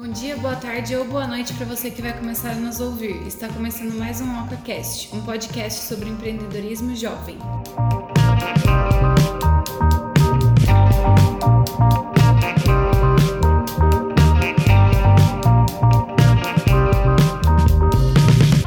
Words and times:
Bom 0.00 0.12
dia, 0.12 0.36
boa 0.36 0.54
tarde 0.54 0.94
ou 0.94 1.04
boa 1.04 1.26
noite 1.26 1.52
para 1.54 1.66
você 1.66 1.90
que 1.90 2.00
vai 2.00 2.16
começar 2.16 2.52
a 2.52 2.54
nos 2.54 2.78
ouvir. 2.78 3.26
Está 3.26 3.48
começando 3.48 3.92
mais 3.98 4.20
um 4.20 4.44
OcaCast, 4.44 5.12
um 5.12 5.20
podcast 5.22 5.86
sobre 5.86 6.08
empreendedorismo 6.08 6.94
jovem. 6.94 7.36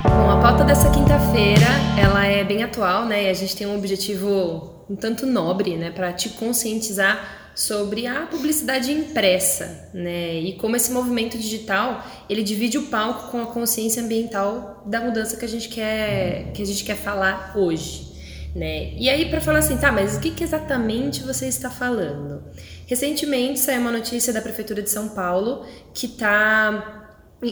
Bom, 0.03 0.29
a 0.29 0.41
pauta 0.41 0.65
dessa 0.65 0.91
quinta-feira, 0.91 1.65
ela 1.97 2.25
é 2.25 2.43
bem 2.43 2.61
atual, 2.61 3.05
né? 3.05 3.23
E 3.23 3.29
a 3.29 3.33
gente 3.33 3.55
tem 3.55 3.65
um 3.65 3.77
objetivo 3.77 4.85
um 4.89 4.95
tanto 4.97 5.25
nobre, 5.25 5.77
né, 5.77 5.91
para 5.91 6.11
te 6.11 6.27
conscientizar 6.31 7.40
sobre 7.55 8.07
a 8.07 8.25
publicidade 8.25 8.91
impressa, 8.91 9.89
né? 9.93 10.39
E 10.39 10.53
como 10.57 10.75
esse 10.75 10.91
movimento 10.91 11.37
digital, 11.37 12.05
ele 12.29 12.43
divide 12.43 12.77
o 12.77 12.83
palco 12.83 13.31
com 13.31 13.41
a 13.41 13.47
consciência 13.47 14.01
ambiental 14.01 14.83
da 14.85 15.01
mudança 15.01 15.37
que 15.37 15.45
a 15.45 15.47
gente 15.47 15.69
quer 15.69 16.51
que 16.53 16.61
a 16.61 16.65
gente 16.65 16.83
quer 16.83 16.95
falar 16.95 17.53
hoje, 17.55 18.13
né? 18.55 18.93
E 18.97 19.09
aí 19.09 19.29
para 19.29 19.41
falar 19.41 19.59
assim, 19.59 19.77
tá, 19.77 19.91
mas 19.91 20.17
o 20.17 20.19
que, 20.19 20.31
que 20.31 20.43
exatamente 20.43 21.23
você 21.23 21.47
está 21.47 21.69
falando? 21.69 22.43
Recentemente 22.87 23.59
saiu 23.59 23.81
uma 23.81 23.91
notícia 23.91 24.33
da 24.33 24.41
prefeitura 24.41 24.81
de 24.81 24.89
São 24.89 25.09
Paulo 25.09 25.65
que 25.93 26.05
está 26.05 27.01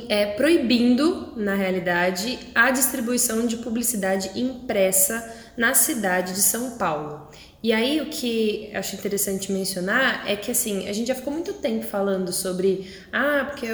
é, 0.08 0.28
proibindo, 0.34 1.34
na 1.36 1.56
realidade, 1.56 2.38
a 2.54 2.70
distribuição 2.70 3.48
de 3.48 3.58
publicidade 3.58 4.40
impressa 4.40 5.36
na 5.58 5.74
cidade 5.74 6.34
de 6.34 6.42
São 6.42 6.78
Paulo. 6.78 7.29
E 7.62 7.74
aí 7.74 8.00
o 8.00 8.06
que 8.06 8.72
acho 8.74 8.96
interessante 8.96 9.52
mencionar 9.52 10.24
é 10.30 10.36
que 10.36 10.50
assim, 10.50 10.88
a 10.88 10.94
gente 10.94 11.08
já 11.08 11.16
ficou 11.16 11.34
muito 11.34 11.54
tempo 11.54 11.86
falando 11.86 12.32
sobre 12.32 12.90
ah, 13.12 13.48
porque 13.50 13.68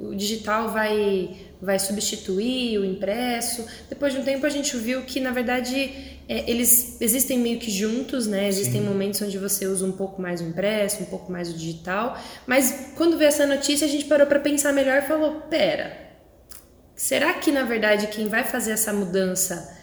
o 0.00 0.14
digital 0.14 0.70
vai 0.70 1.36
vai 1.60 1.78
substituir 1.78 2.78
o 2.78 2.84
impresso. 2.84 3.66
Depois 3.88 4.12
de 4.12 4.20
um 4.20 4.22
tempo 4.22 4.46
a 4.46 4.48
gente 4.48 4.76
viu 4.76 5.02
que 5.02 5.18
na 5.18 5.32
verdade 5.32 6.18
é, 6.28 6.48
eles 6.48 7.00
existem 7.00 7.38
meio 7.38 7.58
que 7.58 7.70
juntos, 7.70 8.26
né? 8.28 8.46
Existem 8.46 8.80
Sim. 8.80 8.86
momentos 8.86 9.20
onde 9.22 9.38
você 9.38 9.66
usa 9.66 9.84
um 9.84 9.92
pouco 9.92 10.22
mais 10.22 10.40
o 10.40 10.44
impresso, 10.44 11.02
um 11.02 11.06
pouco 11.06 11.32
mais 11.32 11.50
o 11.50 11.54
digital, 11.54 12.16
mas 12.46 12.92
quando 12.94 13.16
veio 13.16 13.28
essa 13.28 13.46
notícia 13.46 13.86
a 13.86 13.90
gente 13.90 14.04
parou 14.04 14.26
para 14.26 14.38
pensar 14.38 14.72
melhor 14.72 15.02
e 15.02 15.06
falou, 15.06 15.40
pera, 15.42 15.98
será 16.94 17.34
que 17.34 17.50
na 17.50 17.64
verdade 17.64 18.06
quem 18.08 18.28
vai 18.28 18.44
fazer 18.44 18.72
essa 18.72 18.92
mudança 18.92 19.75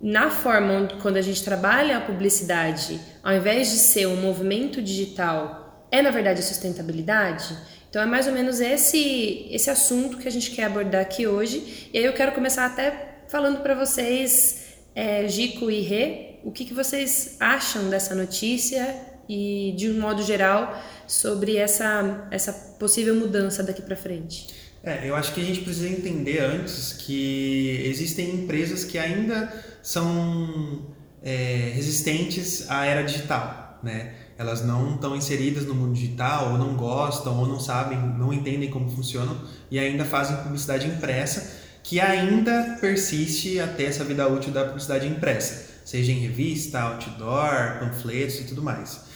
na 0.00 0.30
forma 0.30 0.72
onde, 0.74 0.94
quando 0.96 1.16
a 1.16 1.22
gente 1.22 1.42
trabalha 1.42 1.98
a 1.98 2.00
publicidade, 2.00 3.00
ao 3.22 3.34
invés 3.34 3.70
de 3.70 3.78
ser 3.78 4.06
um 4.06 4.16
movimento 4.16 4.80
digital, 4.80 5.86
é 5.90 6.00
na 6.00 6.10
verdade 6.10 6.40
a 6.40 6.42
sustentabilidade? 6.42 7.56
Então 7.90 8.02
é 8.02 8.06
mais 8.06 8.26
ou 8.26 8.32
menos 8.32 8.60
esse 8.60 9.48
esse 9.50 9.70
assunto 9.70 10.18
que 10.18 10.28
a 10.28 10.30
gente 10.30 10.50
quer 10.50 10.64
abordar 10.64 11.00
aqui 11.00 11.26
hoje. 11.26 11.88
E 11.92 11.98
aí 11.98 12.04
eu 12.04 12.12
quero 12.12 12.32
começar 12.32 12.66
até 12.66 13.22
falando 13.28 13.60
para 13.60 13.74
vocês, 13.74 14.78
é, 14.94 15.26
Gico 15.26 15.70
e 15.70 15.80
Rê, 15.80 16.38
o 16.44 16.52
que, 16.52 16.64
que 16.64 16.74
vocês 16.74 17.36
acham 17.40 17.90
dessa 17.90 18.14
notícia 18.14 18.94
e 19.28 19.74
de 19.76 19.90
um 19.90 20.00
modo 20.00 20.22
geral 20.22 20.80
sobre 21.06 21.56
essa 21.56 22.28
essa 22.30 22.52
possível 22.78 23.14
mudança 23.14 23.62
daqui 23.62 23.82
para 23.82 23.96
frente. 23.96 24.46
É, 24.82 25.08
eu 25.08 25.16
acho 25.16 25.34
que 25.34 25.40
a 25.40 25.44
gente 25.44 25.60
precisa 25.62 25.88
entender 25.88 26.38
antes 26.38 26.92
que 26.92 27.82
existem 27.84 28.30
empresas 28.30 28.84
que 28.84 28.96
ainda 28.96 29.52
são 29.82 30.86
é, 31.22 31.72
resistentes 31.74 32.70
à 32.70 32.84
era 32.84 33.02
digital, 33.02 33.78
né? 33.82 34.14
Elas 34.36 34.64
não 34.64 34.94
estão 34.94 35.16
inseridas 35.16 35.64
no 35.66 35.74
mundo 35.74 35.94
digital, 35.94 36.52
ou 36.52 36.58
não 36.58 36.76
gostam, 36.76 37.36
ou 37.36 37.46
não 37.46 37.58
sabem, 37.58 37.98
não 37.98 38.32
entendem 38.32 38.70
como 38.70 38.88
funcionam 38.88 39.36
e 39.68 39.78
ainda 39.78 40.04
fazem 40.04 40.36
publicidade 40.36 40.86
impressa, 40.86 41.58
que 41.82 42.00
ainda 42.00 42.76
persiste 42.80 43.58
até 43.58 43.84
essa 43.84 44.04
vida 44.04 44.28
útil 44.28 44.52
da 44.52 44.64
publicidade 44.64 45.08
impressa, 45.08 45.66
seja 45.84 46.12
em 46.12 46.20
revista, 46.20 46.80
outdoor, 46.80 47.80
panfletos 47.80 48.40
e 48.40 48.44
tudo 48.44 48.62
mais. 48.62 49.08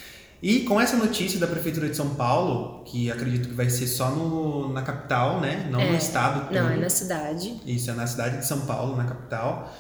E 0.43 0.61
com 0.61 0.81
essa 0.81 0.97
notícia 0.97 1.39
da 1.39 1.47
Prefeitura 1.47 1.89
de 1.89 1.97
São 1.97 2.17
Paulo, 2.17 2.83
que 2.85 3.09
acredito 3.09 3.49
que 3.49 3.55
vai 3.55 3.71
ser 3.71 3.87
só 3.87 4.11
no, 4.11 4.73
na 4.73 4.83
capital, 4.83 5.41
né? 5.41 5.69
Não 5.71 5.81
é, 5.81 5.89
no 5.89 5.97
estado. 5.97 6.49
Todo. 6.49 6.55
Não, 6.55 6.69
é 6.69 6.77
na 6.77 6.91
cidade. 6.91 7.61
Isso, 7.65 7.89
é 7.89 7.95
na 7.95 8.09
cidade 8.09 8.39
de 8.39 8.47
São 8.47 8.63
Paulo, 8.63 8.97
na 8.97 9.05
capital 9.05 9.73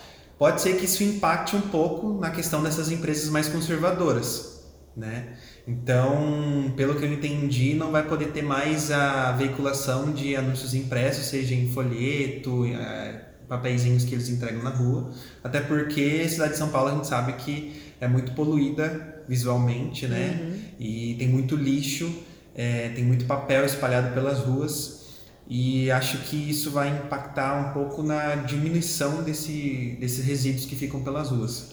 pode 0.42 0.60
ser 0.60 0.76
que 0.76 0.86
isso 0.86 1.04
impacte 1.04 1.54
um 1.54 1.60
pouco 1.60 2.19
na 2.19 2.28
questão 2.32 2.64
dessas 2.64 2.91
empresas 2.91 3.30
mais 3.30 3.47
conservadoras, 3.47 4.60
né? 4.97 5.36
Então, 5.69 6.75
pelo 6.76 6.97
que 6.97 7.04
eu 7.04 7.12
entendi, 7.12 7.75
não 7.75 7.92
vai 7.92 8.03
poder 8.03 8.32
ter 8.32 8.42
mais 8.42 8.91
a 8.91 9.31
veiculação 9.31 10.10
de 10.10 10.34
anúncios 10.34 10.75
impressos, 10.75 11.26
seja 11.26 11.54
em 11.54 11.69
folheto, 11.69 12.64
é, 12.66 13.25
papeizinhos 13.48 14.04
que 14.04 14.16
eles 14.16 14.28
entregam 14.31 14.64
na 14.64 14.70
rua, 14.70 15.12
até 15.44 15.60
porque 15.60 16.22
a 16.26 16.28
cidade 16.28 16.52
de 16.54 16.58
São 16.58 16.70
Paulo 16.70 16.88
a 16.88 16.94
gente 16.97 17.06
sabe 17.06 17.34
que 17.34 17.81
é 18.00 18.08
muito 18.08 18.32
poluída 18.32 19.22
visualmente, 19.28 20.08
né? 20.08 20.41
Uhum. 20.42 20.60
E 20.81 21.14
tem 21.20 21.28
muito 21.28 21.54
lixo, 21.54 22.12
é, 22.52 22.88
tem 22.88 23.04
muito 23.04 23.26
papel 23.26 23.64
espalhado 23.64 24.12
pelas 24.12 24.41
ruas 24.41 25.01
e 25.48 25.91
acho 25.91 26.19
que 26.19 26.36
isso 26.36 26.70
vai 26.70 26.88
impactar 26.88 27.69
um 27.69 27.72
pouco 27.72 28.03
na 28.03 28.36
diminuição 28.36 29.22
desse, 29.22 29.97
desses 30.00 30.25
resíduos 30.25 30.66
que 30.66 30.76
ficam 30.76 31.03
pelas 31.03 31.30
ruas. 31.30 31.72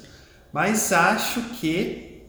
Mas 0.51 0.91
acho 0.91 1.41
que 1.59 2.23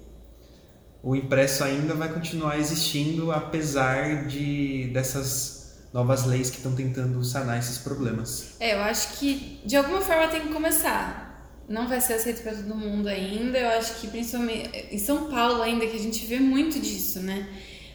o 1.02 1.16
impresso 1.16 1.64
ainda 1.64 1.94
vai 1.94 2.12
continuar 2.12 2.58
existindo 2.58 3.32
apesar 3.32 4.26
de 4.26 4.90
dessas 4.92 5.78
novas 5.92 6.24
leis 6.24 6.50
que 6.50 6.58
estão 6.58 6.74
tentando 6.74 7.22
sanar 7.24 7.58
esses 7.58 7.78
problemas. 7.78 8.54
É, 8.60 8.74
eu 8.74 8.80
acho 8.82 9.18
que 9.18 9.60
de 9.64 9.76
alguma 9.76 10.00
forma 10.00 10.28
tem 10.28 10.42
que 10.42 10.52
começar. 10.52 11.28
Não 11.68 11.88
vai 11.88 12.00
ser 12.00 12.14
aceito 12.14 12.42
para 12.42 12.52
todo 12.52 12.74
mundo 12.74 13.08
ainda. 13.08 13.58
Eu 13.58 13.70
acho 13.78 14.00
que 14.00 14.08
principalmente 14.08 14.70
em 14.90 14.98
São 14.98 15.30
Paulo 15.30 15.62
ainda 15.62 15.86
que 15.86 15.96
a 15.96 16.00
gente 16.00 16.26
vê 16.26 16.38
muito 16.38 16.78
disso, 16.78 17.20
né? 17.20 17.48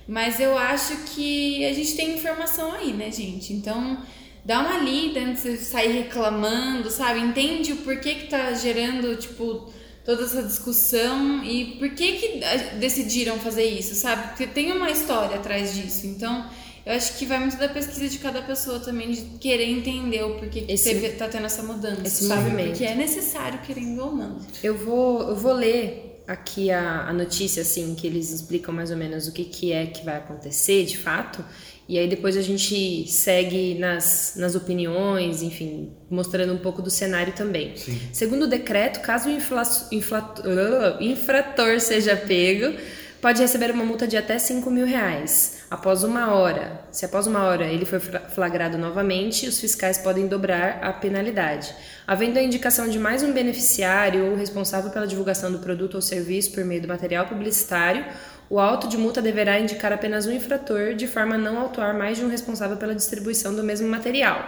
Mas 0.07 0.39
eu 0.39 0.57
acho 0.57 0.95
que 1.13 1.65
a 1.65 1.73
gente 1.73 1.95
tem 1.95 2.15
informação 2.15 2.71
aí, 2.73 2.93
né, 2.93 3.11
gente? 3.11 3.53
Então, 3.53 3.97
dá 4.43 4.59
uma 4.59 4.77
lida 4.77 5.19
antes 5.19 5.43
de 5.43 5.57
sair 5.57 5.91
reclamando, 5.91 6.91
sabe? 6.91 7.19
Entende 7.19 7.73
o 7.73 7.77
porquê 7.77 8.13
que 8.15 8.27
tá 8.27 8.53
gerando, 8.53 9.15
tipo, 9.15 9.67
toda 10.05 10.23
essa 10.23 10.43
discussão 10.43 11.43
e 11.43 11.77
por 11.79 11.89
que 11.89 12.13
que 12.13 12.41
decidiram 12.79 13.39
fazer 13.39 13.65
isso, 13.65 13.95
sabe? 13.95 14.27
Porque 14.29 14.45
tem 14.45 14.71
uma 14.71 14.91
história 14.91 15.37
atrás 15.37 15.73
disso. 15.73 16.05
Então, 16.05 16.47
eu 16.85 16.93
acho 16.93 17.17
que 17.17 17.25
vai 17.25 17.39
muito 17.39 17.57
da 17.57 17.67
pesquisa 17.67 18.07
de 18.07 18.19
cada 18.19 18.43
pessoa 18.43 18.79
também, 18.79 19.09
de 19.09 19.21
querer 19.39 19.67
entender 19.67 20.23
o 20.23 20.35
porquê 20.35 20.61
que 20.61 20.71
esse, 20.71 20.83
teve, 20.93 21.09
tá 21.13 21.27
tendo 21.27 21.47
essa 21.47 21.63
mudança, 21.63 22.03
esse 22.05 22.27
sabe? 22.27 22.43
Movimento. 22.43 22.69
Porque 22.69 22.85
é 22.85 22.93
necessário, 22.93 23.59
querendo 23.61 24.05
ou 24.05 24.15
não. 24.15 24.37
Eu 24.61 24.77
vou, 24.77 25.29
eu 25.29 25.35
vou 25.35 25.53
ler 25.53 26.04
aqui 26.27 26.71
a, 26.71 27.07
a, 27.07 27.13
notícia, 27.13 27.61
assim, 27.61 27.95
que 27.95 28.07
eles 28.07 28.31
explicam 28.31 28.73
mais 28.73 28.91
ou 28.91 28.97
menos 28.97 29.27
o 29.27 29.31
que, 29.31 29.43
que 29.43 29.71
é 29.71 29.85
que 29.85 30.03
vai 30.03 30.17
acontecer 30.17 30.85
de 30.85 30.97
fato, 30.97 31.43
e 31.87 31.99
aí 31.99 32.07
depois 32.07 32.35
a 32.35 32.41
gente 32.41 33.07
segue 33.07 33.75
nas, 33.75 34.33
nas 34.35 34.55
opiniões, 34.55 35.43
enfim, 35.43 35.91
mostrando 36.09 36.53
um 36.53 36.57
pouco 36.57 36.81
do 36.81 36.89
cenário 36.89 37.33
também. 37.33 37.75
Sim. 37.75 37.99
Segundo 38.11 38.43
o 38.43 38.47
decreto, 38.47 39.01
caso 39.01 39.29
o 39.29 39.31
infla, 39.31 39.63
infla, 39.91 40.97
infrator 40.99 41.79
seja 41.79 42.15
pego, 42.15 42.75
pode 43.21 43.39
receber 43.39 43.69
uma 43.69 43.85
multa 43.85 44.07
de 44.07 44.17
até 44.17 44.39
5 44.39 44.69
mil 44.71 44.85
reais. 44.85 45.54
Após 45.69 46.03
uma 46.03 46.31
hora, 46.31 46.79
se 46.91 47.05
após 47.05 47.25
uma 47.25 47.43
hora 47.43 47.65
ele 47.65 47.85
for 47.85 47.99
flagrado 47.99 48.77
novamente, 48.77 49.47
os 49.47 49.59
fiscais 49.59 49.97
podem 49.97 50.27
dobrar 50.27 50.79
a 50.83 50.93
penalidade. 50.93 51.73
Havendo 52.05 52.37
a 52.37 52.41
indicação 52.43 52.87
de 52.87 52.99
mais 52.99 53.23
um 53.23 53.33
beneficiário 53.33 54.29
ou 54.29 54.35
responsável 54.35 54.91
pela 54.91 55.07
divulgação 55.07 55.51
do 55.51 55.57
produto 55.57 55.95
ou 55.95 56.01
serviço 56.03 56.51
por 56.51 56.63
meio 56.63 56.83
do 56.83 56.87
material 56.87 57.25
publicitário, 57.25 58.05
o 58.47 58.59
auto 58.59 58.87
de 58.87 58.95
multa 58.95 59.23
deverá 59.23 59.59
indicar 59.59 59.91
apenas 59.91 60.27
um 60.27 60.31
infrator, 60.31 60.93
de 60.93 61.07
forma 61.07 61.33
a 61.33 61.39
não 61.39 61.59
autuar 61.59 61.97
mais 61.97 62.19
de 62.19 62.23
um 62.23 62.29
responsável 62.29 62.77
pela 62.77 62.93
distribuição 62.93 63.55
do 63.55 63.63
mesmo 63.63 63.87
material. 63.87 64.47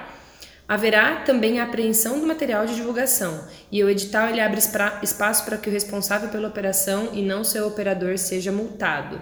Haverá 0.67 1.21
também 1.21 1.59
a 1.59 1.63
apreensão 1.63 2.19
do 2.19 2.27
material 2.27 2.65
de 2.65 2.75
divulgação, 2.75 3.47
e 3.71 3.83
o 3.83 3.89
edital 3.89 4.29
ele 4.29 4.41
abre 4.41 4.59
espaço 5.01 5.45
para 5.45 5.57
que 5.57 5.69
o 5.69 5.71
responsável 5.73 6.29
pela 6.29 6.49
operação 6.49 7.09
e 7.13 7.23
não 7.23 7.43
seu 7.43 7.65
operador 7.65 8.17
seja 8.17 8.51
multado. 8.51 9.19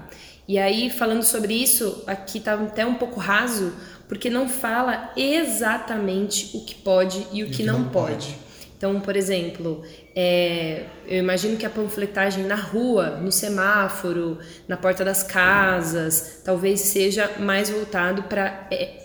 E 0.48 0.60
aí, 0.60 0.90
falando 0.90 1.24
sobre 1.24 1.54
isso, 1.54 2.04
aqui 2.06 2.38
está 2.38 2.54
até 2.54 2.86
um 2.86 2.96
pouco 2.96 3.20
raso, 3.20 3.74
porque 4.08 4.30
não 4.30 4.48
fala 4.48 5.12
exatamente 5.18 6.56
o 6.56 6.64
que 6.64 6.76
pode 6.76 7.26
e 7.32 7.44
o, 7.44 7.48
e 7.48 7.50
que, 7.50 7.58
que, 7.58 7.64
não, 7.64 7.80
não 7.80 7.90
pode. 7.90 8.28
pode. 8.28 8.45
Então, 8.78 9.00
por 9.00 9.16
exemplo, 9.16 9.84
é, 10.16 10.84
eu 11.08 11.20
imagino 11.20 11.56
que 11.56 11.66
a 11.66 11.70
panfletagem 11.70 12.44
na 12.44 12.56
rua, 12.56 13.12
no 13.12 13.32
semáforo, 13.32 14.38
na 14.68 14.76
porta 14.76 15.06
das 15.06 15.24
casas, 15.24 16.42
talvez 16.44 16.82
seja 16.82 17.32
mais 17.40 17.70
voltado 17.70 18.24
para 18.24 18.68
é, 18.70 19.04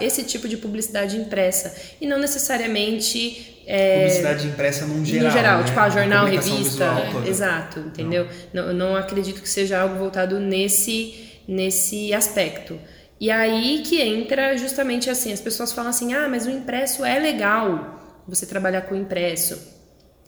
esse 0.00 0.22
tipo 0.22 0.48
de 0.48 0.56
publicidade 0.56 1.16
impressa 1.16 1.74
e 2.00 2.06
não 2.06 2.18
necessariamente 2.18 3.58
é, 3.66 4.04
publicidade 4.04 4.46
impressa 4.46 4.86
num 4.86 5.04
geral, 5.04 5.26
no 5.26 5.30
geral, 5.30 5.58
né? 5.58 5.64
tipo 5.66 5.80
a 5.80 5.90
jornal, 5.90 6.24
a 6.24 6.28
revista, 6.28 6.84
é, 6.84 7.28
exato, 7.28 7.80
entendeu? 7.80 8.26
Não. 8.52 8.66
não. 8.68 8.72
não 8.72 8.96
acredito 8.96 9.42
que 9.42 9.48
seja 9.48 9.80
algo 9.80 9.96
voltado 9.96 10.38
nesse 10.38 11.26
nesse 11.46 12.12
aspecto. 12.14 12.78
E 13.20 13.30
aí 13.30 13.82
que 13.84 14.00
entra 14.00 14.56
justamente 14.56 15.10
assim, 15.10 15.32
as 15.32 15.40
pessoas 15.40 15.72
falam 15.72 15.90
assim: 15.90 16.14
"Ah, 16.14 16.28
mas 16.28 16.46
o 16.46 16.50
impresso 16.50 17.04
é 17.04 17.18
legal, 17.18 17.98
você 18.28 18.46
trabalhar 18.46 18.82
com 18.82 18.94
impresso". 18.94 19.58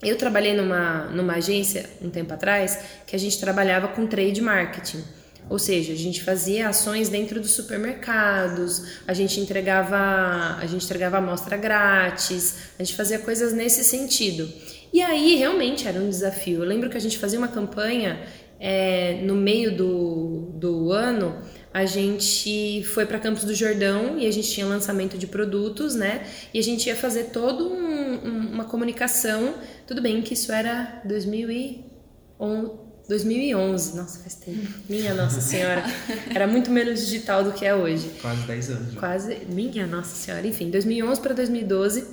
Eu 0.02 0.16
trabalhei 0.16 0.54
numa 0.54 1.04
numa 1.10 1.34
agência 1.34 1.88
um 2.00 2.08
tempo 2.08 2.32
atrás 2.32 2.78
que 3.06 3.14
a 3.14 3.18
gente 3.18 3.38
trabalhava 3.38 3.88
com 3.88 4.06
trade 4.06 4.40
marketing. 4.40 5.04
Ou 5.50 5.58
seja, 5.58 5.92
a 5.92 5.96
gente 5.96 6.22
fazia 6.22 6.68
ações 6.68 7.08
dentro 7.08 7.40
dos 7.40 7.50
supermercados, 7.50 9.00
a 9.04 9.12
gente 9.12 9.40
entregava, 9.40 10.56
a 10.60 10.66
gente 10.66 10.84
entregava 10.84 11.18
amostra 11.18 11.56
grátis, 11.56 12.54
a 12.78 12.84
gente 12.84 12.96
fazia 12.96 13.18
coisas 13.18 13.52
nesse 13.52 13.82
sentido. 13.82 14.48
E 14.92 15.02
aí 15.02 15.34
realmente 15.34 15.88
era 15.88 15.98
um 15.98 16.08
desafio. 16.08 16.62
Eu 16.62 16.68
lembro 16.68 16.88
que 16.88 16.96
a 16.96 17.00
gente 17.00 17.18
fazia 17.18 17.36
uma 17.36 17.48
campanha 17.48 18.20
é, 18.60 19.20
no 19.22 19.34
meio 19.34 19.76
do, 19.76 20.52
do 20.54 20.92
ano 20.92 21.42
a 21.72 21.86
gente 21.86 22.82
foi 22.84 23.06
para 23.06 23.20
Campos 23.20 23.44
do 23.44 23.54
Jordão 23.54 24.18
e 24.18 24.26
a 24.26 24.32
gente 24.32 24.50
tinha 24.50 24.66
lançamento 24.66 25.16
de 25.16 25.28
produtos, 25.28 25.94
né? 25.94 26.26
E 26.52 26.58
a 26.58 26.62
gente 26.62 26.88
ia 26.88 26.96
fazer 26.96 27.26
toda 27.26 27.62
um, 27.62 28.26
um, 28.26 28.50
uma 28.52 28.64
comunicação. 28.64 29.54
Tudo 29.86 30.02
bem 30.02 30.20
que 30.20 30.34
isso 30.34 30.50
era 30.50 31.00
2011, 31.04 33.96
nossa, 33.96 34.18
faz 34.18 34.34
tempo. 34.34 34.66
Minha 34.88 35.14
Nossa 35.14 35.40
Senhora. 35.40 35.84
Era 36.34 36.46
muito 36.46 36.70
menos 36.70 37.00
digital 37.00 37.44
do 37.44 37.52
que 37.52 37.64
é 37.64 37.74
hoje. 37.74 38.10
Quase 38.20 38.42
10 38.42 38.70
anos. 38.70 38.92
Já. 38.92 39.00
Quase, 39.00 39.38
minha 39.48 39.86
Nossa 39.86 40.14
Senhora. 40.14 40.46
Enfim, 40.46 40.70
2011 40.70 41.20
para 41.20 41.34
2012, 41.34 42.06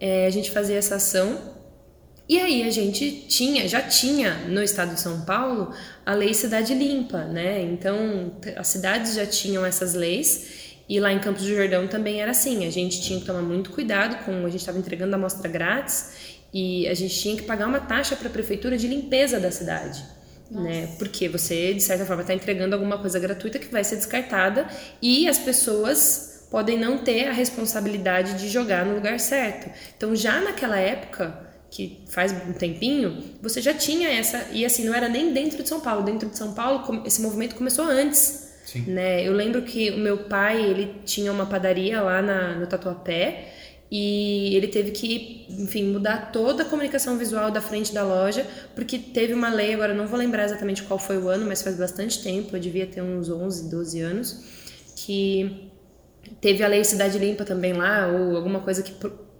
é, 0.00 0.26
a 0.26 0.30
gente 0.30 0.50
fazia 0.50 0.76
essa 0.76 0.96
ação 0.96 1.57
e 2.28 2.38
aí 2.38 2.62
a 2.62 2.70
gente 2.70 3.24
tinha, 3.26 3.66
já 3.66 3.80
tinha 3.80 4.34
no 4.48 4.62
estado 4.62 4.94
de 4.94 5.00
São 5.00 5.22
Paulo 5.22 5.72
a 6.04 6.12
lei 6.12 6.34
Cidade 6.34 6.74
Limpa, 6.74 7.24
né? 7.24 7.62
Então 7.62 8.32
as 8.54 8.68
cidades 8.68 9.14
já 9.14 9.24
tinham 9.24 9.64
essas 9.64 9.94
leis 9.94 10.76
e 10.86 11.00
lá 11.00 11.10
em 11.10 11.18
Campos 11.18 11.42
do 11.42 11.48
Jordão 11.48 11.88
também 11.88 12.20
era 12.20 12.32
assim. 12.32 12.66
A 12.66 12.70
gente 12.70 13.00
tinha 13.00 13.18
que 13.18 13.24
tomar 13.24 13.40
muito 13.40 13.70
cuidado 13.70 14.24
com, 14.24 14.44
a 14.44 14.50
gente 14.50 14.60
estava 14.60 14.78
entregando 14.78 15.14
a 15.14 15.18
amostra 15.18 15.48
grátis 15.48 16.38
e 16.52 16.86
a 16.88 16.94
gente 16.94 17.18
tinha 17.18 17.34
que 17.34 17.42
pagar 17.42 17.66
uma 17.66 17.80
taxa 17.80 18.14
para 18.14 18.28
a 18.28 18.30
prefeitura 18.30 18.76
de 18.76 18.86
limpeza 18.86 19.40
da 19.40 19.50
cidade. 19.50 20.04
Né? 20.50 20.94
Porque 20.98 21.28
você, 21.28 21.72
de 21.72 21.82
certa 21.82 22.04
forma, 22.04 22.22
está 22.22 22.34
entregando 22.34 22.74
alguma 22.74 22.98
coisa 22.98 23.18
gratuita 23.18 23.58
que 23.58 23.68
vai 23.68 23.84
ser 23.84 23.96
descartada 23.96 24.66
e 25.00 25.28
as 25.28 25.38
pessoas 25.38 26.46
podem 26.50 26.78
não 26.78 26.98
ter 26.98 27.28
a 27.28 27.32
responsabilidade 27.32 28.38
de 28.38 28.48
jogar 28.48 28.84
no 28.84 28.94
lugar 28.94 29.20
certo. 29.20 29.70
Então, 29.96 30.16
já 30.16 30.40
naquela 30.40 30.78
época, 30.78 31.47
que 31.70 32.00
faz 32.08 32.32
um 32.32 32.52
tempinho, 32.52 33.22
você 33.42 33.60
já 33.60 33.74
tinha 33.74 34.08
essa. 34.08 34.48
E 34.52 34.64
assim, 34.64 34.84
não 34.84 34.94
era 34.94 35.08
nem 35.08 35.32
dentro 35.32 35.62
de 35.62 35.68
São 35.68 35.80
Paulo. 35.80 36.02
Dentro 36.02 36.28
de 36.28 36.36
São 36.36 36.54
Paulo, 36.54 37.02
esse 37.04 37.20
movimento 37.20 37.54
começou 37.54 37.84
antes. 37.84 38.48
Sim. 38.64 38.82
Né? 38.82 39.26
Eu 39.26 39.32
lembro 39.32 39.62
que 39.62 39.90
o 39.90 39.98
meu 39.98 40.18
pai, 40.24 40.62
ele 40.62 40.94
tinha 41.04 41.32
uma 41.32 41.46
padaria 41.46 42.00
lá 42.02 42.20
na, 42.20 42.54
no 42.54 42.66
Tatuapé 42.66 43.54
e 43.90 44.54
ele 44.54 44.68
teve 44.68 44.90
que, 44.90 45.46
enfim, 45.48 45.84
mudar 45.84 46.30
toda 46.30 46.62
a 46.62 46.66
comunicação 46.66 47.16
visual 47.16 47.50
da 47.50 47.60
frente 47.60 47.94
da 47.94 48.02
loja, 48.02 48.46
porque 48.74 48.98
teve 48.98 49.32
uma 49.32 49.48
lei, 49.48 49.72
agora 49.72 49.94
não 49.94 50.06
vou 50.06 50.18
lembrar 50.18 50.44
exatamente 50.44 50.82
qual 50.82 50.98
foi 50.98 51.16
o 51.16 51.28
ano, 51.28 51.46
mas 51.46 51.62
faz 51.62 51.76
bastante 51.76 52.22
tempo, 52.22 52.54
eu 52.54 52.60
devia 52.60 52.86
ter 52.86 53.00
uns 53.00 53.30
11, 53.30 53.70
12 53.70 54.00
anos, 54.00 54.44
que 54.94 55.70
teve 56.38 56.62
a 56.62 56.68
lei 56.68 56.84
Cidade 56.84 57.18
Limpa 57.18 57.46
também 57.46 57.72
lá, 57.72 58.08
ou 58.08 58.36
alguma 58.36 58.60
coisa 58.60 58.82
que 58.82 58.92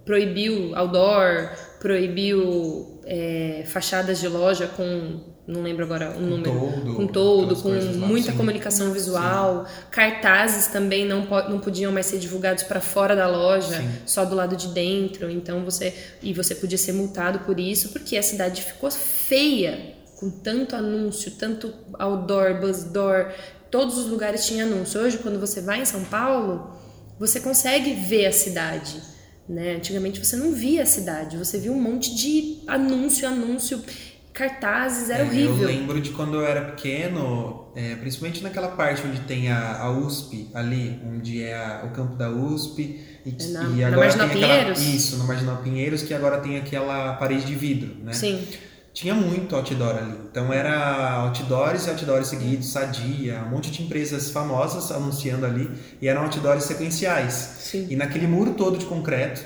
proibiu 0.03 0.75
outdoor, 0.75 1.51
proibiu 1.79 2.99
é, 3.05 3.63
fachadas 3.65 4.19
de 4.19 4.27
loja 4.27 4.67
com 4.67 5.19
não 5.49 5.63
lembro 5.63 5.83
agora 5.83 6.15
o 6.15 6.21
número 6.21 6.51
todo, 6.51 6.95
com 6.95 7.07
todo 7.07 7.55
com 7.55 7.71
muita 8.05 8.31
comunicação 8.33 8.93
visual. 8.93 9.65
Sim. 9.65 9.71
cartazes 9.89 10.67
também 10.67 11.07
não, 11.07 11.25
não 11.49 11.59
podiam 11.59 11.91
mais 11.91 12.05
ser 12.05 12.19
divulgados 12.19 12.63
para 12.63 12.79
fora 12.79 13.15
da 13.15 13.27
loja 13.27 13.81
sim. 13.81 13.89
só 14.05 14.23
do 14.25 14.35
lado 14.35 14.55
de 14.55 14.67
dentro. 14.67 15.27
Então 15.27 15.65
você 15.65 15.91
e 16.21 16.33
você 16.33 16.53
podia 16.53 16.77
ser 16.77 16.91
multado 16.91 17.39
por 17.39 17.59
isso 17.59 17.89
porque 17.89 18.15
a 18.15 18.21
cidade 18.21 18.61
ficou 18.61 18.91
feia 18.91 19.95
com 20.17 20.29
tanto 20.29 20.75
anúncio 20.75 21.31
tanto 21.31 21.73
outdoor 21.97 22.59
buzzdoor 22.59 23.31
todos 23.71 23.97
os 23.97 24.05
lugares 24.05 24.45
tinham 24.45 24.67
anúncio. 24.67 25.01
Hoje 25.01 25.17
quando 25.17 25.39
você 25.39 25.61
vai 25.61 25.81
em 25.81 25.85
São 25.85 26.03
Paulo 26.03 26.77
você 27.17 27.39
consegue 27.39 27.95
ver 27.95 28.27
a 28.27 28.31
cidade 28.31 29.01
né? 29.49 29.75
Antigamente 29.75 30.23
você 30.23 30.35
não 30.35 30.53
via 30.53 30.83
a 30.83 30.85
cidade, 30.85 31.35
você 31.35 31.57
via 31.57 31.71
um 31.71 31.81
monte 31.81 32.15
de 32.15 32.59
anúncio, 32.67 33.27
anúncio, 33.27 33.81
cartazes, 34.31 35.09
era 35.09 35.23
é, 35.23 35.25
horrível. 35.25 35.57
Eu 35.57 35.67
lembro 35.67 35.99
de 35.99 36.11
quando 36.11 36.35
eu 36.35 36.45
era 36.45 36.61
pequeno, 36.61 37.65
é, 37.75 37.95
principalmente 37.95 38.43
naquela 38.43 38.69
parte 38.69 39.05
onde 39.05 39.19
tem 39.21 39.51
a, 39.51 39.81
a 39.81 39.91
USP 39.91 40.47
ali, 40.53 41.01
onde 41.05 41.41
é 41.41 41.55
a, 41.55 41.83
o 41.85 41.89
campo 41.89 42.15
da 42.15 42.29
USP. 42.29 42.99
E, 43.25 43.35
é 43.37 43.47
na, 43.47 43.63
e 43.69 43.83
agora 43.83 44.15
na 44.15 44.29
tem 44.29 44.43
aquela, 44.43 44.71
Isso, 44.73 45.17
no 45.17 45.25
Marginal 45.25 45.57
Pinheiros, 45.57 46.03
que 46.03 46.13
agora 46.13 46.37
tem 46.37 46.57
aquela 46.57 47.13
parede 47.15 47.45
de 47.45 47.55
vidro, 47.55 47.95
né? 48.03 48.13
Sim 48.13 48.47
tinha 48.93 49.13
muito 49.13 49.55
outdoor 49.55 49.97
ali. 49.97 50.17
Então 50.29 50.51
era 50.51 51.11
outdoors 51.13 51.87
e 51.87 51.89
outdoors 51.89 52.27
seguidos, 52.27 52.67
Sadia, 52.67 53.43
um 53.45 53.49
monte 53.49 53.71
de 53.71 53.83
empresas 53.83 54.31
famosas 54.31 54.91
anunciando 54.91 55.45
ali 55.45 55.69
e 56.01 56.07
eram 56.07 56.23
outdoors 56.23 56.63
sequenciais. 56.63 57.33
Sim. 57.33 57.87
E 57.89 57.95
naquele 57.95 58.27
muro 58.27 58.53
todo 58.53 58.77
de 58.77 58.85
concreto 58.85 59.43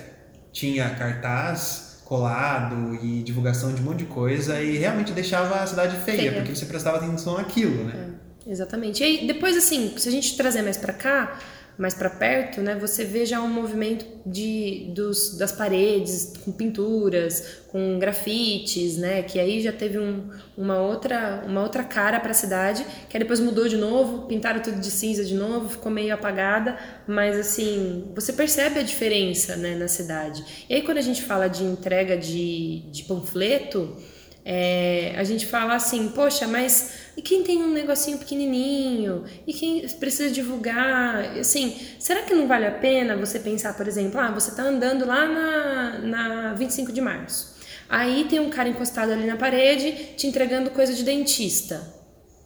tinha 0.51 0.89
cartaz 0.91 1.93
colado 2.05 2.95
e 3.01 3.23
divulgação 3.23 3.73
de 3.73 3.81
um 3.81 3.85
monte 3.85 3.99
de 3.99 4.05
coisa 4.05 4.61
e 4.61 4.77
realmente 4.77 5.13
deixava 5.13 5.55
a 5.55 5.65
cidade 5.65 5.97
feia, 5.97 6.17
feia. 6.17 6.33
porque 6.33 6.55
você 6.55 6.65
prestava 6.65 6.97
atenção 6.97 7.37
naquilo, 7.37 7.85
né? 7.85 8.11
É, 8.45 8.51
exatamente. 8.51 9.01
E 9.01 9.03
aí, 9.03 9.27
depois 9.27 9.57
assim, 9.57 9.93
se 9.97 10.07
a 10.09 10.11
gente 10.11 10.35
trazer 10.35 10.61
mais 10.61 10.77
para 10.77 10.93
cá, 10.93 11.39
mais 11.77 11.93
para 11.93 12.09
perto, 12.09 12.61
né, 12.61 12.75
você 12.75 13.03
vê 13.03 13.25
já 13.25 13.41
um 13.41 13.47
movimento 13.47 14.05
de, 14.25 14.91
dos, 14.93 15.37
das 15.37 15.51
paredes 15.51 16.33
com 16.43 16.51
pinturas, 16.51 17.63
com 17.67 17.97
grafites, 17.97 18.97
né, 18.97 19.23
que 19.23 19.39
aí 19.39 19.61
já 19.61 19.71
teve 19.71 19.97
um, 19.97 20.29
uma, 20.55 20.79
outra, 20.79 21.43
uma 21.47 21.63
outra 21.63 21.83
cara 21.83 22.19
para 22.19 22.31
a 22.31 22.35
cidade, 22.35 22.85
que 23.09 23.17
depois 23.17 23.39
mudou 23.39 23.67
de 23.67 23.77
novo, 23.77 24.27
pintaram 24.27 24.61
tudo 24.61 24.79
de 24.79 24.91
cinza 24.91 25.25
de 25.25 25.33
novo, 25.33 25.69
ficou 25.69 25.91
meio 25.91 26.13
apagada, 26.13 26.77
mas 27.07 27.37
assim, 27.37 28.11
você 28.13 28.31
percebe 28.33 28.79
a 28.79 28.83
diferença 28.83 29.55
né, 29.55 29.75
na 29.75 29.87
cidade. 29.87 30.65
E 30.69 30.75
aí 30.75 30.81
quando 30.83 30.99
a 30.99 31.01
gente 31.01 31.23
fala 31.23 31.47
de 31.47 31.63
entrega 31.63 32.15
de, 32.15 32.83
de 32.91 33.03
panfleto, 33.03 33.97
é, 34.45 35.13
a 35.17 35.23
gente 35.23 35.45
fala 35.45 35.75
assim, 35.75 36.09
poxa, 36.09 36.47
mas 36.47 37.02
e 37.15 37.21
quem 37.21 37.43
tem 37.43 37.61
um 37.63 37.71
negocinho 37.71 38.17
pequenininho? 38.17 39.23
E 39.45 39.53
quem 39.53 39.87
precisa 39.87 40.31
divulgar? 40.31 41.37
Assim, 41.39 41.77
será 41.99 42.23
que 42.23 42.33
não 42.33 42.47
vale 42.47 42.65
a 42.65 42.71
pena 42.71 43.15
você 43.15 43.39
pensar, 43.39 43.75
por 43.75 43.87
exemplo, 43.87 44.19
ah, 44.19 44.31
você 44.31 44.49
está 44.49 44.63
andando 44.63 45.05
lá 45.05 45.27
na, 45.27 45.99
na 45.99 46.53
25 46.53 46.91
de 46.91 47.01
março. 47.01 47.53
Aí 47.87 48.25
tem 48.25 48.39
um 48.39 48.49
cara 48.49 48.67
encostado 48.67 49.11
ali 49.11 49.27
na 49.27 49.35
parede 49.35 50.15
te 50.15 50.25
entregando 50.25 50.71
coisa 50.71 50.93
de 50.93 51.03
dentista. 51.03 51.93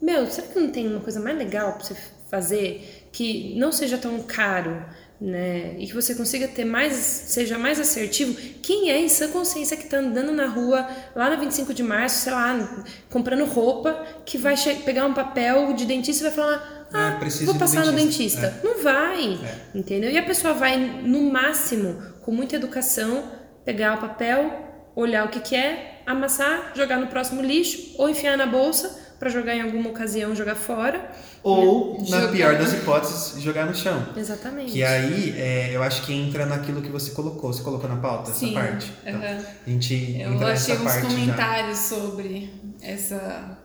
Meu, 0.01 0.29
será 0.29 0.47
que 0.47 0.59
não 0.59 0.69
tem 0.69 0.87
uma 0.87 0.99
coisa 0.99 1.19
mais 1.19 1.37
legal 1.37 1.73
para 1.73 1.83
você 1.83 1.95
fazer 2.29 3.07
que 3.11 3.55
não 3.57 3.71
seja 3.71 3.97
tão 3.97 4.21
caro? 4.23 4.85
Né? 5.19 5.75
E 5.79 5.87
que 5.87 5.93
você 5.93 6.13
consiga 6.13 6.47
ter 6.47 6.63
mais, 6.63 6.93
seja 6.93 7.57
mais 7.57 7.79
assertivo. 7.79 8.35
Quem 8.61 8.91
é 8.91 8.99
em 8.99 9.09
sã 9.09 9.29
consciência 9.29 9.75
que 9.75 9.83
está 9.83 9.97
andando 9.97 10.31
na 10.31 10.45
rua 10.45 10.87
lá 11.15 11.29
na 11.29 11.35
25 11.35 11.73
de 11.73 11.81
março, 11.81 12.21
sei 12.21 12.33
lá, 12.33 12.83
comprando 13.09 13.43
roupa, 13.45 14.05
que 14.25 14.37
vai 14.37 14.55
pegar 14.85 15.05
um 15.05 15.13
papel 15.13 15.73
de 15.73 15.85
dentista 15.85 16.23
e 16.23 16.27
vai 16.27 16.35
falar: 16.35 16.87
Ah, 16.93 17.19
ah 17.19 17.45
vou 17.45 17.55
passar 17.55 17.85
no 17.85 17.91
dentista. 17.91 18.59
É. 18.61 18.65
Não 18.65 18.81
vai, 18.83 19.33
é. 19.33 19.77
entendeu? 19.77 20.11
E 20.11 20.17
a 20.17 20.23
pessoa 20.23 20.53
vai, 20.53 20.77
no 20.77 21.31
máximo, 21.31 22.01
com 22.21 22.31
muita 22.31 22.55
educação, 22.55 23.23
pegar 23.65 23.97
o 23.97 24.01
papel, 24.01 24.67
olhar 24.95 25.25
o 25.25 25.29
que, 25.29 25.39
que 25.39 25.55
é, 25.55 26.01
amassar, 26.05 26.73
jogar 26.75 26.99
no 26.99 27.07
próximo 27.07 27.41
lixo 27.41 27.95
ou 27.97 28.07
enfiar 28.07 28.37
na 28.37 28.45
bolsa 28.45 29.06
para 29.19 29.29
jogar 29.29 29.55
em 29.55 29.61
alguma 29.61 29.89
ocasião, 29.89 30.35
jogar 30.35 30.55
fora. 30.55 31.11
Ou, 31.43 32.01
na 32.09 32.21
jogar... 32.21 32.31
pior 32.33 32.57
das 32.57 32.73
hipóteses, 32.73 33.41
jogar 33.41 33.65
no 33.65 33.75
chão. 33.75 34.05
Exatamente. 34.15 34.71
Que 34.71 34.83
aí 34.83 35.33
é, 35.37 35.69
eu 35.73 35.81
acho 35.81 36.05
que 36.05 36.13
entra 36.13 36.45
naquilo 36.45 36.81
que 36.81 36.89
você 36.89 37.11
colocou. 37.11 37.51
Você 37.51 37.63
colocou 37.63 37.89
na 37.89 37.95
pauta 37.95 38.31
Sim, 38.31 38.57
essa 38.57 38.67
parte? 38.67 38.91
Então, 39.05 39.21
a 39.21 39.69
gente 39.69 40.21
eu 40.21 40.47
achei 40.47 40.75
uns 40.75 40.97
comentários 40.97 41.77
já. 41.77 41.83
sobre 41.83 42.49
essa, 42.81 43.57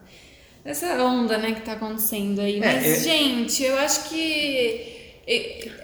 essa 0.65 1.03
onda 1.03 1.39
né, 1.39 1.53
que 1.53 1.61
está 1.61 1.73
acontecendo 1.73 2.41
aí. 2.41 2.57
É, 2.57 2.61
mas, 2.61 2.87
é... 2.87 3.01
gente, 3.01 3.63
eu 3.63 3.77
acho 3.79 4.09
que. 4.09 5.01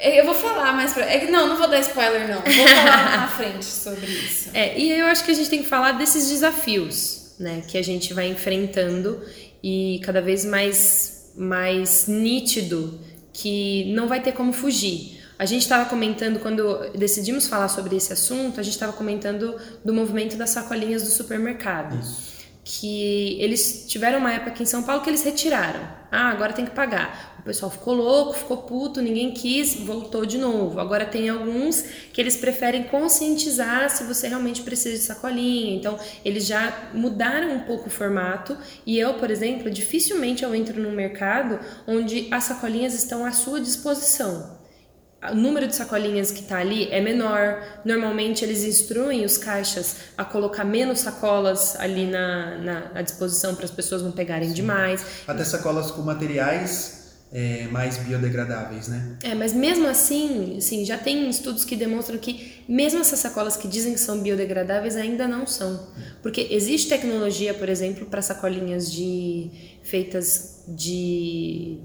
Eu 0.01 0.25
vou 0.25 0.35
falar 0.35 0.73
mais 0.73 0.93
pra. 0.93 1.05
É 1.05 1.31
não, 1.31 1.49
não 1.49 1.57
vou 1.57 1.69
dar 1.69 1.81
spoiler, 1.81 2.29
não. 2.29 2.43
Vou 2.43 2.69
falar 2.69 3.17
na 3.19 3.29
frente 3.37 3.65
sobre 3.65 4.07
isso. 4.07 4.51
É, 4.55 4.79
e 4.79 4.91
eu 4.91 5.07
acho 5.07 5.25
que 5.25 5.31
a 5.31 5.35
gente 5.35 5.49
tem 5.49 5.63
que 5.63 5.69
falar 5.69 5.93
desses 5.93 6.29
desafios, 6.29 7.35
né? 7.39 7.63
Que 7.67 7.79
a 7.79 7.83
gente 7.83 8.13
vai 8.13 8.29
enfrentando 8.29 9.21
e 9.63 10.01
cada 10.05 10.21
vez 10.21 10.45
mais, 10.45 11.33
mais 11.37 12.07
nítido 12.07 12.99
que 13.33 13.93
não 13.93 14.09
vai 14.09 14.23
ter 14.23 14.33
como 14.33 14.53
fugir. 14.53 15.19
A 15.39 15.45
gente 15.45 15.63
estava 15.63 15.89
comentando, 15.89 16.41
quando 16.41 16.91
decidimos 16.97 17.47
falar 17.47 17.69
sobre 17.69 17.97
esse 17.97 18.13
assunto, 18.13 18.59
a 18.59 18.63
gente 18.63 18.73
estava 18.73 18.93
comentando 18.93 19.57
do 19.85 19.95
movimento 19.95 20.37
das 20.37 20.51
sacolinhas 20.51 21.03
do 21.05 21.11
supermercado. 21.11 21.97
Que 22.71 23.41
eles 23.41 23.87
tiveram 23.89 24.19
uma 24.19 24.31
época 24.31 24.51
aqui 24.51 24.63
em 24.63 24.67
São 24.67 24.83
Paulo 24.83 25.03
que 25.03 25.09
eles 25.09 25.25
retiraram. 25.25 25.81
Ah, 26.13 26.29
agora 26.29 26.53
tem 26.53 26.67
que 26.67 26.71
pagar. 26.71 27.41
pessoal 27.43 27.71
ficou 27.71 27.95
louco, 27.95 28.35
ficou 28.35 28.59
puto, 28.59 29.01
ninguém 29.01 29.33
quis, 29.33 29.75
voltou 29.75 30.27
de 30.27 30.37
novo. 30.37 30.79
Agora 30.79 31.07
tem 31.07 31.31
alguns 31.31 31.81
que 32.13 32.21
eles 32.21 32.37
preferem 32.37 32.83
conscientizar 32.83 33.89
se 33.89 34.05
você 34.05 34.29
realmente 34.29 34.61
precisa 34.61 34.99
de 34.99 35.03
sacolinha. 35.03 35.75
Então, 35.77 35.99
eles 36.23 36.47
já 36.47 36.91
mudaram 36.93 37.55
um 37.55 37.61
pouco 37.61 37.87
o 37.87 37.91
formato 37.91 38.55
e 38.85 38.99
eu, 38.99 39.15
por 39.15 39.31
exemplo, 39.31 39.71
dificilmente 39.71 40.45
eu 40.45 40.55
entro 40.55 40.79
num 40.79 40.93
mercado 40.93 41.59
onde 41.87 42.29
as 42.31 42.45
sacolinhas 42.45 42.93
estão 42.93 43.25
à 43.25 43.33
sua 43.33 43.63
disposição 43.63 44.58
o 45.23 45.35
número 45.35 45.67
de 45.67 45.75
sacolinhas 45.75 46.31
que 46.31 46.41
está 46.41 46.59
ali 46.59 46.89
é 46.91 47.01
menor. 47.01 47.81
Normalmente 47.85 48.45
eles 48.45 48.63
instruem 48.63 49.25
os 49.25 49.37
caixas 49.37 49.97
a 50.17 50.25
colocar 50.25 50.65
menos 50.65 51.01
sacolas 51.01 51.75
ali 51.79 52.07
na, 52.07 52.59
na 52.59 52.91
à 52.95 53.03
disposição 53.03 53.55
para 53.55 53.65
as 53.65 53.71
pessoas 53.71 54.03
não 54.03 54.13
pegarem 54.13 54.49
Sim. 54.49 54.55
demais. 54.55 55.05
Até 55.27 55.45
sacolas 55.45 55.91
com 55.91 56.03
materiais 56.03 56.99
é, 57.33 57.67
mais 57.67 57.99
biodegradáveis, 57.99 58.89
né? 58.89 59.17
É, 59.23 59.35
mas 59.35 59.53
mesmo 59.53 59.87
assim, 59.87 60.57
assim, 60.57 60.85
já 60.85 60.97
tem 60.97 61.29
estudos 61.29 61.65
que 61.65 61.77
demonstram 61.77 62.17
que 62.17 62.63
mesmo 62.69 63.01
essas 63.01 63.19
sacolas 63.19 63.57
que 63.57 63.69
dizem 63.69 63.93
que 63.93 64.01
são 64.01 64.21
biodegradáveis 64.21 64.97
ainda 64.97 65.27
não 65.27 65.47
são. 65.47 65.89
Porque 66.23 66.49
existe 66.51 66.89
tecnologia, 66.89 67.53
por 67.53 67.69
exemplo, 67.69 68.07
para 68.07 68.23
sacolinhas 68.23 68.91
de 68.91 69.51
feitas 69.83 70.65
de 70.69 71.79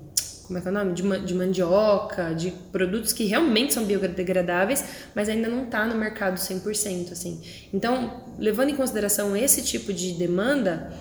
como 0.46 0.60
é 0.60 0.62
que 0.62 0.68
é 0.68 0.72
o 0.72 0.74
nome? 0.74 0.94
De, 0.94 1.20
de 1.26 1.34
mandioca, 1.34 2.34
de 2.34 2.52
produtos 2.72 3.14
que 3.14 3.26
realmente 3.26 3.74
são 3.74 3.86
biodegradáveis, 3.86 4.84
mas 5.16 5.30
ainda 5.30 5.48
não 5.48 5.64
está 5.64 5.86
no 5.86 5.96
mercado 5.96 6.36
100%, 6.36 7.12
assim. 7.12 7.42
Então, 7.74 8.24
levando 8.38 8.70
em 8.70 8.76
consideração 8.76 9.36
esse 9.36 9.62
tipo 9.62 9.94
de 9.94 10.14
demanda, 10.14 10.92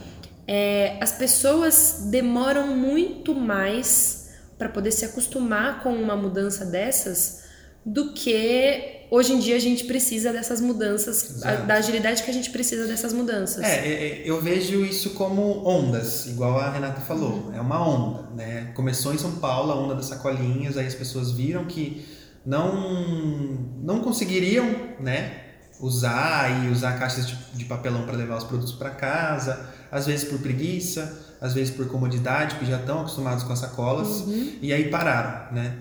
é, 0.46 0.96
as 1.00 1.12
pessoas 1.12 2.06
demoram 2.10 2.68
muito 2.76 3.34
mais 3.34 4.30
para 4.56 4.68
poder 4.68 4.92
se 4.92 5.04
acostumar 5.04 5.82
com 5.82 5.92
uma 5.92 6.16
mudança 6.16 6.64
dessas 6.64 7.42
do 7.84 8.12
que 8.12 9.06
hoje 9.10 9.34
em 9.34 9.38
dia 9.38 9.56
a 9.56 9.58
gente 9.58 9.84
precisa 9.84 10.32
dessas 10.32 10.60
mudanças, 10.60 11.44
a, 11.44 11.56
da 11.56 11.74
agilidade 11.74 12.22
que 12.22 12.30
a 12.30 12.34
gente 12.34 12.50
precisa 12.50 12.86
dessas 12.86 13.12
mudanças. 13.12 13.62
É, 13.62 13.86
é, 13.86 13.92
é, 13.92 14.22
eu 14.24 14.40
vejo 14.40 14.84
isso 14.84 15.10
como 15.10 15.66
ondas, 15.66 16.26
igual 16.26 16.58
a 16.58 16.70
Renata 16.70 17.00
falou, 17.00 17.48
uhum. 17.48 17.54
é 17.54 17.60
uma 17.60 17.86
onda, 17.86 18.30
né? 18.34 18.72
Começou 18.74 19.12
em 19.12 19.18
São 19.18 19.32
Paulo 19.32 19.72
a 19.72 19.74
onda 19.74 19.94
das 19.94 20.06
sacolinhas, 20.06 20.78
aí 20.78 20.86
as 20.86 20.94
pessoas 20.94 21.32
viram 21.32 21.64
que 21.66 22.06
não 22.44 23.72
não 23.82 24.00
conseguiriam, 24.00 24.94
né, 24.98 25.42
usar 25.80 26.64
e 26.64 26.70
usar 26.70 26.98
caixas 26.98 27.26
de, 27.26 27.36
de 27.54 27.64
papelão 27.64 28.04
para 28.04 28.16
levar 28.16 28.36
os 28.36 28.44
produtos 28.44 28.72
para 28.72 28.90
casa, 28.90 29.68
às 29.90 30.06
vezes 30.06 30.28
por 30.28 30.38
preguiça, 30.38 31.20
às 31.40 31.52
vezes 31.52 31.74
por 31.74 31.86
comodidade, 31.88 32.54
porque 32.54 32.70
já 32.70 32.78
estão 32.78 33.00
acostumados 33.00 33.44
com 33.44 33.52
as 33.52 33.58
sacolas, 33.58 34.20
uhum. 34.20 34.58
e 34.62 34.72
aí 34.72 34.88
pararam, 34.88 35.52
né? 35.52 35.76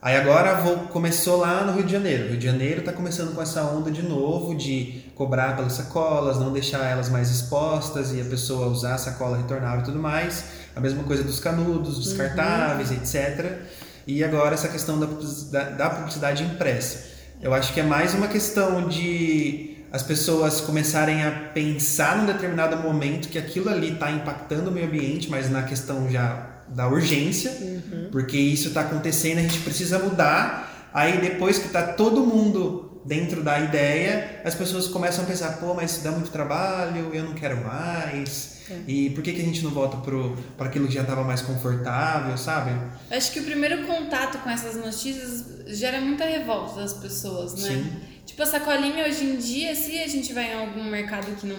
Aí 0.00 0.16
agora 0.16 0.54
vou, 0.60 0.76
começou 0.88 1.38
lá 1.38 1.64
no 1.64 1.72
Rio 1.72 1.82
de 1.82 1.90
Janeiro. 1.90 2.26
O 2.26 2.28
Rio 2.28 2.38
de 2.38 2.46
Janeiro 2.46 2.80
está 2.80 2.92
começando 2.92 3.34
com 3.34 3.42
essa 3.42 3.62
onda 3.62 3.90
de 3.90 4.02
novo 4.02 4.54
de 4.54 5.04
cobrar 5.16 5.56
pelas 5.56 5.72
sacolas, 5.72 6.38
não 6.38 6.52
deixar 6.52 6.84
elas 6.88 7.08
mais 7.08 7.30
expostas 7.30 8.12
e 8.12 8.20
a 8.20 8.24
pessoa 8.24 8.68
usar 8.68 8.94
a 8.94 8.98
sacola 8.98 9.36
retornável 9.36 9.80
e 9.80 9.84
tudo 9.84 9.98
mais. 9.98 10.44
A 10.76 10.80
mesma 10.80 11.02
coisa 11.02 11.24
dos 11.24 11.40
canudos, 11.40 11.98
descartáveis, 11.98 12.90
uhum. 12.90 12.96
etc. 12.96 13.58
E 14.06 14.22
agora 14.22 14.54
essa 14.54 14.68
questão 14.68 15.00
da, 15.00 15.06
da, 15.50 15.70
da 15.70 15.90
publicidade 15.90 16.44
impressa. 16.44 17.08
Eu 17.42 17.52
acho 17.52 17.74
que 17.74 17.80
é 17.80 17.82
mais 17.82 18.14
uma 18.14 18.28
questão 18.28 18.86
de 18.88 19.78
as 19.90 20.02
pessoas 20.02 20.60
começarem 20.60 21.24
a 21.24 21.30
pensar 21.52 22.18
num 22.18 22.26
determinado 22.26 22.76
momento 22.76 23.28
que 23.28 23.38
aquilo 23.38 23.68
ali 23.68 23.94
está 23.94 24.10
impactando 24.12 24.70
o 24.70 24.72
meio 24.72 24.86
ambiente, 24.86 25.28
mas 25.28 25.50
na 25.50 25.62
questão 25.62 26.08
já 26.08 26.57
da 26.74 26.88
urgência, 26.88 27.50
uhum. 27.50 28.08
porque 28.10 28.36
isso 28.36 28.68
está 28.68 28.82
acontecendo, 28.82 29.38
a 29.38 29.42
gente 29.42 29.60
precisa 29.60 29.98
mudar. 29.98 30.88
Aí 30.92 31.20
depois 31.20 31.58
que 31.58 31.66
está 31.66 31.82
todo 31.82 32.24
mundo 32.24 33.02
dentro 33.04 33.42
da 33.42 33.58
ideia, 33.58 34.40
as 34.44 34.54
pessoas 34.54 34.86
começam 34.88 35.24
a 35.24 35.26
pensar, 35.26 35.58
pô, 35.58 35.74
mas 35.74 35.98
dá 36.02 36.10
muito 36.10 36.30
trabalho, 36.30 37.10
eu 37.12 37.24
não 37.24 37.34
quero 37.34 37.64
mais. 37.64 38.58
É. 38.70 38.78
E 38.86 39.10
por 39.10 39.22
que, 39.22 39.32
que 39.32 39.40
a 39.40 39.44
gente 39.44 39.62
não 39.64 39.70
volta 39.70 39.96
para 40.56 40.66
aquilo 40.66 40.86
que 40.86 40.94
já 40.94 41.00
estava 41.00 41.24
mais 41.24 41.40
confortável, 41.40 42.36
sabe? 42.36 42.70
Acho 43.10 43.32
que 43.32 43.40
o 43.40 43.44
primeiro 43.44 43.86
contato 43.86 44.38
com 44.38 44.50
essas 44.50 44.76
notícias 44.76 45.44
gera 45.66 46.00
muita 46.00 46.24
revolta 46.24 46.80
das 46.80 46.92
pessoas, 46.92 47.54
né? 47.54 47.68
Sim. 47.68 47.92
Tipo, 48.26 48.42
a 48.42 48.46
sacolinha 48.46 49.06
hoje 49.06 49.24
em 49.24 49.36
dia, 49.36 49.74
se 49.74 49.98
a 49.98 50.06
gente 50.06 50.34
vai 50.34 50.52
em 50.52 50.54
algum 50.54 50.84
mercado 50.84 51.34
que 51.36 51.46
não, 51.46 51.56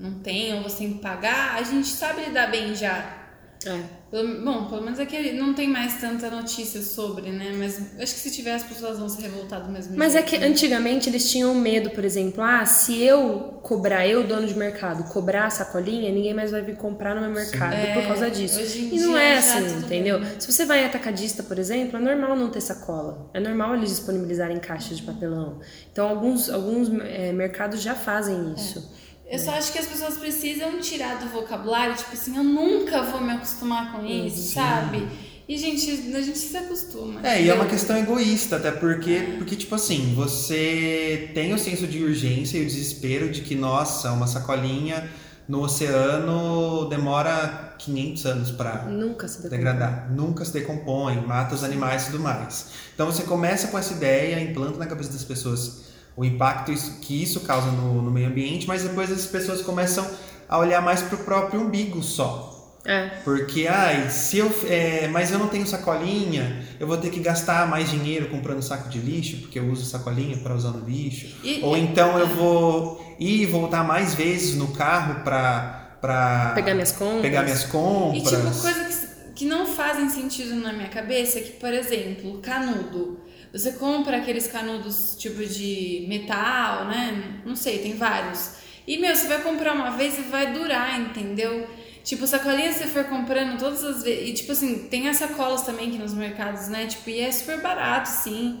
não 0.00 0.18
tem 0.18 0.52
ou 0.54 0.64
você 0.64 0.78
tem 0.78 0.94
que 0.94 0.98
pagar, 0.98 1.54
a 1.54 1.62
gente 1.62 1.86
sabe 1.86 2.24
lidar 2.24 2.50
bem 2.50 2.74
já 2.74 3.27
é. 3.66 3.98
Bom, 4.42 4.66
pelo 4.68 4.82
menos 4.82 4.98
aqui 4.98 5.32
não 5.32 5.52
tem 5.52 5.68
mais 5.68 6.00
tanta 6.00 6.30
notícia 6.30 6.80
sobre, 6.80 7.30
né? 7.30 7.52
Mas 7.58 7.76
acho 8.00 8.14
que 8.14 8.20
se 8.20 8.30
tiver 8.30 8.54
as 8.54 8.62
pessoas 8.62 8.98
vão 8.98 9.08
se 9.08 9.20
revoltar 9.20 9.62
do 9.62 9.70
mesmo 9.70 9.96
Mas 9.98 10.12
jeito. 10.12 10.34
é 10.34 10.38
que 10.38 10.44
antigamente 10.44 11.10
eles 11.10 11.30
tinham 11.30 11.54
medo, 11.54 11.90
por 11.90 12.04
exemplo, 12.04 12.42
ah, 12.42 12.64
se 12.64 13.02
eu 13.02 13.58
cobrar, 13.62 14.06
eu, 14.06 14.24
dono 14.26 14.46
de 14.46 14.54
mercado, 14.54 15.04
cobrar 15.12 15.46
a 15.46 15.50
sacolinha, 15.50 16.10
ninguém 16.10 16.32
mais 16.32 16.50
vai 16.50 16.62
vir 16.62 16.76
comprar 16.76 17.14
no 17.14 17.20
meu 17.20 17.30
mercado 17.30 17.74
é, 17.74 17.94
por 17.94 18.06
causa 18.06 18.30
disso. 18.30 18.60
e 18.60 18.98
não 19.00 19.16
é 19.16 19.36
assim, 19.38 19.78
entendeu? 19.78 20.20
Bem. 20.20 20.40
Se 20.40 20.50
você 20.50 20.64
vai 20.64 20.84
em 20.84 20.86
atacadista, 20.86 21.42
por 21.42 21.58
exemplo, 21.58 21.98
é 21.98 22.00
normal 22.00 22.36
não 22.36 22.48
ter 22.50 22.60
sacola. 22.60 23.28
É 23.34 23.40
normal 23.40 23.74
eles 23.74 23.90
disponibilizarem 23.90 24.58
caixas 24.58 24.98
de 24.98 25.02
papelão. 25.02 25.60
Então 25.92 26.08
alguns, 26.08 26.48
alguns 26.48 26.88
é, 27.02 27.32
mercados 27.32 27.82
já 27.82 27.94
fazem 27.94 28.54
isso. 28.54 29.07
É. 29.28 29.34
Eu 29.34 29.38
só 29.38 29.52
acho 29.52 29.72
que 29.72 29.78
as 29.78 29.86
pessoas 29.86 30.16
precisam 30.16 30.80
tirar 30.80 31.18
do 31.18 31.28
vocabulário, 31.28 31.94
tipo 31.94 32.12
assim, 32.12 32.36
eu 32.36 32.44
nunca 32.44 33.02
vou 33.02 33.20
me 33.20 33.32
acostumar 33.32 33.92
com 33.92 34.04
isso, 34.04 34.38
Sim. 34.38 34.54
sabe? 34.54 35.08
E, 35.48 35.56
gente, 35.56 35.90
a 36.14 36.20
gente 36.20 36.38
se 36.38 36.56
acostuma. 36.56 37.26
É, 37.26 37.42
e 37.42 37.48
é 37.48 37.54
uma 37.54 37.64
questão 37.64 37.96
egoísta, 37.96 38.56
até 38.56 38.70
porque, 38.70 39.12
é. 39.12 39.36
porque, 39.38 39.56
tipo 39.56 39.74
assim, 39.74 40.12
você 40.14 41.30
tem 41.32 41.54
o 41.54 41.58
senso 41.58 41.86
de 41.86 42.02
urgência 42.02 42.58
e 42.58 42.62
o 42.62 42.66
desespero 42.66 43.30
de 43.30 43.40
que, 43.40 43.54
nossa, 43.54 44.12
uma 44.12 44.26
sacolinha 44.26 45.08
no 45.48 45.62
oceano 45.62 46.86
demora 46.90 47.74
500 47.78 48.26
anos 48.26 48.50
para 48.50 48.84
Nunca 48.84 49.26
se 49.26 49.48
degradar. 49.48 50.12
Nunca 50.12 50.44
se 50.44 50.52
decompõe, 50.52 51.16
mata 51.26 51.54
os 51.54 51.64
animais 51.64 52.02
e 52.02 52.10
tudo 52.10 52.22
mais. 52.22 52.66
Então 52.94 53.06
você 53.06 53.22
começa 53.22 53.68
com 53.68 53.78
essa 53.78 53.94
ideia, 53.94 54.38
implanta 54.38 54.78
na 54.78 54.86
cabeça 54.86 55.10
das 55.10 55.24
pessoas 55.24 55.87
o 56.18 56.24
impacto 56.24 56.72
que 57.00 57.22
isso 57.22 57.42
causa 57.42 57.70
no, 57.70 58.02
no 58.02 58.10
meio 58.10 58.26
ambiente, 58.26 58.66
mas 58.66 58.82
depois 58.82 59.08
as 59.08 59.24
pessoas 59.24 59.62
começam 59.62 60.04
a 60.48 60.58
olhar 60.58 60.82
mais 60.82 61.00
para 61.00 61.14
o 61.14 61.18
próprio 61.18 61.60
umbigo 61.60 62.02
só. 62.02 62.76
É. 62.84 63.06
Porque, 63.22 63.68
ai, 63.68 64.10
se 64.10 64.38
eu. 64.38 64.52
É, 64.66 65.06
mas 65.08 65.30
eu 65.30 65.38
não 65.38 65.46
tenho 65.46 65.64
sacolinha, 65.64 66.64
eu 66.80 66.88
vou 66.88 66.96
ter 66.96 67.10
que 67.10 67.20
gastar 67.20 67.68
mais 67.68 67.88
dinheiro 67.88 68.30
comprando 68.30 68.62
saco 68.62 68.88
de 68.88 68.98
lixo, 68.98 69.42
porque 69.42 69.60
eu 69.60 69.70
uso 69.70 69.84
sacolinha 69.84 70.36
para 70.38 70.54
usar 70.54 70.70
no 70.70 70.84
lixo. 70.84 71.36
E, 71.44 71.60
Ou 71.62 71.76
então 71.76 72.18
eu 72.18 72.26
vou 72.26 73.16
ir 73.20 73.42
e 73.42 73.46
voltar 73.46 73.84
mais 73.84 74.14
vezes 74.14 74.56
no 74.56 74.68
carro 74.68 75.22
para. 75.22 75.98
Pra 76.00 76.52
pegar 76.54 76.74
minhas 76.74 76.92
compras. 76.92 77.22
Pegar 77.22 77.42
minhas 77.42 77.64
compras. 77.64 78.32
E 78.32 78.36
tipo, 78.36 78.60
coisas 78.60 78.96
que, 78.96 79.32
que 79.34 79.44
não 79.44 79.66
fazem 79.66 80.08
sentido 80.08 80.56
na 80.56 80.72
minha 80.72 80.88
cabeça, 80.88 81.38
é 81.38 81.42
que, 81.42 81.52
por 81.52 81.72
exemplo, 81.72 82.38
canudo. 82.38 83.27
Você 83.52 83.72
compra 83.72 84.18
aqueles 84.18 84.46
canudos 84.46 85.16
tipo 85.18 85.44
de 85.44 86.04
metal, 86.08 86.84
né? 86.86 87.40
Não 87.44 87.56
sei, 87.56 87.78
tem 87.78 87.96
vários. 87.96 88.56
E, 88.86 88.98
meu, 88.98 89.14
você 89.14 89.26
vai 89.26 89.42
comprar 89.42 89.74
uma 89.74 89.90
vez 89.90 90.18
e 90.18 90.22
vai 90.22 90.52
durar, 90.52 91.00
entendeu? 91.00 91.66
Tipo, 92.04 92.26
sacolinha 92.26 92.72
você 92.72 92.86
for 92.86 93.04
comprando 93.04 93.58
todas 93.58 93.84
as 93.84 94.02
vezes. 94.02 94.30
E, 94.30 94.32
tipo 94.32 94.52
assim, 94.52 94.88
tem 94.88 95.08
as 95.08 95.16
sacolas 95.16 95.62
também 95.62 95.88
aqui 95.88 95.98
nos 95.98 96.14
mercados, 96.14 96.68
né? 96.68 96.86
Tipo, 96.86 97.10
e 97.10 97.20
é 97.20 97.30
super 97.30 97.60
barato, 97.60 98.08
sim. 98.08 98.60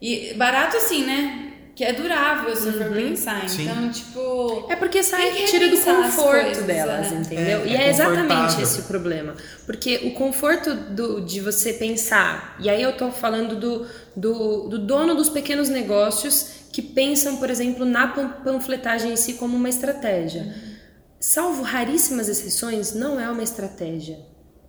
E 0.00 0.34
barato 0.34 0.76
assim, 0.76 1.04
né? 1.04 1.52
Que 1.76 1.84
é 1.84 1.92
durável 1.92 2.56
se 2.56 2.68
uhum. 2.68 2.72
for 2.72 2.90
pensar. 2.90 3.46
Sim. 3.50 3.64
Então, 3.64 3.90
tipo. 3.90 4.66
É 4.70 4.76
porque 4.76 5.02
sai 5.02 5.30
tira 5.44 5.68
do 5.68 5.76
conforto 5.76 6.42
coisas, 6.42 6.64
delas, 6.64 7.10
né? 7.10 7.18
entendeu? 7.18 7.60
É, 7.60 7.66
e 7.66 7.76
é, 7.76 7.82
é 7.82 7.90
exatamente 7.90 8.62
esse 8.62 8.80
o 8.80 8.84
problema. 8.84 9.34
Porque 9.66 9.98
o 10.06 10.14
conforto 10.14 10.74
do, 10.74 11.20
de 11.20 11.38
você 11.38 11.74
pensar, 11.74 12.56
e 12.58 12.70
aí 12.70 12.80
eu 12.80 12.96
tô 12.96 13.10
falando 13.10 13.56
do, 13.56 13.86
do, 14.16 14.68
do 14.68 14.78
dono 14.78 15.14
dos 15.14 15.28
pequenos 15.28 15.68
negócios 15.68 16.64
que 16.72 16.80
pensam, 16.80 17.36
por 17.36 17.50
exemplo, 17.50 17.84
na 17.84 18.08
panfletagem 18.08 19.12
em 19.12 19.16
si 19.16 19.34
como 19.34 19.54
uma 19.54 19.68
estratégia. 19.68 20.44
Uhum. 20.44 20.76
Salvo 21.20 21.62
raríssimas 21.62 22.26
exceções, 22.30 22.94
não 22.94 23.20
é 23.20 23.28
uma 23.28 23.42
estratégia. 23.42 24.18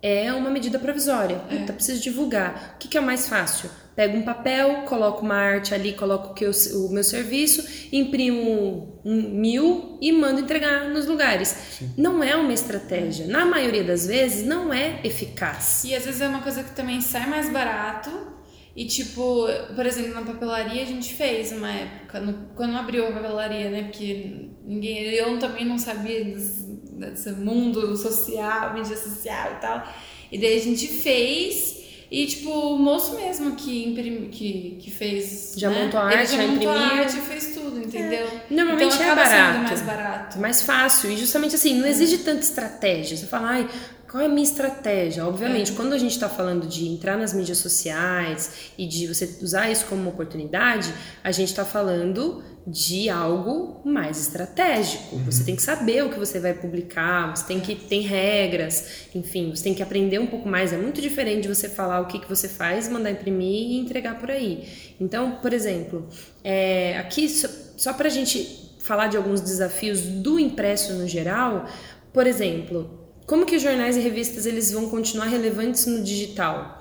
É 0.02 0.30
uma 0.34 0.50
medida 0.50 0.78
provisória. 0.78 1.40
É. 1.48 1.56
Puta, 1.56 1.72
preciso 1.72 2.02
divulgar. 2.02 2.74
O 2.74 2.78
que, 2.78 2.86
que 2.86 2.98
é 2.98 3.00
mais 3.00 3.26
fácil? 3.26 3.70
Pego 3.98 4.16
um 4.16 4.22
papel, 4.22 4.82
coloco 4.82 5.24
uma 5.24 5.34
arte 5.34 5.74
ali, 5.74 5.92
coloco 5.92 6.32
que 6.32 6.44
eu, 6.44 6.52
o 6.76 6.88
meu 6.88 7.02
serviço, 7.02 7.88
imprimo 7.92 9.00
um 9.04 9.22
mil 9.40 9.98
e 10.00 10.12
mando 10.12 10.38
entregar 10.38 10.88
nos 10.88 11.06
lugares. 11.06 11.48
Sim. 11.48 11.90
Não 11.96 12.22
é 12.22 12.36
uma 12.36 12.52
estratégia. 12.52 13.26
Na 13.26 13.44
maioria 13.44 13.82
das 13.82 14.06
vezes, 14.06 14.46
não 14.46 14.72
é 14.72 15.00
eficaz. 15.02 15.82
E 15.82 15.96
às 15.96 16.04
vezes 16.04 16.20
é 16.20 16.28
uma 16.28 16.40
coisa 16.42 16.62
que 16.62 16.76
também 16.76 17.00
sai 17.00 17.28
mais 17.28 17.52
barato. 17.52 18.08
E 18.76 18.86
tipo, 18.86 19.48
por 19.74 19.84
exemplo, 19.84 20.14
na 20.14 20.22
papelaria 20.22 20.80
a 20.80 20.86
gente 20.86 21.14
fez 21.14 21.50
uma 21.50 21.72
época, 21.72 22.20
no, 22.20 22.50
quando 22.54 22.76
abriu 22.76 23.04
a 23.04 23.10
papelaria, 23.10 23.68
né? 23.68 23.82
Porque 23.82 24.50
ninguém. 24.64 25.12
Eu 25.14 25.40
também 25.40 25.64
não 25.64 25.76
sabia 25.76 26.24
desse, 26.24 26.62
desse 26.92 27.32
mundo 27.32 27.96
social, 27.96 28.74
mídia 28.74 28.96
social 28.96 29.54
e 29.54 29.60
tal. 29.60 29.92
E 30.30 30.38
daí 30.38 30.56
a 30.56 30.62
gente 30.62 30.86
fez 30.86 31.78
E, 32.10 32.26
tipo, 32.26 32.50
o 32.50 32.78
moço 32.78 33.16
mesmo 33.16 33.54
que, 33.54 33.84
imprimi, 33.84 34.28
que, 34.28 34.78
que 34.80 34.90
fez. 34.90 35.54
Já 35.56 35.68
né? 35.68 35.84
montou 35.84 36.00
a 36.00 36.04
arte, 36.04 36.16
Ele 36.16 36.26
já 36.26 36.36
já 36.36 36.48
montou 36.48 36.70
a 36.70 36.80
arte 36.80 37.18
e 37.18 37.20
fez 37.20 37.54
tudo, 37.54 37.78
entendeu? 37.78 38.26
É. 38.26 38.42
Normalmente 38.54 38.94
então, 38.94 39.06
é 39.06 39.14
barato. 39.14 39.52
sendo 39.52 39.62
mais 39.64 39.82
barato. 39.82 40.38
mais 40.38 40.62
fácil. 40.62 41.10
E 41.10 41.16
justamente 41.18 41.54
assim, 41.54 41.78
não 41.78 41.86
exige 41.86 42.18
tanta 42.18 42.40
estratégia. 42.40 43.16
Você 43.16 43.26
fala, 43.26 43.48
ai, 43.48 43.68
qual 44.10 44.22
é 44.22 44.26
a 44.26 44.28
minha 44.28 44.42
estratégia? 44.42 45.26
Obviamente, 45.26 45.72
É. 45.72 45.74
quando 45.74 45.92
a 45.92 45.98
gente 45.98 46.12
está 46.12 46.28
falando 46.28 46.66
de 46.66 46.88
entrar 46.88 47.16
nas 47.18 47.34
mídias 47.34 47.58
sociais 47.58 48.70
e 48.78 48.86
de 48.86 49.06
você 49.06 49.38
usar 49.42 49.70
isso 49.70 49.84
como 49.86 50.00
uma 50.00 50.10
oportunidade, 50.10 50.92
a 51.22 51.30
gente 51.30 51.48
está 51.48 51.64
falando 51.64 52.42
de 52.66 53.08
algo 53.08 53.80
mais 53.84 54.20
estratégico. 54.20 55.16
Você 55.20 55.42
tem 55.42 55.56
que 55.56 55.62
saber 55.62 56.04
o 56.04 56.10
que 56.10 56.18
você 56.18 56.38
vai 56.38 56.52
publicar, 56.52 57.34
você 57.34 57.46
tem 57.46 57.60
que 57.60 57.74
tem 57.74 58.02
regras, 58.02 59.08
enfim, 59.14 59.50
você 59.54 59.64
tem 59.64 59.74
que 59.74 59.82
aprender 59.82 60.18
um 60.18 60.26
pouco 60.26 60.46
mais. 60.48 60.72
É 60.72 60.76
muito 60.76 61.00
diferente 61.00 61.42
de 61.42 61.48
você 61.48 61.68
falar 61.68 62.00
o 62.00 62.06
que, 62.06 62.18
que 62.18 62.28
você 62.28 62.46
faz, 62.48 62.88
mandar 62.88 63.10
imprimir 63.10 63.70
e 63.70 63.78
entregar 63.78 64.18
por 64.18 64.30
aí. 64.30 64.68
Então, 65.00 65.38
por 65.42 65.52
exemplo, 65.54 66.06
é, 66.44 66.98
aqui 66.98 67.28
só, 67.28 67.48
só 67.76 67.92
para 67.94 68.08
a 68.08 68.10
gente 68.10 68.76
falar 68.80 69.06
de 69.08 69.16
alguns 69.16 69.40
desafios 69.40 70.00
do 70.02 70.38
impresso 70.38 70.92
no 70.94 71.08
geral, 71.08 71.66
por 72.12 72.26
exemplo, 72.26 72.97
como 73.28 73.46
que 73.46 73.54
os 73.56 73.62
jornais 73.62 73.96
e 73.96 74.00
revistas 74.00 74.44
eles 74.46 74.72
vão 74.72 74.88
continuar 74.88 75.26
relevantes 75.26 75.86
no 75.86 76.02
digital? 76.02 76.80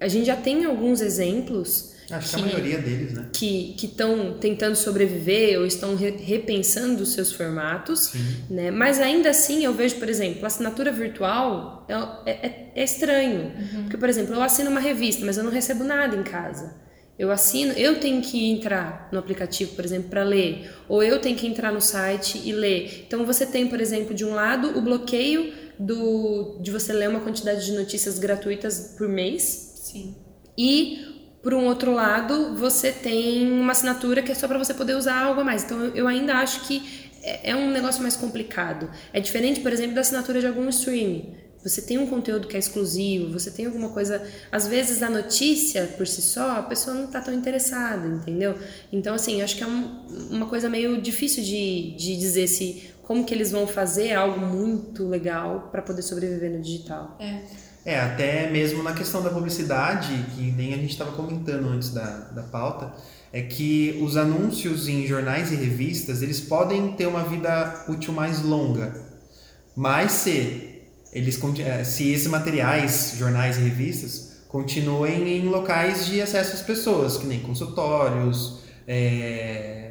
A 0.00 0.08
gente 0.08 0.26
já 0.26 0.34
tem 0.36 0.64
alguns 0.64 1.00
exemplos 1.00 1.92
Acho 2.10 2.34
que, 2.36 2.42
a 2.42 2.46
maioria 2.46 2.78
deles, 2.78 3.12
né? 3.14 3.26
que 3.32 3.76
estão 3.86 4.36
tentando 4.38 4.74
sobreviver 4.74 5.58
ou 5.60 5.64
estão 5.64 5.94
re- 5.94 6.16
repensando 6.18 7.02
os 7.04 7.12
seus 7.12 7.32
formatos, 7.32 8.12
né? 8.50 8.70
Mas 8.70 8.98
ainda 9.00 9.30
assim 9.30 9.64
eu 9.64 9.72
vejo, 9.72 9.94
por 9.96 10.08
exemplo, 10.08 10.42
a 10.44 10.48
assinatura 10.48 10.90
virtual 10.90 11.86
é, 12.26 12.30
é- 12.32 12.70
é 12.74 12.84
estranho, 12.84 13.52
porque 13.82 13.96
por 13.96 14.08
exemplo 14.08 14.34
eu 14.34 14.42
assino 14.42 14.68
uma 14.70 14.80
revista, 14.80 15.24
mas 15.24 15.38
eu 15.38 15.44
não 15.44 15.50
recebo 15.52 15.84
nada 15.84 16.16
em 16.16 16.22
casa. 16.24 16.80
Eu 17.18 17.30
assino, 17.30 17.72
eu 17.74 18.00
tenho 18.00 18.20
que 18.20 18.50
entrar 18.50 19.08
no 19.12 19.18
aplicativo, 19.18 19.74
por 19.76 19.84
exemplo, 19.84 20.08
para 20.10 20.24
ler, 20.24 20.70
ou 20.88 21.02
eu 21.02 21.20
tenho 21.20 21.36
que 21.36 21.46
entrar 21.46 21.70
no 21.72 21.80
site 21.80 22.40
e 22.44 22.52
ler. 22.52 23.04
Então 23.06 23.24
você 23.24 23.46
tem, 23.46 23.68
por 23.68 23.80
exemplo, 23.80 24.12
de 24.14 24.24
um 24.24 24.34
lado 24.34 24.76
o 24.76 24.80
bloqueio 24.82 25.52
do, 25.78 26.58
de 26.60 26.70
você 26.70 26.92
ler 26.92 27.08
uma 27.08 27.20
quantidade 27.20 27.64
de 27.64 27.72
notícias 27.72 28.18
gratuitas 28.18 28.94
por 28.96 29.08
mês, 29.08 29.42
Sim. 29.76 30.14
e 30.56 31.08
por 31.42 31.54
um 31.54 31.66
outro 31.66 31.92
lado, 31.92 32.54
você 32.56 32.92
tem 32.92 33.50
uma 33.50 33.72
assinatura 33.72 34.22
que 34.22 34.30
é 34.30 34.34
só 34.34 34.46
para 34.46 34.58
você 34.58 34.72
poder 34.74 34.94
usar 34.96 35.20
algo 35.24 35.40
a 35.40 35.44
mais. 35.44 35.64
Então 35.64 35.86
eu 35.94 36.06
ainda 36.06 36.34
acho 36.36 36.66
que 36.66 37.10
é 37.22 37.50
é 37.50 37.56
um 37.56 37.70
negócio 37.70 38.00
mais 38.02 38.16
complicado. 38.16 38.88
É 39.12 39.20
diferente, 39.20 39.60
por 39.60 39.72
exemplo, 39.72 39.94
da 39.94 40.00
assinatura 40.02 40.40
de 40.40 40.46
algum 40.46 40.68
streaming. 40.68 41.34
Você 41.64 41.80
tem 41.82 41.96
um 41.98 42.08
conteúdo 42.08 42.48
que 42.48 42.56
é 42.56 42.58
exclusivo, 42.58 43.32
você 43.32 43.48
tem 43.50 43.66
alguma 43.66 43.90
coisa. 43.90 44.20
Às 44.50 44.66
vezes 44.66 45.00
a 45.02 45.08
notícia 45.08 45.86
por 45.96 46.06
si 46.08 46.20
só, 46.20 46.58
a 46.58 46.62
pessoa 46.62 46.94
não 46.96 47.04
está 47.04 47.20
tão 47.20 47.32
interessada, 47.32 48.06
entendeu? 48.08 48.56
Então, 48.92 49.14
assim, 49.14 49.42
acho 49.42 49.56
que 49.56 49.62
é 49.62 49.66
um- 49.68 50.04
uma 50.30 50.46
coisa 50.46 50.68
meio 50.68 51.00
difícil 51.00 51.42
de, 51.44 51.92
de 51.96 52.16
dizer 52.16 52.48
se 52.48 52.90
como 53.02 53.24
que 53.24 53.34
eles 53.34 53.50
vão 53.50 53.66
fazer 53.66 54.12
algo 54.12 54.40
muito 54.40 55.06
legal 55.06 55.68
para 55.70 55.82
poder 55.82 56.02
sobreviver 56.02 56.50
no 56.50 56.60
digital. 56.60 57.16
É. 57.18 57.40
É, 57.84 57.98
até 57.98 58.48
mesmo 58.48 58.82
na 58.82 58.92
questão 58.92 59.22
da 59.22 59.30
publicidade, 59.30 60.12
que 60.36 60.52
nem 60.52 60.72
a 60.72 60.76
gente 60.76 60.92
estava 60.92 61.10
comentando 61.12 61.68
antes 61.68 61.90
da, 61.90 62.04
da 62.30 62.42
pauta, 62.44 62.92
é 63.32 63.42
que 63.42 63.98
os 64.00 64.16
anúncios 64.16 64.86
em 64.86 65.04
jornais 65.06 65.50
e 65.50 65.56
revistas, 65.56 66.22
eles 66.22 66.40
podem 66.40 66.92
ter 66.92 67.06
uma 67.06 67.24
vida 67.24 67.84
útil 67.88 68.12
mais 68.12 68.42
longa. 68.42 68.94
Mas 69.74 70.12
se 70.12 70.80
eles 71.12 71.40
eh, 71.58 71.84
se 71.84 72.12
esses 72.12 72.26
materiais, 72.28 73.14
jornais 73.16 73.56
e 73.56 73.60
revistas, 73.60 74.42
continuem 74.48 75.38
em 75.38 75.48
locais 75.48 76.06
de 76.06 76.20
acesso 76.20 76.54
às 76.54 76.62
pessoas, 76.62 77.16
que 77.16 77.26
nem 77.26 77.40
consultórios, 77.40 78.60
é, 78.86 79.81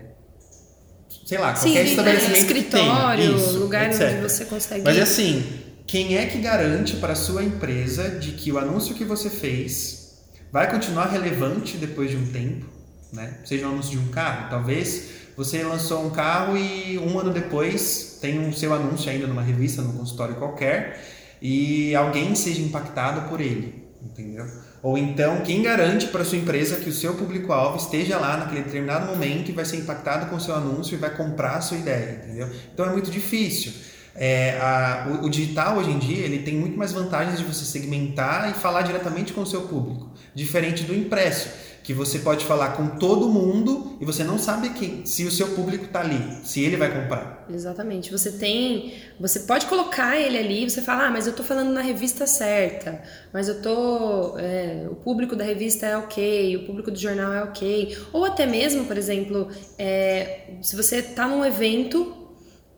sei 1.32 1.38
lá, 1.38 1.54
qualquer 1.54 1.86
Sim, 1.86 1.92
estabelecimento 1.92 2.38
escritório, 2.40 3.24
que 3.24 3.30
tenha. 3.30 3.38
Isso, 3.38 3.58
lugar 3.60 3.90
etc. 3.90 4.02
onde 4.02 4.22
você 4.22 4.44
consegue. 4.44 4.84
Mas 4.84 5.00
assim, 5.00 5.46
quem 5.88 6.18
é 6.18 6.26
que 6.26 6.38
garante 6.40 6.98
para 6.98 7.14
a 7.14 7.16
sua 7.16 7.42
empresa 7.42 8.10
de 8.10 8.34
que 8.34 8.52
o 8.52 8.60
anúncio 8.60 8.94
que 8.96 9.06
você 9.06 9.30
fez 9.30 10.12
vai 10.52 10.70
continuar 10.70 11.06
relevante 11.06 11.78
depois 11.78 12.12
de 12.12 12.18
um 12.18 12.26
tempo, 12.34 12.66
né? 13.14 13.38
Seja 13.46 13.66
um 13.66 13.72
anúncio 13.72 13.92
de 13.92 14.00
um 14.00 14.10
carro, 14.10 14.50
talvez 14.50 15.06
você 15.38 15.64
lançou 15.64 16.06
um 16.06 16.10
carro 16.10 16.58
e 16.58 17.00
um 17.00 17.18
ano 17.18 17.32
depois 17.32 18.18
tem 18.20 18.38
um 18.38 18.52
seu 18.52 18.74
anúncio 18.74 19.10
ainda 19.10 19.26
numa 19.26 19.42
revista, 19.42 19.82
num 19.82 19.94
consultório 19.94 20.36
qualquer, 20.36 21.02
e 21.42 21.96
alguém 21.96 22.36
seja 22.36 22.62
impactado 22.62 23.30
por 23.30 23.40
ele, 23.40 23.86
entendeu? 24.04 24.46
Ou 24.84 24.98
então, 24.98 25.42
quem 25.42 25.62
garante 25.62 26.08
para 26.08 26.26
sua 26.26 26.38
empresa 26.40 26.78
que 26.78 26.90
o 26.90 26.94
seu 26.94 27.14
público-alvo 27.14 27.78
esteja 27.78 28.18
lá 28.18 28.38
naquele 28.38 28.64
determinado 28.64 29.06
momento 29.06 29.50
e 29.50 29.52
vai 29.52 29.64
ser 29.64 29.78
impactado 29.78 30.26
com 30.26 30.36
o 30.38 30.40
seu 30.42 30.56
anúncio 30.56 30.96
e 30.96 30.98
vai 30.98 31.12
comprar 31.16 31.58
a 31.58 31.62
sua 31.62 31.78
ideia, 31.78 32.22
entendeu? 32.24 32.50
Então 32.74 32.86
é 32.88 32.90
muito 32.90 33.12
difícil. 33.12 33.74
É, 34.16 34.58
a- 34.60 35.08
o, 35.22 35.26
o 35.26 35.30
digital 35.30 35.78
hoje 35.78 35.92
em 35.92 36.00
dia 36.00 36.26
ele 36.26 36.40
tem 36.40 36.56
muito 36.56 36.78
mais 36.78 36.92
vantagens 36.92 37.38
de 37.38 37.46
você 37.46 37.64
segmentar 37.64 38.50
e 38.50 38.54
falar 38.54 38.82
diretamente 38.82 39.32
com 39.34 39.42
o 39.42 39.46
seu 39.46 39.62
público, 39.62 40.12
diferente 40.36 40.84
do 40.84 40.94
impresso, 40.96 41.48
que 41.84 41.94
você 41.94 42.20
pode 42.20 42.46
falar 42.46 42.70
com 42.78 42.88
todo 42.98 43.28
mundo 43.28 43.98
e 44.00 44.06
você 44.06 44.24
não 44.24 44.38
sabe 44.38 44.70
quem, 44.70 45.06
se 45.06 45.26
o 45.26 45.32
seu 45.32 45.50
público 45.50 45.86
está 45.86 46.02
ali, 46.02 46.40
se 46.44 46.64
ele 46.64 46.78
vai 46.78 46.94
comprar. 46.94 47.46
Exatamente. 47.50 48.12
Você 48.12 48.32
tem. 48.32 48.94
Você 49.20 49.42
pode 49.42 49.66
colocar 49.66 50.18
ele 50.18 50.38
ali, 50.38 50.70
você 50.70 50.82
fala, 50.82 51.08
ah, 51.08 51.12
mas 51.12 51.28
eu 51.28 51.34
tô 51.34 51.44
falando 51.44 51.72
na 51.72 51.82
revista 51.82 52.28
certa, 52.28 53.02
mas 53.34 53.48
eu 53.48 53.62
tô. 53.62 54.38
é, 54.38 54.88
o 54.90 54.96
público 54.96 55.36
da 55.36 55.44
revista 55.44 55.86
é 55.86 55.98
ok, 55.98 56.58
o 56.58 56.66
público 56.66 56.92
do 56.92 56.98
jornal 56.98 57.34
é 57.34 57.44
ok. 57.44 57.98
Ou 58.14 58.26
até 58.26 58.46
mesmo, 58.46 58.86
por 58.86 58.98
exemplo, 58.98 59.50
é, 59.78 60.52
se 60.62 60.76
você 60.76 61.02
tá 61.02 61.28
num 61.28 61.44
evento 61.44 62.18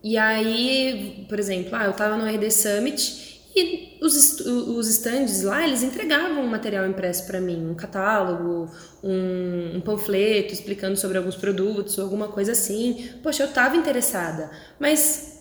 e 0.04 0.18
aí, 0.18 1.26
por 1.30 1.40
exemplo, 1.40 1.76
ah, 1.76 1.86
eu 1.86 1.94
tava 1.94 2.18
no 2.18 2.26
RD 2.26 2.52
Summit 2.52 3.33
e 3.56 4.00
os, 4.02 4.40
os 4.40 4.88
stands 4.90 5.44
lá, 5.44 5.66
eles 5.66 5.84
entregavam 5.84 6.44
um 6.44 6.48
material 6.48 6.88
impresso 6.88 7.28
para 7.28 7.40
mim, 7.40 7.70
um 7.70 7.76
catálogo, 7.76 8.72
um, 9.04 9.78
um 9.78 9.82
panfleto 9.82 10.54
explicando 10.54 10.98
sobre 10.98 11.18
alguns 11.18 11.36
produtos, 11.36 11.98
ou 11.98 12.04
alguma 12.04 12.28
coisa 12.28 12.54
assim. 12.54 13.12
Poxa, 13.22 13.44
eu 13.44 13.52
tava 13.52 13.78
interessada, 13.78 14.50
mas 14.80 15.34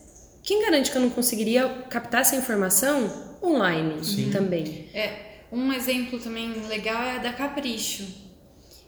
quem 0.42 0.62
garante 0.62 0.90
que 0.90 0.96
eu 0.96 1.03
não 1.03 1.11
conseguiria 1.11 1.68
captar 1.88 2.20
essa 2.20 2.37
informação 2.37 3.38
online 3.42 4.05
Sim. 4.05 4.31
também? 4.31 4.88
É, 4.92 5.46
um 5.51 5.72
exemplo 5.72 6.18
também 6.18 6.53
legal 6.66 7.03
é 7.03 7.16
a 7.16 7.18
da 7.18 7.33
Capricho. 7.33 8.05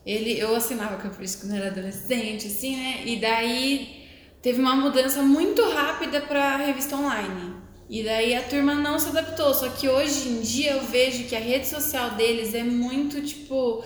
Ele, 0.04 0.38
eu 0.38 0.54
assinava 0.54 0.98
Capricho 0.98 1.38
quando 1.40 1.54
era 1.54 1.68
adolescente, 1.68 2.46
assim, 2.46 2.76
né? 2.76 3.02
E 3.06 3.16
daí 3.16 4.04
teve 4.42 4.60
uma 4.60 4.76
mudança 4.76 5.22
muito 5.22 5.62
rápida 5.70 6.20
para 6.20 6.58
revista 6.58 6.94
online. 6.94 7.54
E 7.88 8.02
daí 8.02 8.34
a 8.34 8.42
turma 8.42 8.74
não 8.74 8.98
se 8.98 9.08
adaptou. 9.08 9.52
Só 9.52 9.68
que 9.68 9.88
hoje 9.88 10.28
em 10.28 10.40
dia 10.40 10.72
eu 10.72 10.82
vejo 10.82 11.24
que 11.24 11.36
a 11.36 11.40
rede 11.40 11.66
social 11.68 12.12
deles 12.12 12.54
é 12.54 12.62
muito, 12.62 13.20
tipo, 13.20 13.84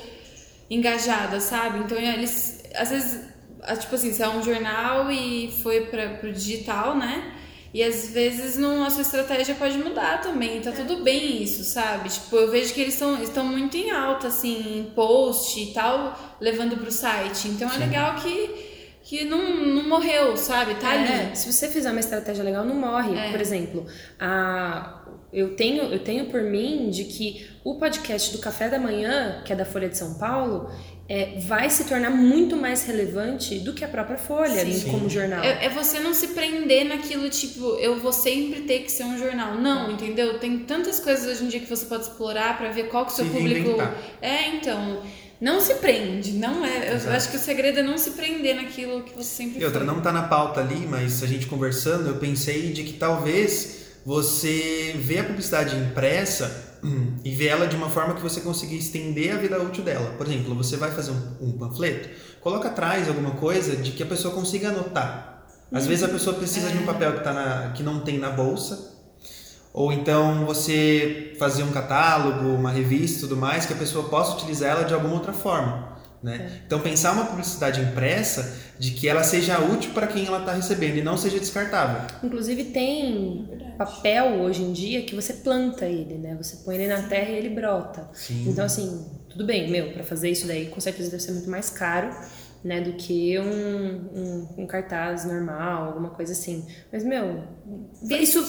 engajada, 0.70 1.40
sabe? 1.40 1.80
Então 1.80 1.98
eles, 1.98 2.62
às 2.74 2.90
vezes, 2.90 3.20
ah, 3.62 3.76
tipo 3.76 3.94
assim, 3.94 4.12
se 4.12 4.22
é 4.22 4.28
um 4.28 4.42
jornal 4.42 5.10
e 5.10 5.52
foi 5.62 5.86
para 5.86 6.10
pro 6.10 6.32
digital, 6.32 6.96
né? 6.96 7.34
E 7.72 7.82
às 7.82 8.08
vezes 8.10 8.56
não, 8.56 8.82
a 8.82 8.90
sua 8.90 9.02
estratégia 9.02 9.54
pode 9.54 9.76
mudar 9.76 10.22
também, 10.22 10.60
tá 10.60 10.72
tudo 10.72 11.02
bem 11.02 11.42
isso, 11.42 11.62
sabe? 11.64 12.08
Tipo, 12.08 12.36
eu 12.36 12.50
vejo 12.50 12.72
que 12.72 12.80
eles 12.80 12.94
estão 12.94 13.22
estão 13.22 13.44
muito 13.44 13.76
em 13.76 13.90
alta, 13.90 14.28
assim, 14.28 14.78
em 14.78 14.84
post 14.94 15.60
e 15.60 15.72
tal, 15.74 16.18
levando 16.40 16.78
pro 16.78 16.90
site. 16.90 17.48
Então 17.48 17.70
é 17.70 17.76
legal 17.76 18.14
que, 18.16 18.67
que 19.08 19.24
não, 19.24 19.64
não 19.64 19.88
morreu, 19.88 20.36
sabe? 20.36 20.74
Tá 20.74 20.94
É, 20.94 20.98
ali. 21.28 21.36
Se 21.36 21.50
você 21.50 21.66
fizer 21.66 21.90
uma 21.90 21.98
estratégia 22.00 22.44
legal, 22.44 22.62
não 22.62 22.74
morre. 22.74 23.16
É. 23.16 23.30
Por 23.30 23.40
exemplo, 23.40 23.86
a, 24.20 25.02
eu, 25.32 25.56
tenho, 25.56 25.84
eu 25.84 25.98
tenho 26.00 26.26
por 26.26 26.42
mim 26.42 26.90
de 26.90 27.04
que 27.04 27.48
o 27.64 27.76
podcast 27.76 28.30
do 28.32 28.38
Café 28.38 28.68
da 28.68 28.78
Manhã, 28.78 29.40
que 29.46 29.52
é 29.52 29.56
da 29.56 29.64
Folha 29.64 29.88
de 29.88 29.96
São 29.96 30.18
Paulo, 30.18 30.70
é, 31.08 31.38
vai 31.40 31.70
se 31.70 31.84
tornar 31.84 32.10
muito 32.10 32.54
mais 32.54 32.84
relevante 32.84 33.58
do 33.60 33.72
que 33.72 33.82
a 33.82 33.88
própria 33.88 34.18
Folha, 34.18 34.60
Sim. 34.60 34.72
Sim. 34.74 34.90
como 34.90 35.08
jornal. 35.08 35.42
É, 35.42 35.64
é 35.64 35.68
você 35.70 35.98
não 36.00 36.12
se 36.12 36.28
prender 36.28 36.84
naquilo, 36.84 37.30
tipo, 37.30 37.64
eu 37.76 37.98
vou 37.98 38.12
sempre 38.12 38.60
ter 38.64 38.80
que 38.80 38.92
ser 38.92 39.04
um 39.04 39.16
jornal. 39.16 39.54
Não, 39.54 39.90
entendeu? 39.90 40.38
Tem 40.38 40.58
tantas 40.58 41.00
coisas 41.00 41.26
hoje 41.26 41.44
em 41.46 41.48
dia 41.48 41.60
que 41.60 41.66
você 41.66 41.86
pode 41.86 42.02
explorar 42.02 42.58
pra 42.58 42.68
ver 42.68 42.90
qual 42.90 43.06
que 43.06 43.12
o 43.12 43.14
seu 43.16 43.24
Se 43.24 43.30
público. 43.30 43.68
reinventar. 43.70 43.94
É, 44.20 44.48
então. 44.48 45.00
Não 45.40 45.60
se 45.60 45.74
prende, 45.74 46.32
não 46.32 46.64
é. 46.64 46.90
Eu 46.90 46.96
Exato. 46.96 47.16
acho 47.16 47.30
que 47.30 47.36
o 47.36 47.40
segredo 47.40 47.78
é 47.78 47.82
não 47.82 47.96
se 47.96 48.10
prender 48.12 48.56
naquilo 48.56 49.02
que 49.02 49.14
você 49.14 49.28
sempre 49.28 49.60
E 49.60 49.64
outra, 49.64 49.84
foi. 49.84 49.86
não 49.86 50.00
tá 50.00 50.10
na 50.12 50.24
pauta 50.24 50.60
ali, 50.60 50.86
mas 50.86 51.22
a 51.22 51.26
gente 51.26 51.46
conversando, 51.46 52.08
eu 52.08 52.16
pensei 52.16 52.72
de 52.72 52.82
que 52.82 52.94
talvez 52.94 53.78
você 54.04 54.96
vê 54.98 55.18
a 55.18 55.24
publicidade 55.24 55.76
impressa 55.76 56.78
hum, 56.82 57.16
e 57.24 57.34
vê 57.34 57.46
ela 57.46 57.66
de 57.66 57.76
uma 57.76 57.90
forma 57.90 58.14
que 58.14 58.20
você 58.22 58.40
consiga 58.40 58.74
estender 58.74 59.32
a 59.32 59.36
vida 59.36 59.62
útil 59.62 59.84
dela. 59.84 60.14
Por 60.16 60.26
exemplo, 60.26 60.54
você 60.54 60.76
vai 60.76 60.90
fazer 60.90 61.12
um, 61.12 61.48
um 61.48 61.52
panfleto, 61.52 62.08
coloca 62.40 62.68
atrás 62.68 63.08
alguma 63.08 63.32
coisa 63.32 63.76
de 63.76 63.92
que 63.92 64.02
a 64.02 64.06
pessoa 64.06 64.34
consiga 64.34 64.68
anotar. 64.70 65.46
Às 65.70 65.86
vezes 65.86 66.02
a 66.02 66.08
pessoa 66.08 66.34
precisa 66.34 66.70
de 66.70 66.78
um 66.78 66.86
papel 66.86 67.12
que, 67.12 67.20
tá 67.22 67.32
na, 67.32 67.72
que 67.72 67.82
não 67.82 68.00
tem 68.00 68.18
na 68.18 68.30
bolsa, 68.30 68.97
Ou 69.72 69.92
então 69.92 70.44
você 70.44 71.34
fazer 71.38 71.62
um 71.62 71.70
catálogo, 71.70 72.48
uma 72.48 72.70
revista 72.70 73.18
e 73.18 73.20
tudo 73.20 73.36
mais, 73.36 73.66
que 73.66 73.72
a 73.72 73.76
pessoa 73.76 74.08
possa 74.08 74.36
utilizar 74.36 74.70
ela 74.70 74.84
de 74.84 74.94
alguma 74.94 75.14
outra 75.14 75.32
forma. 75.32 75.98
Né? 76.22 76.36
É. 76.36 76.62
Então 76.66 76.80
pensar 76.80 77.12
uma 77.12 77.26
publicidade 77.26 77.80
impressa 77.80 78.56
de 78.76 78.90
que 78.90 79.08
ela 79.08 79.22
seja 79.22 79.60
útil 79.60 79.92
para 79.92 80.06
quem 80.08 80.26
ela 80.26 80.40
está 80.40 80.52
recebendo 80.52 80.96
e 80.96 81.02
não 81.02 81.16
seja 81.16 81.38
descartável. 81.38 82.02
Inclusive 82.24 82.64
tem 82.64 83.48
papel 83.78 84.40
hoje 84.40 84.62
em 84.62 84.72
dia 84.72 85.02
que 85.02 85.14
você 85.14 85.32
planta 85.32 85.84
ele, 85.86 86.14
né? 86.14 86.36
Você 86.36 86.56
põe 86.64 86.74
ele 86.74 86.88
na 86.88 87.02
terra 87.02 87.30
e 87.30 87.36
ele 87.36 87.50
brota. 87.50 88.08
Sim. 88.12 88.46
Então 88.48 88.64
assim, 88.64 89.06
tudo 89.28 89.44
bem, 89.44 89.70
meu, 89.70 89.92
para 89.92 90.02
fazer 90.02 90.30
isso 90.30 90.46
daí 90.48 90.66
com 90.66 90.80
certeza 90.80 91.10
deve 91.10 91.22
ser 91.22 91.32
muito 91.32 91.48
mais 91.48 91.70
caro 91.70 92.10
né, 92.64 92.80
do 92.80 92.92
que 92.94 93.38
um, 93.38 93.44
um, 93.44 94.48
um, 94.58 94.66
cartaz 94.66 95.24
normal, 95.24 95.84
alguma 95.84 96.10
coisa 96.10 96.32
assim. 96.32 96.66
Mas, 96.92 97.04
meu, 97.04 97.42
isso, 98.10 98.46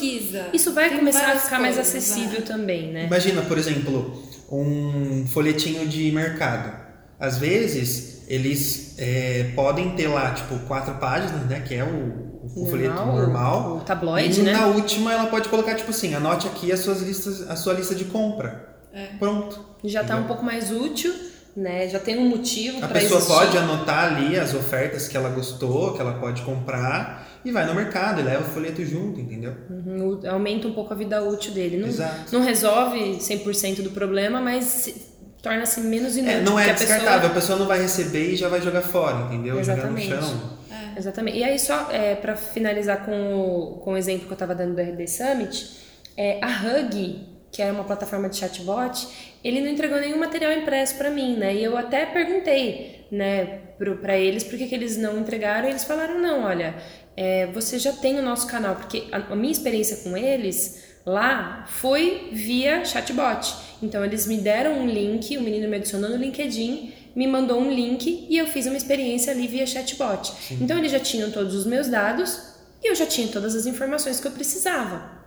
isso 0.54 0.74
vai 0.74 0.89
Tem 0.89 0.98
começar 0.98 1.34
a 1.34 1.39
ficar 1.39 1.58
coisas, 1.58 1.60
mais 1.60 1.80
acessível 1.80 2.39
né? 2.39 2.45
também, 2.45 2.91
né? 2.91 3.06
Imagina, 3.06 3.41
por 3.43 3.58
exemplo, 3.58 4.24
um 4.52 5.28
folhetinho 5.28 5.88
de 5.88 6.12
mercado. 6.12 6.88
Às 7.19 7.38
vezes, 7.38 8.24
eles 8.28 8.95
é, 8.98 9.52
podem 9.56 9.95
ter 9.95 10.08
lá, 10.08 10.32
tipo, 10.34 10.58
quatro 10.67 10.95
páginas, 10.95 11.45
né, 11.48 11.60
que 11.60 11.76
é 11.76 11.84
o, 11.84 11.88
o 11.88 12.48
normal, 12.48 12.69
folheto 12.69 13.06
normal. 13.06 13.78
O 13.78 13.80
tabloide, 13.82 14.39
e 14.39 14.43
né? 14.43 14.54
na 14.54 14.67
última, 14.67 15.13
ela 15.13 15.28
pode 15.28 15.50
colocar, 15.50 15.76
tipo 15.76 15.91
assim, 15.91 16.15
anote 16.15 16.48
aqui 16.48 16.72
as 16.72 16.80
suas 16.80 17.02
listas, 17.02 17.50
a 17.50 17.56
sua 17.56 17.74
lista 17.74 17.93
de 17.93 18.06
compra. 18.06 18.67
É. 18.91 19.08
Pronto. 19.19 19.63
Já 19.84 20.02
está 20.02 20.15
um 20.15 20.24
pouco 20.24 20.43
mais 20.43 20.72
útil 20.72 21.13
né? 21.56 21.88
Já 21.88 22.00
tem 22.00 22.18
um 22.18 22.28
motivo 22.28 22.78
para 22.80 22.88
A 22.88 22.92
pessoa 22.92 23.20
existir. 23.20 23.38
pode 23.38 23.58
anotar 23.58 24.14
ali 24.14 24.38
as 24.38 24.54
ofertas 24.54 25.08
que 25.08 25.18
ela 25.18 25.30
gostou, 25.30 25.94
que 25.94 26.02
ela 26.02 26.14
pode 26.14 26.42
comprar 26.44 27.28
e 27.44 27.52
vai 27.52 27.66
no 27.66 27.74
mercado 27.74 28.20
e 28.20 28.24
leva 28.24 28.42
o 28.42 28.50
folheto 28.52 28.84
junto, 28.86 29.20
entendeu? 29.20 29.54
Uhum, 29.70 30.20
aumenta 30.30 30.68
um 30.68 30.74
pouco 30.74 30.94
a 30.94 30.96
vida 30.96 31.24
útil 31.24 31.54
dele. 31.54 31.78
Não, 31.78 31.88
Exato. 31.88 32.34
não 32.34 32.44
resolve 32.44 33.00
100% 33.18 33.82
do 33.82 33.92
problema, 33.92 34.42
mas 34.42 34.94
torna-se 35.42 35.80
menos 35.82 36.18
inútil. 36.18 36.38
É, 36.38 36.42
não 36.42 36.60
é 36.60 36.74
descartável, 36.74 37.08
a 37.08 37.14
pessoa... 37.14 37.32
a 37.32 37.34
pessoa... 37.34 37.60
não 37.60 37.68
vai 37.68 37.82
receber 37.82 38.34
e 38.34 38.36
já 38.36 38.50
vai 38.50 38.62
jogar 38.62 38.82
fora, 38.82 39.26
entendeu? 39.26 39.60
Exatamente. 39.60 40.10
Jogar 40.10 40.22
no 40.22 40.28
chão. 40.28 40.60
É. 40.72 41.00
Exatamente. 41.00 41.38
E 41.38 41.44
aí, 41.44 41.58
só 41.58 41.90
é, 41.92 42.16
para 42.16 42.36
finalizar 42.36 43.06
com 43.06 43.36
o, 43.36 43.80
com 43.84 43.94
o 43.94 43.98
exemplo 43.98 44.26
que 44.26 44.32
eu 44.32 44.36
estava 44.36 44.54
dando 44.54 44.76
do 44.76 44.82
RD 44.82 45.08
Summit, 45.08 45.78
é, 46.18 46.40
a 46.44 46.48
Hug, 46.48 47.26
que 47.52 47.62
é 47.62 47.72
uma 47.72 47.84
plataforma 47.84 48.30
de 48.30 48.38
chatbot, 48.38 49.08
ele 49.44 49.62
não 49.62 49.68
entregou 49.68 50.00
nenhum 50.00 50.18
material 50.18 50.52
impresso 50.52 50.96
para 50.96 51.10
mim, 51.10 51.36
né? 51.36 51.56
E 51.56 51.64
eu 51.64 51.78
até 51.78 52.06
perguntei, 52.06 53.06
né, 53.12 53.62
para 54.02 54.18
eles 54.18 54.44
por 54.44 54.58
que, 54.58 54.68
que 54.68 54.76
eles 54.76 54.98
não 54.98 55.20
entregaram. 55.20 55.68
E 55.68 55.72
eles 55.72 55.84
falaram: 55.84 56.20
não, 56.20 56.44
olha, 56.44 56.76
é, 57.16 57.48
você 57.48 57.80
já 57.80 57.94
tem 57.94 58.20
o 58.20 58.22
nosso 58.22 58.48
canal, 58.48 58.76
porque 58.76 59.06
a, 59.12 59.18
a 59.18 59.36
minha 59.36 59.52
experiência 59.52 59.98
com 59.98 60.16
eles 60.16 60.84
lá 61.06 61.66
foi 61.68 62.30
via 62.32 62.86
chatbot. 62.86 63.56
Então 63.82 64.04
eles 64.04 64.28
me 64.28 64.38
deram 64.38 64.80
um 64.80 64.88
link, 64.88 65.36
o 65.38 65.42
menino 65.42 65.68
me 65.68 65.78
adicionou 65.78 66.10
no 66.10 66.18
LinkedIn, 66.18 66.94
me 67.16 67.28
mandou 67.28 67.60
um 67.60 67.72
link 67.72 68.28
e 68.30 68.38
eu 68.38 68.46
fiz 68.48 68.66
uma 68.66 68.78
experiência 68.78 69.34
ali 69.34 69.48
via 69.48 69.66
chatbot. 69.66 70.32
Sim. 70.32 70.60
Então 70.62 70.78
eles 70.78 70.92
já 70.92 71.00
tinham 71.00 71.32
todos 71.32 71.56
os 71.56 71.66
meus 71.66 71.88
dados 71.88 72.40
e 72.84 72.90
eu 72.90 72.96
já 72.96 73.06
tinha 73.06 73.28
todas 73.28 73.56
as 73.56 73.66
informações 73.66 74.20
que 74.20 74.28
eu 74.28 74.32
precisava. 74.32 75.19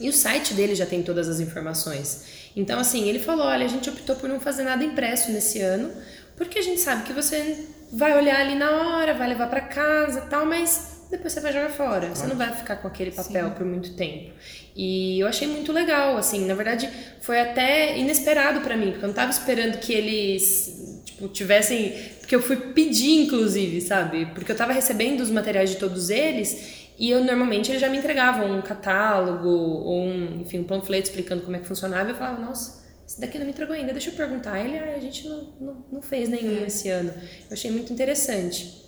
E 0.00 0.08
o 0.08 0.12
site 0.12 0.54
dele 0.54 0.74
já 0.74 0.86
tem 0.86 1.02
todas 1.02 1.28
as 1.28 1.40
informações. 1.40 2.24
Então, 2.56 2.78
assim, 2.78 3.08
ele 3.08 3.18
falou: 3.18 3.46
olha, 3.46 3.64
a 3.64 3.68
gente 3.68 3.88
optou 3.88 4.16
por 4.16 4.28
não 4.28 4.40
fazer 4.40 4.64
nada 4.64 4.84
impresso 4.84 5.30
nesse 5.30 5.60
ano, 5.60 5.90
porque 6.36 6.58
a 6.58 6.62
gente 6.62 6.80
sabe 6.80 7.04
que 7.04 7.12
você 7.12 7.66
vai 7.92 8.16
olhar 8.16 8.40
ali 8.40 8.56
na 8.56 8.70
hora, 8.70 9.14
vai 9.14 9.28
levar 9.28 9.48
para 9.48 9.60
casa 9.60 10.22
tal, 10.22 10.44
mas 10.44 10.94
depois 11.10 11.32
você 11.32 11.40
vai 11.40 11.52
jogar 11.52 11.70
fora. 11.70 12.08
Você 12.08 12.26
não 12.26 12.36
vai 12.36 12.52
ficar 12.52 12.76
com 12.76 12.88
aquele 12.88 13.12
papel 13.12 13.48
Sim. 13.48 13.54
por 13.54 13.64
muito 13.64 13.94
tempo. 13.94 14.32
E 14.74 15.20
eu 15.20 15.28
achei 15.28 15.46
muito 15.46 15.72
legal, 15.72 16.16
assim, 16.16 16.44
na 16.46 16.54
verdade 16.54 16.90
foi 17.20 17.40
até 17.40 17.96
inesperado 17.96 18.60
para 18.62 18.76
mim, 18.76 18.90
porque 18.90 19.04
eu 19.04 19.08
não 19.08 19.14
tava 19.14 19.30
esperando 19.30 19.78
que 19.78 19.92
eles, 19.92 21.00
tipo, 21.04 21.28
tivessem, 21.28 21.94
porque 22.18 22.34
eu 22.34 22.42
fui 22.42 22.56
pedir 22.56 23.22
inclusive, 23.22 23.80
sabe? 23.80 24.26
Porque 24.34 24.50
eu 24.50 24.56
tava 24.56 24.72
recebendo 24.72 25.20
os 25.20 25.30
materiais 25.30 25.70
de 25.70 25.76
todos 25.76 26.10
eles 26.10 26.83
e 26.98 27.10
eu 27.10 27.24
normalmente 27.24 27.70
eles 27.70 27.80
já 27.80 27.88
me 27.88 27.98
entregavam 27.98 28.56
um 28.56 28.62
catálogo 28.62 29.48
ou 29.48 30.00
um, 30.00 30.40
enfim, 30.42 30.60
um 30.60 30.64
panfleto 30.64 31.08
explicando 31.08 31.42
como 31.42 31.56
é 31.56 31.58
que 31.58 31.66
funcionava. 31.66 32.08
E 32.08 32.12
eu 32.12 32.16
falava, 32.16 32.40
nossa, 32.40 32.84
esse 33.06 33.20
daqui 33.20 33.38
não 33.38 33.44
me 33.44 33.52
entregou 33.52 33.74
ainda, 33.74 33.92
deixa 33.92 34.10
eu 34.10 34.14
perguntar. 34.14 34.60
Ele, 34.60 34.78
ah, 34.78 34.94
a 34.96 35.00
gente 35.00 35.28
não, 35.28 35.52
não, 35.60 35.84
não 35.92 36.02
fez 36.02 36.28
nenhum 36.28 36.62
é. 36.62 36.66
esse 36.66 36.88
ano. 36.88 37.10
Eu 37.10 37.52
achei 37.52 37.70
muito 37.70 37.92
interessante. 37.92 38.82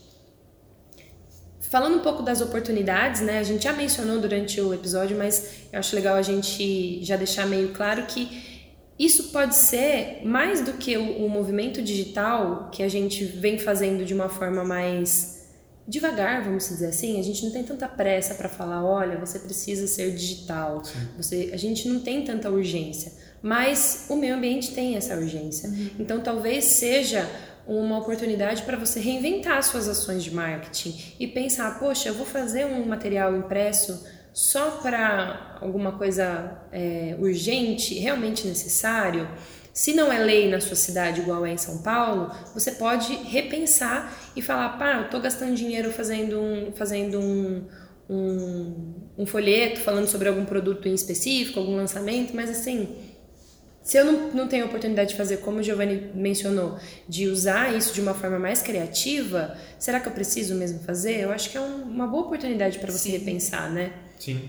Falando 1.60 1.96
um 1.96 2.00
pouco 2.00 2.22
das 2.22 2.40
oportunidades, 2.40 3.22
né? 3.22 3.40
A 3.40 3.42
gente 3.42 3.64
já 3.64 3.72
mencionou 3.72 4.20
durante 4.20 4.60
o 4.60 4.72
episódio, 4.72 5.18
mas 5.18 5.66
eu 5.72 5.80
acho 5.80 5.96
legal 5.96 6.14
a 6.14 6.22
gente 6.22 7.04
já 7.04 7.16
deixar 7.16 7.44
meio 7.44 7.72
claro 7.72 8.06
que 8.06 8.56
isso 8.96 9.24
pode 9.24 9.56
ser 9.56 10.22
mais 10.24 10.64
do 10.64 10.74
que 10.74 10.96
o, 10.96 11.26
o 11.26 11.28
movimento 11.28 11.82
digital 11.82 12.70
que 12.70 12.84
a 12.84 12.88
gente 12.88 13.24
vem 13.24 13.58
fazendo 13.58 14.04
de 14.04 14.14
uma 14.14 14.28
forma 14.28 14.64
mais 14.64 15.35
devagar, 15.86 16.42
vamos 16.42 16.68
dizer 16.68 16.86
assim. 16.86 17.18
A 17.18 17.22
gente 17.22 17.44
não 17.44 17.52
tem 17.52 17.62
tanta 17.62 17.88
pressa 17.88 18.34
para 18.34 18.48
falar, 18.48 18.84
olha, 18.84 19.18
você 19.18 19.38
precisa 19.38 19.86
ser 19.86 20.12
digital. 20.12 20.82
Você, 21.16 21.50
a 21.52 21.56
gente 21.56 21.88
não 21.88 22.00
tem 22.00 22.24
tanta 22.24 22.50
urgência, 22.50 23.12
mas 23.42 24.06
o 24.08 24.16
meio 24.16 24.34
ambiente 24.34 24.72
tem 24.72 24.96
essa 24.96 25.16
urgência. 25.16 25.68
Uhum. 25.68 25.90
Então, 25.98 26.20
talvez 26.20 26.64
seja 26.64 27.28
uma 27.66 27.98
oportunidade 27.98 28.62
para 28.62 28.76
você 28.76 29.00
reinventar 29.00 29.62
suas 29.62 29.88
ações 29.88 30.22
de 30.22 30.32
marketing 30.32 31.14
e 31.18 31.26
pensar, 31.26 31.78
poxa, 31.78 32.08
eu 32.08 32.14
vou 32.14 32.26
fazer 32.26 32.64
um 32.64 32.86
material 32.86 33.36
impresso 33.36 34.06
só 34.32 34.72
para 34.82 35.56
alguma 35.60 35.92
coisa 35.92 36.58
é, 36.70 37.16
urgente, 37.18 37.94
realmente 37.98 38.46
necessário. 38.46 39.26
Se 39.76 39.92
não 39.92 40.10
é 40.10 40.18
lei 40.18 40.48
na 40.48 40.58
sua 40.58 40.74
cidade 40.74 41.20
igual 41.20 41.44
é 41.44 41.52
em 41.52 41.58
São 41.58 41.82
Paulo, 41.82 42.34
você 42.54 42.72
pode 42.72 43.12
repensar 43.14 44.10
e 44.34 44.40
falar, 44.40 44.70
pá, 44.78 44.94
eu 44.94 45.02
estou 45.02 45.20
gastando 45.20 45.54
dinheiro 45.54 45.92
fazendo 45.92 46.40
um, 46.40 46.72
fazendo 46.72 47.20
um, 47.20 47.62
um, 48.08 48.94
um 49.18 49.26
folheto 49.26 49.80
falando 49.80 50.06
sobre 50.06 50.28
algum 50.30 50.46
produto 50.46 50.88
em 50.88 50.94
específico, 50.94 51.60
algum 51.60 51.76
lançamento, 51.76 52.34
mas 52.34 52.48
assim, 52.48 52.96
se 53.82 53.98
eu 53.98 54.06
não, 54.06 54.32
não 54.32 54.48
tenho 54.48 54.64
a 54.64 54.66
oportunidade 54.66 55.10
de 55.10 55.14
fazer, 55.14 55.40
como 55.42 55.58
o 55.58 55.62
Giovanni 55.62 56.10
mencionou, 56.14 56.78
de 57.06 57.28
usar 57.28 57.76
isso 57.76 57.92
de 57.92 58.00
uma 58.00 58.14
forma 58.14 58.38
mais 58.38 58.62
criativa, 58.62 59.58
será 59.78 60.00
que 60.00 60.08
eu 60.08 60.12
preciso 60.12 60.54
mesmo 60.54 60.78
fazer? 60.84 61.20
Eu 61.20 61.30
acho 61.30 61.50
que 61.50 61.58
é 61.58 61.60
um, 61.60 61.82
uma 61.82 62.06
boa 62.06 62.24
oportunidade 62.24 62.78
para 62.78 62.90
você 62.90 63.10
Sim. 63.10 63.18
repensar, 63.18 63.70
né? 63.70 63.92
Sim. 64.18 64.40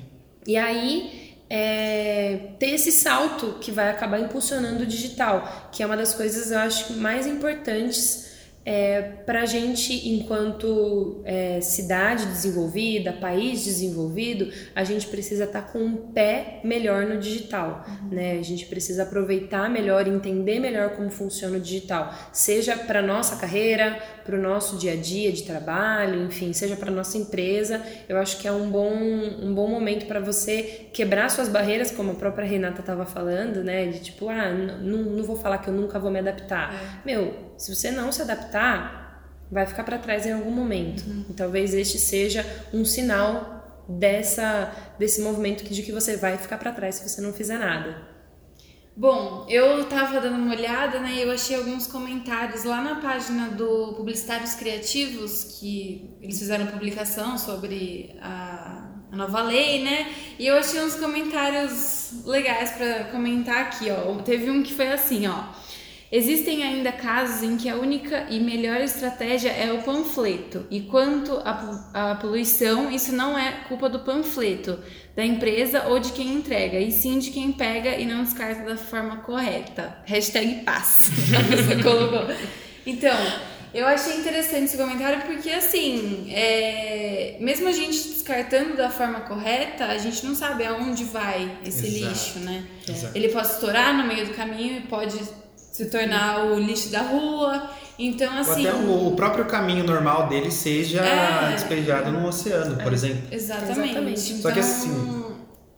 E 0.47 0.55
aí, 0.55 1.26
é, 1.49 2.51
ter 2.59 2.71
esse 2.71 2.91
salto 2.91 3.57
que 3.61 3.71
vai 3.71 3.89
acabar 3.89 4.19
impulsionando 4.19 4.83
o 4.83 4.85
digital, 4.85 5.69
que 5.71 5.81
é 5.81 5.85
uma 5.85 5.97
das 5.97 6.13
coisas 6.13 6.51
eu 6.51 6.59
acho 6.59 6.93
mais 6.93 7.25
importantes 7.25 8.27
é, 8.69 9.01
para 9.25 9.43
a 9.43 9.45
gente, 9.45 10.09
enquanto 10.09 11.21
é, 11.23 11.61
cidade 11.61 12.25
desenvolvida, 12.25 13.13
país 13.13 13.63
desenvolvido, 13.63 14.51
a 14.75 14.83
gente 14.83 15.07
precisa 15.07 15.45
estar 15.45 15.61
tá 15.61 15.71
com 15.71 15.79
um 15.79 15.95
pé 15.95 16.59
melhor 16.65 17.05
no 17.05 17.17
digital, 17.17 17.85
uhum. 17.87 18.09
né? 18.09 18.37
A 18.37 18.43
gente 18.43 18.65
precisa 18.65 19.03
aproveitar 19.03 19.69
melhor, 19.69 20.05
entender 20.05 20.59
melhor 20.59 20.89
como 20.97 21.09
funciona 21.09 21.55
o 21.55 21.61
digital, 21.61 22.13
seja 22.33 22.75
para 22.75 23.01
nossa 23.01 23.37
carreira, 23.37 23.99
para 24.25 24.35
o 24.35 24.41
nosso 24.41 24.75
dia 24.75 24.91
a 24.91 24.95
dia 24.97 25.31
de 25.31 25.43
trabalho, 25.43 26.25
enfim, 26.25 26.51
seja 26.51 26.75
para 26.75 26.91
nossa 26.91 27.17
empresa. 27.17 27.81
Eu 28.09 28.17
acho 28.17 28.37
que 28.37 28.49
é 28.49 28.51
um 28.51 28.69
bom, 28.69 28.91
um 28.93 29.53
bom 29.55 29.69
momento 29.69 30.07
para 30.07 30.19
você 30.19 30.89
quebrar 30.91 31.29
suas 31.29 31.47
barreiras, 31.47 31.89
como 31.89 32.11
a 32.11 32.15
própria 32.15 32.45
Renata 32.45 32.81
estava 32.81 33.05
falando, 33.05 33.63
né? 33.63 33.85
De 33.85 33.99
tipo, 33.99 34.27
ah, 34.27 34.51
não, 34.51 35.23
vou 35.23 35.37
falar 35.37 35.59
que 35.59 35.69
eu 35.69 35.73
nunca 35.73 35.97
vou 35.97 36.11
me 36.11 36.19
adaptar. 36.19 36.73
É. 36.73 37.05
Meu, 37.05 37.46
se 37.57 37.73
você 37.73 37.91
não 37.91 38.11
se 38.11 38.21
adaptar, 38.21 39.07
vai 39.51 39.65
ficar 39.65 39.83
para 39.83 39.97
trás 39.97 40.25
em 40.25 40.33
algum 40.33 40.51
momento. 40.51 41.07
Uhum. 41.07 41.25
E 41.29 41.33
talvez 41.33 41.73
este 41.73 41.97
seja 41.97 42.45
um 42.73 42.85
sinal 42.85 43.85
dessa 43.87 44.71
desse 44.99 45.21
movimento 45.21 45.63
de 45.63 45.81
que 45.81 45.91
você 45.91 46.17
vai 46.17 46.37
ficar 46.37 46.57
para 46.57 46.73
trás 46.73 46.95
se 46.95 47.07
você 47.07 47.21
não 47.21 47.31
fizer 47.33 47.57
nada. 47.57 48.17
Bom, 48.99 49.45
eu 49.47 49.85
tava 49.85 50.19
dando 50.19 50.37
uma 50.37 50.55
olhada, 50.55 50.99
né? 50.99 51.13
Eu 51.19 51.31
achei 51.31 51.55
alguns 51.55 51.85
comentários 51.85 52.63
lá 52.63 52.81
na 52.81 52.95
página 52.95 53.49
do 53.49 53.93
Publicitários 53.93 54.55
Criativos, 54.55 55.59
que 55.59 56.17
eles 56.19 56.39
fizeram 56.39 56.65
publicação 56.65 57.37
sobre 57.37 58.15
a, 58.19 58.89
a 59.11 59.15
nova 59.15 59.43
lei, 59.43 59.83
né? 59.83 60.11
E 60.39 60.47
eu 60.47 60.57
achei 60.57 60.83
uns 60.83 60.95
comentários 60.95 62.25
legais 62.25 62.71
para 62.71 63.03
comentar 63.11 63.67
aqui, 63.67 63.85
ó. 63.91 64.15
Teve 64.23 64.49
um 64.49 64.63
que 64.63 64.73
foi 64.73 64.91
assim, 64.91 65.27
ó. 65.27 65.43
Existem 66.09 66.63
ainda 66.63 66.91
casos 66.91 67.43
em 67.43 67.57
que 67.57 67.67
a 67.67 67.75
única 67.75 68.27
e 68.29 68.39
melhor 68.39 68.79
estratégia 68.79 69.49
é 69.49 69.73
o 69.73 69.81
panfleto, 69.83 70.65
e 70.71 70.81
quanto 70.81 71.41
à 71.93 72.15
poluição, 72.15 72.89
isso 72.89 73.11
não 73.13 73.37
é 73.37 73.51
culpa 73.67 73.89
do 73.89 73.99
panfleto, 73.99 74.79
da 75.15 75.25
empresa 75.25 75.83
ou 75.87 75.99
de 75.99 76.13
quem 76.13 76.33
entrega, 76.33 76.79
e 76.79 76.91
sim 76.91 77.19
de 77.19 77.31
quem 77.31 77.51
pega 77.51 77.95
e 77.95 78.05
não 78.05 78.23
descarta 78.23 78.63
da 78.63 78.77
forma 78.77 79.17
correta. 79.17 79.97
Hashtag 80.05 80.63
paz. 80.63 81.09
Então, 82.85 83.17
Eu 83.73 83.85
achei 83.85 84.15
interessante 84.15 84.63
esse 84.63 84.77
comentário 84.77 85.23
porque, 85.25 85.49
assim, 85.49 86.31
é... 86.31 87.35
mesmo 87.39 87.67
a 87.67 87.71
gente 87.73 87.91
descartando 87.91 88.77
da 88.77 88.89
forma 88.89 89.19
correta, 89.21 89.85
a 89.85 89.97
gente 89.97 90.25
não 90.25 90.33
sabe 90.33 90.65
aonde 90.65 91.03
vai 91.03 91.51
esse 91.65 91.85
Exato. 91.85 92.13
lixo, 92.13 92.39
né? 92.39 92.63
Exato. 92.87 93.15
Ele 93.15 93.27
pode 93.27 93.47
estourar 93.47 93.95
no 93.95 94.07
meio 94.07 94.25
do 94.25 94.33
caminho 94.33 94.77
e 94.77 94.81
pode 94.81 95.19
se 95.77 95.85
tornar 95.85 96.43
o 96.45 96.59
lixo 96.59 96.89
da 96.89 97.03
rua. 97.03 97.69
Então, 97.99 98.35
assim. 98.35 98.65
Ou 98.67 98.73
até 98.73 99.07
o, 99.07 99.11
próprio 99.11 99.45
caminho 99.45 99.83
normal 99.83 100.27
dele 100.27 100.49
seja 100.49 101.05
é, 101.05 101.51
despejado 101.51 102.11
no 102.11 102.27
oceano, 102.27 102.77
por 102.77 102.91
é, 102.91 102.95
exemplo. 102.95 103.21
Exatamente. 103.31 103.89
Exatamente. 103.89 104.33
Então, 104.33 104.41
Só 104.41 104.51
que 104.51 104.59
assim. 104.59 105.25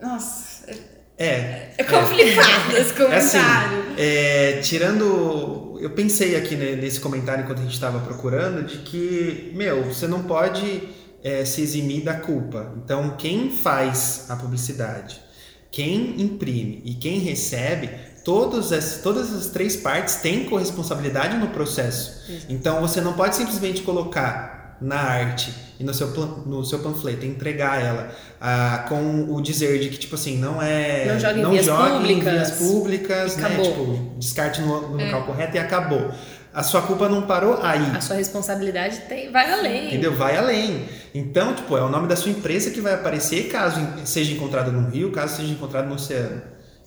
Nossa. 0.02 0.72
É. 1.18 1.72
É 1.78 1.84
complicado 1.84 2.72
é. 2.76 2.80
esse 2.80 2.94
comentário. 2.94 3.80
Assim, 3.82 3.96
é, 3.98 4.60
tirando. 4.62 5.78
Eu 5.82 5.90
pensei 5.90 6.38
aqui 6.38 6.56
nesse 6.56 7.02
comentário 7.02 7.44
enquanto 7.44 7.60
a 7.60 7.64
gente 7.64 7.74
estava 7.74 8.00
procurando, 8.00 8.66
de 8.66 8.78
que, 8.80 9.52
meu, 9.54 9.84
você 9.84 10.08
não 10.08 10.24
pode 10.24 10.84
é, 11.22 11.44
se 11.44 11.62
eximir 11.62 12.04
da 12.04 12.14
culpa. 12.14 12.74
Então, 12.78 13.16
quem 13.18 13.50
faz 13.50 14.28
a 14.30 14.38
publicidade, 14.38 15.22
quem 15.70 16.22
imprime 16.22 16.82
e 16.86 16.94
quem 16.94 17.20
recebe 17.20 17.90
todas 18.24 18.72
as, 18.72 19.02
todas 19.02 19.34
as 19.34 19.48
três 19.48 19.76
partes 19.76 20.16
têm 20.16 20.46
corresponsabilidade 20.46 21.38
no 21.38 21.48
processo. 21.48 22.22
Então 22.48 22.82
você 22.82 23.02
não 23.02 23.14
pode 23.14 23.36
simplesmente 23.36 23.82
colocar 23.82 24.78
na 24.82 24.98
arte 24.98 25.54
e 25.80 25.84
no 25.84 25.94
seu, 25.94 26.08
no 26.08 26.64
seu 26.66 26.80
panfleto, 26.80 27.26
entregar 27.26 27.82
ela 27.82 28.12
ah, 28.40 28.86
com 28.90 29.34
o 29.34 29.42
dizer 29.42 29.80
de 29.80 29.90
que, 29.90 29.98
tipo 29.98 30.16
assim, 30.16 30.38
não 30.38 30.62
é. 30.62 31.06
Não 31.06 31.20
jogue 31.20 31.40
em 31.40 31.44
não 31.44 31.52
vias 31.52 31.66
jogue 31.66 31.92
públicas. 31.92 32.28
Em 32.28 32.36
vias 32.36 32.52
públicas, 32.52 33.38
né? 33.38 33.50
Tipo, 33.62 34.16
descarte 34.18 34.62
no, 34.62 34.90
no 34.90 35.00
é. 35.00 35.06
local 35.06 35.24
correto 35.24 35.56
e 35.56 35.60
acabou. 35.60 36.12
A 36.54 36.64
sua 36.64 36.82
culpa 36.82 37.08
não 37.08 37.22
parou 37.22 37.60
aí. 37.62 37.96
A 37.96 38.02
sua 38.02 38.16
responsabilidade 38.16 39.02
tem, 39.08 39.32
vai 39.32 39.52
além. 39.52 39.88
Entendeu? 39.88 40.16
Vai 40.16 40.36
além. 40.36 40.90
Então, 41.14 41.54
tipo, 41.54 41.78
é 41.78 41.82
o 41.82 41.90
nome 41.90 42.08
da 42.08 42.16
sua 42.16 42.32
empresa 42.32 42.72
que 42.72 42.82
vai 42.82 42.96
aparecer 42.96 43.50
caso 43.50 43.80
seja 44.04 44.34
encontrado 44.34 44.72
no 44.72 44.90
rio, 44.90 45.12
caso 45.12 45.38
seja 45.38 45.54
encontrado 45.54 45.88
no 45.88 45.96
oceano. 45.96 46.42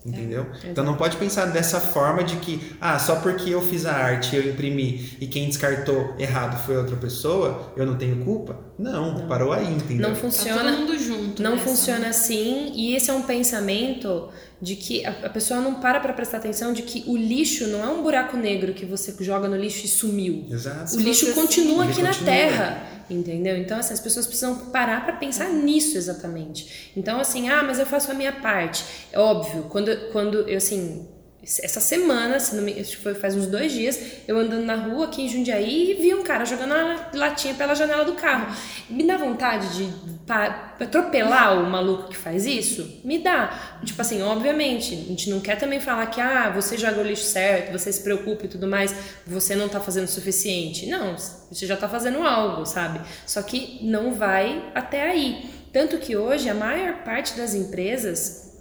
Entendeu? 0.05 0.47
É, 0.65 0.71
então 0.71 0.85
não 0.85 0.97
pode 0.97 1.17
pensar 1.17 1.47
dessa 1.47 1.81
forma 1.81 2.25
de 2.25 2.37
que, 2.37 2.75
ah, 2.81 2.99
só 2.99 3.17
porque 3.17 3.51
eu 3.51 3.63
fiz 3.63 3.87
a 3.87 3.93
arte, 3.93 4.35
eu 4.35 4.49
imprimi 4.49 5.17
e 5.21 5.27
quem 5.29 5.47
descartou 5.47 6.15
errado 6.19 6.61
foi 6.65 6.77
outra 6.77 6.97
pessoa, 6.97 7.73
eu 7.77 7.87
não 7.87 7.97
tenho 7.97 8.25
culpa? 8.25 8.59
Não, 8.79 9.19
não. 9.19 9.29
parou 9.29 9.53
aí, 9.53 9.73
entendeu? 9.73 10.09
Não 10.09 10.17
funciona. 10.17 10.63
Tá 10.63 10.71
todo 10.71 10.81
mundo 10.81 10.99
junto. 10.99 11.43
Não 11.43 11.53
nessa. 11.53 11.65
funciona 11.65 12.09
assim, 12.09 12.73
e 12.75 12.97
esse 12.97 13.11
é 13.11 13.13
um 13.13 13.23
pensamento 13.23 14.29
de 14.61 14.75
que 14.75 15.05
a, 15.07 15.11
a 15.11 15.31
pessoa 15.31 15.61
não 15.61 15.75
para 15.75 16.01
para 16.01 16.13
prestar 16.13 16.39
atenção 16.39 16.73
de 16.73 16.83
que 16.83 17.05
o 17.07 17.17
lixo 17.17 17.69
não 17.69 17.85
é 17.85 17.89
um 17.89 18.03
buraco 18.03 18.37
negro 18.37 18.73
que 18.73 18.85
você 18.85 19.15
joga 19.21 19.49
no 19.49 19.57
lixo 19.57 19.85
e 19.85 19.89
sumiu. 19.89 20.47
Exato. 20.51 20.97
O 20.97 21.01
lixo 21.01 21.33
continua 21.33 21.85
aqui 21.85 22.03
na 22.03 22.13
Terra 22.15 23.02
entendeu? 23.13 23.57
Então, 23.57 23.79
assim, 23.79 23.95
as 23.95 24.01
pessoas 24.01 24.27
precisam 24.27 24.71
parar 24.71 25.05
para 25.05 25.15
pensar 25.17 25.49
nisso 25.51 25.97
exatamente. 25.97 26.93
Então, 26.97 27.21
assim, 27.21 27.49
ah, 27.49 27.63
mas 27.63 27.79
eu 27.79 27.87
faço 27.87 28.11
a 28.11 28.15
minha 28.15 28.33
parte. 28.33 28.85
É 29.13 29.19
óbvio, 29.19 29.65
quando, 29.65 30.11
quando 30.13 30.49
eu, 30.49 30.57
assim, 30.57 31.07
essa 31.43 31.81
semana, 31.81 32.39
se 32.39 32.55
não 32.55 32.63
me, 32.63 32.73
acho 32.79 32.97
que 32.97 33.03
foi 33.03 33.15
faz 33.15 33.35
uns 33.35 33.49
dois 33.49 33.73
dias, 33.73 33.99
eu 34.29 34.39
andando 34.39 34.65
na 34.65 34.77
rua 34.77 35.07
aqui 35.07 35.23
em 35.23 35.29
Jundiaí 35.29 35.91
e 35.91 35.95
vi 35.95 36.15
um 36.15 36.23
cara 36.23 36.45
jogando 36.45 36.71
uma 36.71 37.11
latinha 37.13 37.53
pela 37.55 37.75
janela 37.75 38.05
do 38.05 38.13
carro. 38.13 38.55
Me 38.89 39.05
dá 39.05 39.17
vontade 39.17 39.77
de 39.77 39.93
atropelar 40.79 41.61
o 41.61 41.69
maluco 41.69 42.09
que 42.09 42.17
faz 42.17 42.47
isso? 42.47 43.01
Me 43.05 43.19
dá. 43.19 43.81
Tipo 43.85 44.01
assim, 44.01 44.23
obviamente, 44.23 44.95
a 44.95 45.09
gente 45.09 45.31
não 45.31 45.41
quer 45.41 45.57
também 45.59 45.81
falar 45.81 46.07
que 46.07 46.21
ah, 46.21 46.49
você 46.51 46.79
joga 46.79 47.01
o 47.01 47.03
lixo 47.03 47.25
certo, 47.25 47.73
você 47.73 47.93
se 47.93 48.05
preocupa 48.05 48.45
e 48.45 48.49
tudo 48.49 48.69
mais, 48.69 48.95
você 49.27 49.57
não 49.57 49.69
tá 49.69 49.81
fazendo 49.81 50.05
o 50.05 50.09
suficiente. 50.09 50.87
Não, 50.87 51.17
você 51.17 51.67
já 51.67 51.77
tá 51.77 51.89
fazendo 51.89 52.23
algo, 52.23 52.65
sabe? 52.65 53.01
Só 53.27 53.43
que 53.43 53.81
não 53.83 54.15
vai 54.15 54.71
até 54.77 55.11
aí. 55.11 55.51
Tanto 55.73 55.99
que 55.99 56.17
hoje 56.17 56.49
a 56.49 56.55
maior 56.55 57.03
parte 57.03 57.37
das 57.37 57.53
empresas 57.53 58.52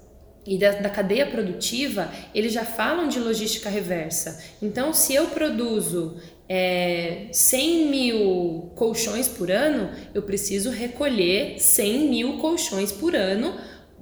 e 0.46 0.58
da, 0.58 0.72
da, 0.72 0.90
cadeia 0.90 1.26
produtiva, 1.26 2.12
eles 2.34 2.52
já 2.52 2.66
falam 2.66 3.08
de 3.08 3.20
logística 3.20 3.70
reversa. 3.70 4.44
Então, 4.62 4.94
se 4.94 5.14
eu 5.14 5.28
produzo 5.28 6.20
é, 6.50 7.28
100 7.32 7.86
mil 7.86 8.72
colchões 8.76 9.28
por 9.28 9.52
ano, 9.52 9.92
eu 10.14 10.24
preciso 10.24 10.70
recolher 10.70 11.60
100 11.60 12.10
mil 12.10 12.38
colchões 12.40 12.92
por 12.92 13.16
ano 13.16 13.56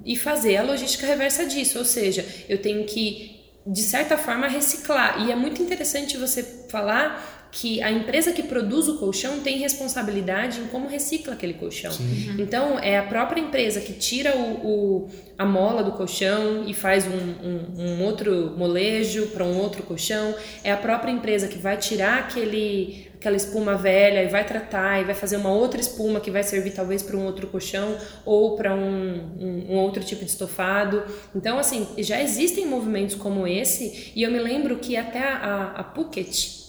e 0.04 0.16
fazer 0.16 0.56
a 0.56 0.62
logística 0.62 1.06
reversa 1.06 1.44
disso. 1.44 1.78
Ou 1.78 1.84
seja, 1.84 2.26
eu 2.48 2.60
tenho 2.60 2.84
que, 2.84 3.40
de 3.66 3.82
certa 3.82 4.16
forma, 4.16 4.48
reciclar. 4.48 5.26
E 5.26 5.30
é 5.30 5.36
muito 5.36 5.62
interessante 5.62 6.16
você 6.16 6.42
falar 6.68 7.39
que 7.52 7.82
a 7.82 7.90
empresa 7.90 8.32
que 8.32 8.42
produz 8.42 8.88
o 8.88 8.98
colchão 8.98 9.40
tem 9.40 9.58
responsabilidade 9.58 10.60
em 10.60 10.66
como 10.66 10.88
recicla 10.88 11.34
aquele 11.34 11.54
colchão. 11.54 11.92
Sim. 11.92 12.36
Então, 12.38 12.78
é 12.78 12.96
a 12.96 13.02
própria 13.02 13.40
empresa 13.40 13.80
que 13.80 13.92
tira 13.92 14.36
o, 14.36 14.66
o 14.66 15.08
a 15.40 15.44
mola 15.46 15.82
do 15.82 15.92
colchão 15.92 16.64
e 16.66 16.74
faz 16.74 17.06
um, 17.06 17.10
um, 17.10 17.82
um 17.82 18.04
outro 18.04 18.54
molejo 18.58 19.28
para 19.28 19.42
um 19.42 19.56
outro 19.58 19.82
colchão. 19.82 20.34
É 20.62 20.70
a 20.70 20.76
própria 20.76 21.10
empresa 21.10 21.48
que 21.48 21.56
vai 21.56 21.78
tirar 21.78 22.18
aquele, 22.18 23.08
aquela 23.14 23.36
espuma 23.36 23.74
velha 23.74 24.22
e 24.22 24.28
vai 24.28 24.44
tratar 24.44 25.00
e 25.00 25.04
vai 25.04 25.14
fazer 25.14 25.38
uma 25.38 25.50
outra 25.50 25.80
espuma 25.80 26.20
que 26.20 26.30
vai 26.30 26.42
servir 26.42 26.72
talvez 26.72 27.02
para 27.02 27.16
um 27.16 27.24
outro 27.24 27.46
colchão 27.46 27.96
ou 28.26 28.54
para 28.54 28.74
um, 28.74 29.66
um, 29.70 29.76
outro 29.76 30.04
tipo 30.04 30.26
de 30.26 30.30
estofado. 30.30 31.02
Então, 31.34 31.58
assim, 31.58 31.88
já 31.98 32.20
existem 32.20 32.66
movimentos 32.66 33.16
como 33.16 33.46
esse 33.46 34.12
e 34.14 34.22
eu 34.22 34.30
me 34.30 34.38
lembro 34.38 34.76
que 34.76 34.94
até 34.94 35.20
a, 35.20 35.72
a 35.76 35.84
Phuket, 35.84 36.59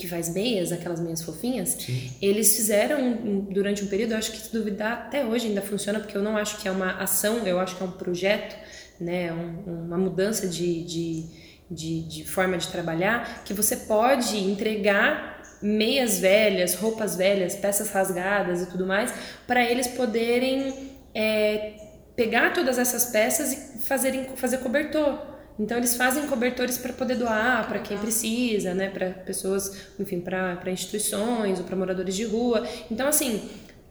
que 0.00 0.08
faz 0.08 0.32
meias, 0.32 0.72
aquelas 0.72 0.98
meias 0.98 1.22
fofinhas, 1.22 1.76
Sim. 1.78 2.10
eles 2.20 2.56
fizeram 2.56 3.46
durante 3.50 3.84
um 3.84 3.86
período, 3.86 4.12
eu 4.12 4.18
acho 4.18 4.32
que 4.32 4.38
se 4.38 4.52
duvidar 4.52 4.92
até 4.92 5.24
hoje 5.24 5.48
ainda 5.48 5.60
funciona, 5.60 6.00
porque 6.00 6.16
eu 6.16 6.22
não 6.22 6.36
acho 6.36 6.56
que 6.58 6.66
é 6.66 6.70
uma 6.70 6.92
ação, 6.92 7.46
eu 7.46 7.60
acho 7.60 7.76
que 7.76 7.82
é 7.82 7.86
um 7.86 7.92
projeto, 7.92 8.56
né, 8.98 9.32
um, 9.32 9.86
uma 9.86 9.98
mudança 9.98 10.48
de, 10.48 10.82
de, 10.84 11.26
de, 11.70 12.02
de 12.02 12.24
forma 12.24 12.56
de 12.56 12.68
trabalhar, 12.68 13.44
que 13.44 13.52
você 13.52 13.76
pode 13.76 14.36
entregar 14.38 15.40
meias 15.62 16.18
velhas, 16.18 16.74
roupas 16.74 17.16
velhas, 17.16 17.54
peças 17.54 17.90
rasgadas 17.90 18.62
e 18.62 18.66
tudo 18.66 18.86
mais, 18.86 19.12
para 19.46 19.62
eles 19.62 19.86
poderem 19.86 20.90
é, 21.14 21.74
pegar 22.16 22.52
todas 22.52 22.78
essas 22.78 23.06
peças 23.06 23.52
e 23.52 23.86
fazerem, 23.86 24.24
fazer 24.36 24.58
cobertor. 24.58 25.29
Então 25.60 25.76
eles 25.76 25.94
fazem 25.94 26.26
cobertores 26.26 26.78
para 26.78 26.92
poder 26.92 27.16
doar 27.16 27.68
para 27.68 27.78
quem 27.80 27.98
precisa, 27.98 28.72
né, 28.72 28.88
para 28.88 29.10
pessoas, 29.10 29.92
enfim, 29.98 30.18
para 30.18 30.70
instituições 30.70 31.58
ou 31.58 31.64
para 31.66 31.76
moradores 31.76 32.16
de 32.16 32.24
rua. 32.24 32.66
Então 32.90 33.06
assim, 33.06 33.42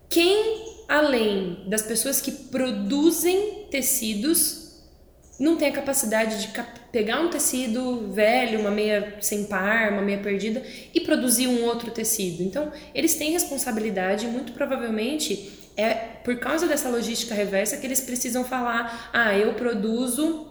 quem 0.10 0.67
além 0.88 1.65
das 1.67 1.84
pessoas 1.84 2.19
que 2.19 2.32
produzem 2.32 3.67
tecidos 3.69 4.67
não 5.39 5.55
tem 5.55 5.69
a 5.69 5.71
capacidade 5.71 6.41
de 6.41 6.49
pegar 6.91 7.21
um 7.21 7.29
tecido 7.29 8.12
velho, 8.12 8.60
uma 8.60 8.71
meia 8.71 9.15
sem 9.21 9.45
par, 9.45 9.93
uma 9.93 10.01
meia 10.01 10.17
perdida 10.17 10.62
e 10.93 10.99
produzir 10.99 11.47
um 11.47 11.63
outro 11.63 11.91
tecido. 11.91 12.43
Então, 12.43 12.73
eles 12.93 13.15
têm 13.15 13.32
responsabilidade, 13.32 14.27
muito 14.27 14.51
provavelmente 14.51 15.58
é 15.77 15.93
por 16.25 16.38
causa 16.39 16.67
dessa 16.67 16.89
logística 16.89 17.34
reversa 17.34 17.77
que 17.77 17.88
eles 17.88 18.01
precisam 18.01 18.43
falar: 18.43 19.10
ah, 19.13 19.34
eu 19.38 19.53
produzo 19.53 20.48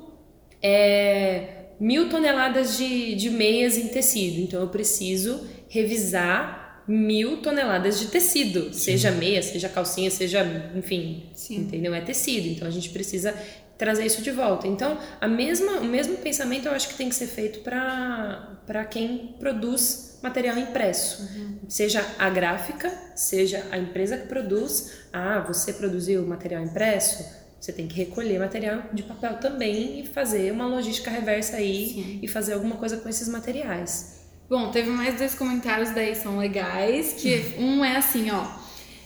é, 0.63 1.67
mil 1.81 2.09
toneladas 2.09 2.77
de, 2.77 3.15
de 3.15 3.31
meias 3.31 3.77
em 3.77 3.89
tecido, 3.89 4.41
então 4.41 4.61
eu 4.61 4.69
preciso 4.69 5.47
revisar 5.69 6.83
mil 6.89 7.43
toneladas 7.43 8.01
de 8.01 8.07
tecido, 8.07 8.73
Sim. 8.73 8.73
seja 8.73 9.11
meia, 9.11 9.43
seja 9.43 9.69
calcinha, 9.69 10.11
seja, 10.11 10.45
enfim, 10.75 11.25
Sim. 11.35 11.57
entendeu? 11.57 11.95
É 11.95 12.01
tecido, 12.01 12.49
então 12.49 12.67
a 12.67 12.71
gente 12.71 12.89
precisa 12.89 13.35
trazer 13.77 14.05
isso 14.05 14.23
de 14.23 14.31
volta. 14.33 14.67
Então, 14.67 14.99
a 15.21 15.29
mesma, 15.29 15.81
o 15.81 15.85
mesmo 15.85 16.17
pensamento 16.17 16.67
eu 16.67 16.73
acho 16.73 16.89
que 16.89 16.95
tem 16.95 17.09
que 17.09 17.15
ser 17.15 17.29
feito 17.29 17.61
para 17.61 18.85
quem 18.91 19.37
produz 19.39 20.19
material 20.21 20.59
impresso. 20.59 21.23
Uhum. 21.23 21.59
Seja 21.69 22.05
a 22.19 22.29
gráfica, 22.29 22.91
seja 23.15 23.65
a 23.71 23.79
empresa 23.79 24.17
que 24.17 24.27
produz. 24.27 25.05
Ah, 25.13 25.41
você 25.47 25.73
produziu 25.73 26.27
material 26.27 26.65
impresso? 26.65 27.25
Você 27.61 27.73
tem 27.73 27.89
que 27.89 27.97
recolher 27.97 28.39
material 28.39 28.85
de 28.93 29.03
papel 29.03 29.39
também 29.39 30.01
e 30.01 30.07
fazer 30.07 30.53
uma 30.53 30.67
logística 30.67 31.11
reversa 31.11 31.57
aí 31.57 31.89
Sim. 31.89 32.19
e 32.23 32.29
fazer 32.29 32.55
alguma 32.55 32.77
coisa 32.77 32.97
com 32.99 33.09
esses 33.09 33.29
materiais. 33.29 34.19
Bom, 34.49 34.71
teve 34.71 34.89
mais 34.89 35.19
dois 35.19 35.35
comentários 35.35 35.91
daí 35.91 36.15
são 36.15 36.39
legais, 36.39 37.13
que 37.15 37.55
um 37.59 37.85
é 37.85 37.97
assim, 37.97 38.31
ó. 38.31 38.47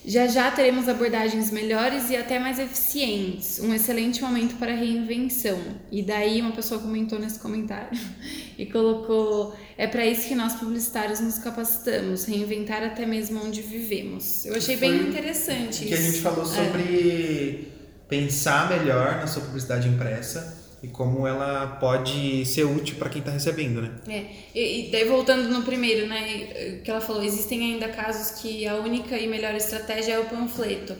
Já 0.04 0.26
já 0.26 0.50
teremos 0.50 0.88
abordagens 0.88 1.52
melhores 1.52 2.10
e 2.10 2.16
até 2.16 2.38
mais 2.38 2.58
eficientes. 2.58 3.60
Um 3.60 3.72
excelente 3.72 4.20
momento 4.20 4.56
para 4.56 4.74
reinvenção. 4.74 5.60
E 5.92 6.02
daí 6.02 6.40
uma 6.40 6.50
pessoa 6.50 6.80
comentou 6.80 7.20
nesse 7.20 7.38
comentário 7.38 7.96
e 8.58 8.66
colocou: 8.66 9.54
é 9.78 9.86
para 9.86 10.04
isso 10.04 10.26
que 10.26 10.34
nós 10.34 10.54
publicitários 10.54 11.20
nos 11.20 11.38
capacitamos, 11.38 12.24
reinventar 12.24 12.82
até 12.82 13.06
mesmo 13.06 13.44
onde 13.44 13.62
vivemos. 13.62 14.44
Eu 14.44 14.56
achei 14.56 14.76
bem 14.76 15.08
interessante 15.08 15.84
que 15.84 15.94
isso. 15.94 16.02
A 16.02 16.10
gente 16.10 16.20
falou 16.20 16.44
sobre 16.44 17.68
é 17.68 17.71
pensar 18.12 18.68
melhor 18.68 19.16
na 19.16 19.26
sua 19.26 19.40
publicidade 19.40 19.88
impressa 19.88 20.60
e 20.82 20.88
como 20.88 21.26
ela 21.26 21.78
pode 21.80 22.44
ser 22.44 22.64
útil 22.64 22.96
para 22.96 23.08
quem 23.08 23.20
está 23.20 23.30
recebendo, 23.30 23.80
né? 23.80 23.90
É, 24.06 24.24
e, 24.54 24.88
e, 24.88 24.92
daí 24.92 25.06
voltando 25.06 25.48
no 25.48 25.62
primeiro, 25.62 26.06
né, 26.06 26.80
que 26.84 26.90
ela 26.90 27.00
falou, 27.00 27.22
existem 27.22 27.72
ainda 27.72 27.88
casos 27.88 28.38
que 28.38 28.68
a 28.68 28.74
única 28.74 29.16
e 29.16 29.26
melhor 29.26 29.54
estratégia 29.54 30.12
é 30.12 30.18
o 30.18 30.26
panfleto. 30.26 30.94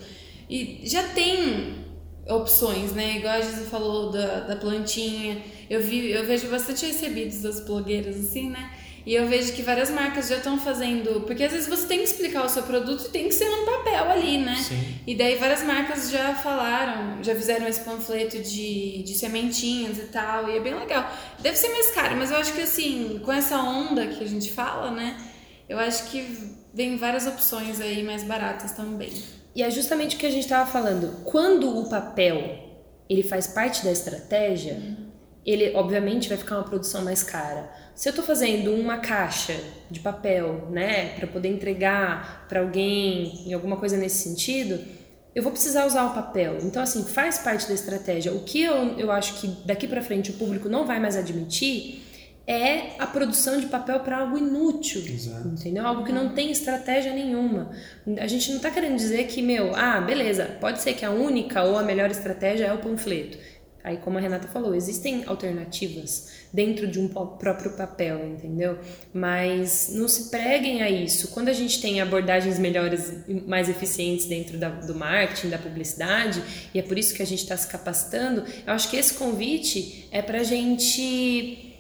E 0.49 0.81
já 0.85 1.03
tem 1.09 1.85
opções, 2.27 2.93
né? 2.93 3.19
Igual 3.19 3.35
a 3.35 3.41
Gisele 3.43 3.67
falou 3.67 4.11
da, 4.11 4.41
da 4.41 4.57
plantinha. 4.57 5.43
Eu 5.69 5.83
vi, 5.83 6.13
eu 6.13 6.25
vejo 6.25 6.49
bastante 6.49 6.87
recebidos 6.87 7.43
das 7.43 7.61
blogueiras 7.61 8.17
assim, 8.17 8.49
né? 8.49 8.71
E 9.05 9.15
eu 9.15 9.27
vejo 9.27 9.53
que 9.53 9.63
várias 9.63 9.91
marcas 9.91 10.29
já 10.29 10.37
estão 10.37 10.59
fazendo. 10.59 11.23
Porque 11.23 11.43
às 11.43 11.53
vezes 11.53 11.69
você 11.69 11.87
tem 11.87 11.99
que 11.99 12.05
explicar 12.05 12.45
o 12.45 12.49
seu 12.49 12.63
produto 12.63 13.07
e 13.07 13.11
tem 13.11 13.29
que 13.29 13.35
ser 13.35 13.49
um 13.49 13.65
papel 13.65 14.11
ali, 14.11 14.39
né? 14.39 14.57
Sim. 14.57 15.01
E 15.07 15.15
daí 15.15 15.37
várias 15.37 15.63
marcas 15.63 16.11
já 16.11 16.35
falaram, 16.35 17.23
já 17.23 17.35
fizeram 17.35 17.67
esse 17.67 17.81
panfleto 17.81 18.39
de, 18.41 19.03
de 19.03 19.15
sementinhas 19.15 19.99
e 19.99 20.05
tal. 20.05 20.49
E 20.49 20.57
é 20.57 20.61
bem 20.61 20.75
legal. 20.75 21.11
Deve 21.41 21.57
ser 21.57 21.69
mais 21.71 21.91
caro, 21.91 22.17
mas 22.17 22.31
eu 22.31 22.37
acho 22.37 22.53
que 22.53 22.61
assim, 22.61 23.21
com 23.25 23.33
essa 23.33 23.59
onda 23.59 24.07
que 24.07 24.23
a 24.23 24.29
gente 24.29 24.53
fala, 24.53 24.91
né? 24.91 25.17
Eu 25.69 25.79
acho 25.79 26.11
que 26.11 26.57
vem 26.73 26.97
várias 26.97 27.27
opções 27.27 27.81
aí 27.81 28.03
mais 28.03 28.23
baratas 28.23 28.73
também. 28.73 29.13
E 29.55 29.63
é 29.63 29.71
justamente 29.71 30.17
o 30.17 30.19
que 30.19 30.27
a 30.27 30.31
gente 30.31 30.45
estava 30.45 30.71
falando. 30.71 31.25
Quando 31.25 31.79
o 31.79 31.89
papel 31.89 32.73
ele 33.09 33.23
faz 33.23 33.47
parte 33.47 33.85
da 33.85 33.93
estratégia, 33.93 34.75
uhum. 34.75 34.97
ele 35.45 35.75
obviamente 35.75 36.29
vai 36.29 36.39
ficar 36.39 36.57
uma 36.57 36.65
produção 36.65 37.05
mais 37.05 37.23
cara. 37.23 37.71
Se 37.95 38.09
eu 38.09 38.11
estou 38.11 38.25
fazendo 38.25 38.73
uma 38.73 38.99
caixa 38.99 39.55
de 39.91 40.01
papel, 40.01 40.69
né, 40.71 41.11
para 41.17 41.27
poder 41.27 41.49
entregar 41.49 42.47
para 42.49 42.61
alguém 42.61 43.49
em 43.49 43.53
alguma 43.53 43.77
coisa 43.77 43.97
nesse 43.97 44.29
sentido, 44.29 44.81
eu 45.35 45.43
vou 45.43 45.53
precisar 45.53 45.87
usar 45.87 46.05
o 46.07 46.15
papel. 46.15 46.59
Então, 46.63 46.83
assim, 46.83 47.05
faz 47.05 47.39
parte 47.39 47.67
da 47.67 47.75
estratégia. 47.75 48.33
O 48.33 48.45
que 48.45 48.63
eu, 48.63 48.99
eu 48.99 49.11
acho 49.11 49.41
que 49.41 49.47
daqui 49.65 49.89
para 49.89 50.03
frente 50.03 50.31
o 50.31 50.35
público 50.35 50.69
não 50.69 50.87
vai 50.87 51.01
mais 51.01 51.17
admitir 51.17 52.03
é 52.47 52.97
a 52.99 53.07
produção 53.07 53.61
de 53.61 53.67
papel 53.67 54.01
para 54.01 54.19
algo 54.19 54.37
inútil, 54.37 55.01
Exato. 55.07 55.49
entendeu? 55.49 55.87
Algo 55.87 56.05
que 56.05 56.13
não 56.13 56.31
tem 56.31 56.51
estratégia 56.51 57.13
nenhuma. 57.13 57.71
A 58.19 58.27
gente 58.27 58.51
não 58.51 58.57
está 58.57 58.71
querendo 58.71 58.97
dizer 58.97 59.27
que, 59.29 59.41
meu, 59.41 59.75
ah, 59.77 60.01
beleza, 60.01 60.57
pode 60.61 60.81
ser 60.81 60.95
que 60.95 61.05
a 61.05 61.11
única 61.11 61.63
ou 61.63 61.79
a 61.79 61.83
melhor 61.83 62.11
estratégia 62.11 62.67
é 62.67 62.73
o 62.73 62.79
panfleto. 62.79 63.39
Aí, 63.85 63.97
como 63.97 64.17
a 64.17 64.21
Renata 64.21 64.47
falou, 64.47 64.75
existem 64.75 65.25
alternativas 65.27 66.31
dentro 66.53 66.87
de 66.87 67.01
um 67.01 67.09
próprio 67.09 67.73
papel, 67.77 68.25
entendeu? 68.25 68.79
Mas 69.13 69.91
não 69.93 70.07
se 70.07 70.31
preguem 70.31 70.83
a 70.83 70.91
isso. 70.91 71.29
Quando 71.29 71.49
a 71.49 71.53
gente 71.53 71.81
tem 71.81 72.01
abordagens 72.01 72.59
melhores 72.61 73.13
e 73.27 73.35
mais 73.35 73.69
eficientes 73.69 74.27
dentro 74.27 74.57
da, 74.57 74.69
do 74.69 74.95
marketing, 74.95 75.49
da 75.49 75.59
publicidade, 75.59 76.43
e 76.73 76.79
é 76.79 76.83
por 76.83 76.97
isso 76.97 77.13
que 77.13 77.23
a 77.23 77.27
gente 77.27 77.43
está 77.43 77.57
se 77.57 77.67
capacitando, 77.67 78.45
eu 78.65 78.73
acho 78.73 78.89
que 78.89 78.97
esse 78.97 79.15
convite 79.15 80.09
é 80.13 80.23
para 80.23 80.41
a 80.41 80.45
gente 80.45 81.72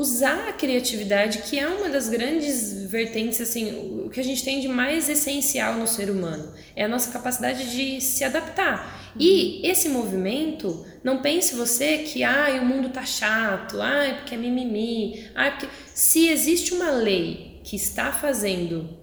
usar 0.00 0.48
a 0.48 0.52
criatividade, 0.52 1.38
que 1.38 1.58
é 1.58 1.68
uma 1.68 1.88
das 1.88 2.08
grandes 2.08 2.84
vertentes, 2.86 3.40
assim, 3.40 4.02
o 4.04 4.08
que 4.08 4.18
a 4.18 4.24
gente 4.24 4.42
tem 4.42 4.60
de 4.60 4.68
mais 4.68 5.08
essencial 5.08 5.74
no 5.74 5.86
ser 5.86 6.10
humano, 6.10 6.52
é 6.74 6.84
a 6.84 6.88
nossa 6.88 7.12
capacidade 7.12 7.70
de 7.70 8.00
se 8.00 8.24
adaptar. 8.24 9.12
E 9.18 9.66
esse 9.66 9.88
movimento, 9.88 10.86
não 11.04 11.20
pense 11.20 11.54
você 11.54 11.98
que, 11.98 12.24
ah, 12.24 12.58
o 12.60 12.64
mundo 12.64 12.88
tá 12.88 13.04
chato, 13.04 13.80
ah, 13.80 14.14
porque 14.16 14.34
é 14.34 14.38
mimimi, 14.38 15.28
ah, 15.34 15.50
porque... 15.50 15.68
Se 15.94 16.28
existe 16.28 16.72
uma 16.72 16.90
lei 16.90 17.60
que 17.62 17.76
está 17.76 18.10
fazendo 18.10 18.98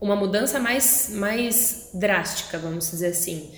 uma 0.00 0.16
mudança 0.16 0.58
mais, 0.58 1.10
mais 1.12 1.90
drástica, 1.92 2.58
vamos 2.58 2.90
dizer 2.90 3.08
assim, 3.08 3.50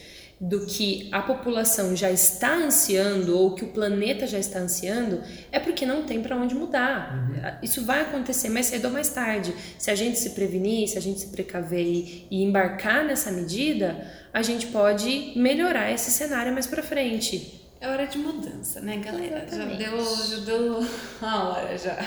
do 0.42 0.66
que 0.66 1.08
a 1.12 1.22
população 1.22 1.94
já 1.94 2.10
está 2.10 2.52
ansiando 2.52 3.38
ou 3.38 3.54
que 3.54 3.64
o 3.64 3.68
planeta 3.68 4.26
já 4.26 4.40
está 4.40 4.58
ansiando, 4.58 5.22
é 5.52 5.60
porque 5.60 5.86
não 5.86 6.02
tem 6.02 6.20
para 6.20 6.36
onde 6.36 6.52
mudar. 6.52 7.14
Uhum. 7.14 7.58
Isso 7.62 7.84
vai 7.84 8.00
acontecer 8.00 8.48
mais 8.48 8.66
cedo 8.66 8.86
ou 8.86 8.90
mais 8.90 9.08
tarde. 9.08 9.54
Se 9.78 9.88
a 9.88 9.94
gente 9.94 10.18
se 10.18 10.30
prevenir, 10.30 10.88
se 10.88 10.98
a 10.98 11.00
gente 11.00 11.20
se 11.20 11.28
precaver 11.28 11.86
e, 11.86 12.26
e 12.28 12.42
embarcar 12.42 13.04
nessa 13.04 13.30
medida, 13.30 14.04
a 14.34 14.42
gente 14.42 14.66
pode 14.66 15.32
melhorar 15.36 15.92
esse 15.92 16.10
cenário 16.10 16.52
mais 16.52 16.66
para 16.66 16.82
frente. 16.82 17.60
É 17.80 17.88
hora 17.88 18.06
de 18.06 18.18
mudança, 18.18 18.80
né, 18.80 18.96
galera? 18.96 19.46
Já 19.48 19.64
deu, 19.64 20.04
já 20.04 20.36
deu 20.44 20.86
a 21.22 21.48
hora 21.50 21.78
já. 21.78 22.04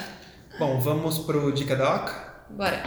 Bom, 0.59 0.77
vamos 0.81 1.19
pro 1.19 1.53
Dica 1.53 1.77
Doc? 1.77 2.09
Bora. 2.49 2.83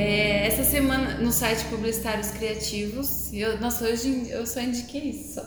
É, 0.00 0.37
no 1.20 1.32
site 1.32 1.64
Publicitários 1.64 2.30
Criativos. 2.30 3.32
Eu, 3.32 3.58
nossa, 3.58 3.84
hoje 3.84 4.28
eu 4.30 4.46
só 4.46 4.60
indiquei 4.60 5.10
isso. 5.10 5.40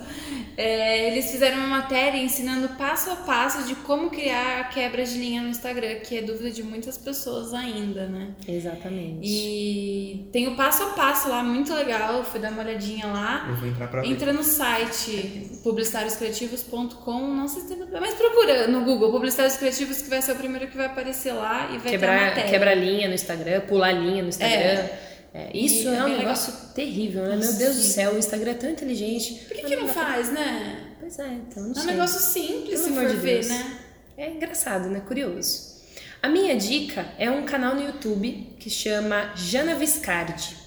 É, 0.57 1.07
eles 1.11 1.31
fizeram 1.31 1.57
uma 1.57 1.67
matéria 1.67 2.17
ensinando 2.17 2.69
passo 2.69 3.11
a 3.11 3.15
passo 3.17 3.63
de 3.67 3.75
como 3.75 4.09
criar 4.09 4.61
a 4.61 4.63
quebra 4.65 5.03
de 5.03 5.17
linha 5.17 5.41
no 5.41 5.49
Instagram, 5.49 5.99
que 5.99 6.17
é 6.17 6.21
dúvida 6.21 6.49
de 6.49 6.63
muitas 6.63 6.97
pessoas 6.97 7.53
ainda, 7.53 8.07
né? 8.07 8.29
Exatamente. 8.47 9.19
E 9.23 10.27
tem 10.31 10.47
o 10.47 10.55
passo 10.55 10.83
a 10.83 10.87
passo 10.87 11.29
lá, 11.29 11.43
muito 11.43 11.73
legal. 11.73 12.23
Fui 12.23 12.39
dar 12.39 12.51
uma 12.51 12.63
olhadinha 12.63 13.07
lá. 13.07 13.45
Eu 13.47 13.55
vou 13.55 13.69
entrar 13.69 13.87
pra 13.87 14.05
Entra 14.05 14.27
ver. 14.27 14.33
no 14.33 14.43
site 14.43 15.51
publicitarioscriativos.com, 15.63 17.19
não 17.33 17.47
sei 17.47 17.61
se 17.61 17.67
tem, 17.67 17.77
mas 17.99 18.13
procura 18.15 18.67
no 18.67 18.83
Google 18.83 19.11
Publicitários 19.11 19.55
Criativos 19.57 20.01
que 20.01 20.09
vai 20.09 20.21
ser 20.21 20.31
o 20.33 20.35
primeiro 20.35 20.67
que 20.67 20.77
vai 20.77 20.87
aparecer 20.87 21.31
lá 21.33 21.69
e 21.71 21.77
vai 21.77 21.91
quebrar, 21.91 22.17
ter 22.17 22.23
a 22.23 22.27
matéria. 22.27 22.49
Quebra 22.49 22.73
linha 22.73 23.07
no 23.07 23.13
Instagram, 23.13 23.61
pular 23.61 23.91
linha 23.91 24.23
no 24.23 24.29
Instagram. 24.29 24.57
É. 24.57 25.10
É, 25.33 25.55
isso 25.55 25.87
é, 25.87 25.95
é, 25.95 26.03
um 26.03 26.17
negócio 26.17 26.53
legal. 26.53 26.73
terrível, 26.73 27.23
né? 27.23 27.37
Meu 27.37 27.53
Deus 27.53 27.75
do 27.75 27.83
céu, 27.83 28.13
o 28.13 28.17
Instagram 28.17 28.51
é 28.51 28.55
tão 28.55 28.69
inteligente. 28.69 29.45
Por 29.47 29.55
que, 29.55 29.63
que 29.63 29.75
não 29.77 29.87
faz, 29.87 30.31
né? 30.31 30.95
Pois 30.99 31.17
é, 31.19 31.27
então 31.27 31.63
não 31.63 31.71
é 31.71 31.75
sei. 31.75 31.83
Um 31.83 31.85
negócio 31.85 32.19
simples, 32.19 32.81
Pelo 32.81 32.83
se 32.83 32.93
for 32.93 33.07
de 33.07 33.15
ver, 33.15 33.45
né? 33.45 33.79
É 34.17 34.29
engraçado, 34.29 34.89
né? 34.89 34.99
Curioso. 34.99 35.71
A 36.21 36.29
minha 36.29 36.55
dica 36.55 37.07
é 37.17 37.31
um 37.31 37.45
canal 37.45 37.75
no 37.75 37.83
YouTube 37.83 38.55
que 38.59 38.69
chama 38.69 39.33
Jana 39.35 39.73
Viscardi. 39.73 40.60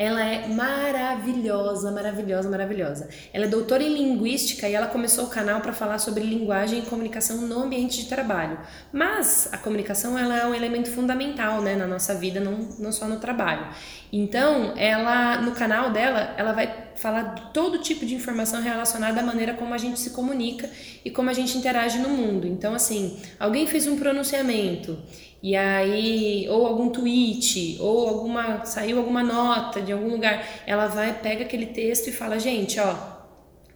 Ela 0.00 0.24
é 0.24 0.48
maravilhosa, 0.48 1.90
maravilhosa, 1.90 2.48
maravilhosa. 2.48 3.10
Ela 3.34 3.44
é 3.44 3.48
doutora 3.48 3.82
em 3.82 3.92
linguística 3.92 4.66
e 4.66 4.72
ela 4.72 4.86
começou 4.86 5.26
o 5.26 5.28
canal 5.28 5.60
para 5.60 5.74
falar 5.74 5.98
sobre 5.98 6.24
linguagem 6.24 6.78
e 6.78 6.82
comunicação 6.86 7.42
no 7.42 7.64
ambiente 7.64 8.04
de 8.04 8.08
trabalho. 8.08 8.58
Mas 8.90 9.50
a 9.52 9.58
comunicação 9.58 10.18
ela 10.18 10.38
é 10.38 10.46
um 10.46 10.54
elemento 10.54 10.90
fundamental, 10.90 11.60
né, 11.60 11.76
na 11.76 11.86
nossa 11.86 12.14
vida, 12.14 12.40
não, 12.40 12.66
não 12.78 12.90
só 12.90 13.06
no 13.06 13.20
trabalho. 13.20 13.66
Então, 14.10 14.72
ela 14.78 15.42
no 15.42 15.52
canal 15.52 15.90
dela, 15.90 16.34
ela 16.38 16.52
vai 16.52 16.88
falar 16.96 17.52
todo 17.52 17.78
tipo 17.78 18.06
de 18.06 18.14
informação 18.14 18.62
relacionada 18.62 19.20
à 19.20 19.22
maneira 19.22 19.52
como 19.52 19.74
a 19.74 19.78
gente 19.78 20.00
se 20.00 20.10
comunica 20.10 20.68
e 21.04 21.10
como 21.10 21.28
a 21.28 21.34
gente 21.34 21.58
interage 21.58 21.98
no 21.98 22.08
mundo. 22.08 22.46
Então, 22.46 22.72
assim, 22.74 23.20
alguém 23.38 23.66
fez 23.66 23.86
um 23.86 23.98
pronunciamento 23.98 24.98
e 25.42 25.56
aí, 25.56 26.46
ou 26.48 26.66
algum 26.66 26.90
tweet, 26.90 27.78
ou 27.80 28.08
alguma 28.08 28.64
saiu 28.64 28.98
alguma 28.98 29.22
nota 29.22 29.80
de 29.80 29.92
algum 29.92 30.10
lugar, 30.10 30.46
ela 30.66 30.86
vai, 30.86 31.14
pega 31.14 31.44
aquele 31.44 31.66
texto 31.66 32.08
e 32.08 32.12
fala: 32.12 32.38
"Gente, 32.38 32.78
ó, 32.78 33.20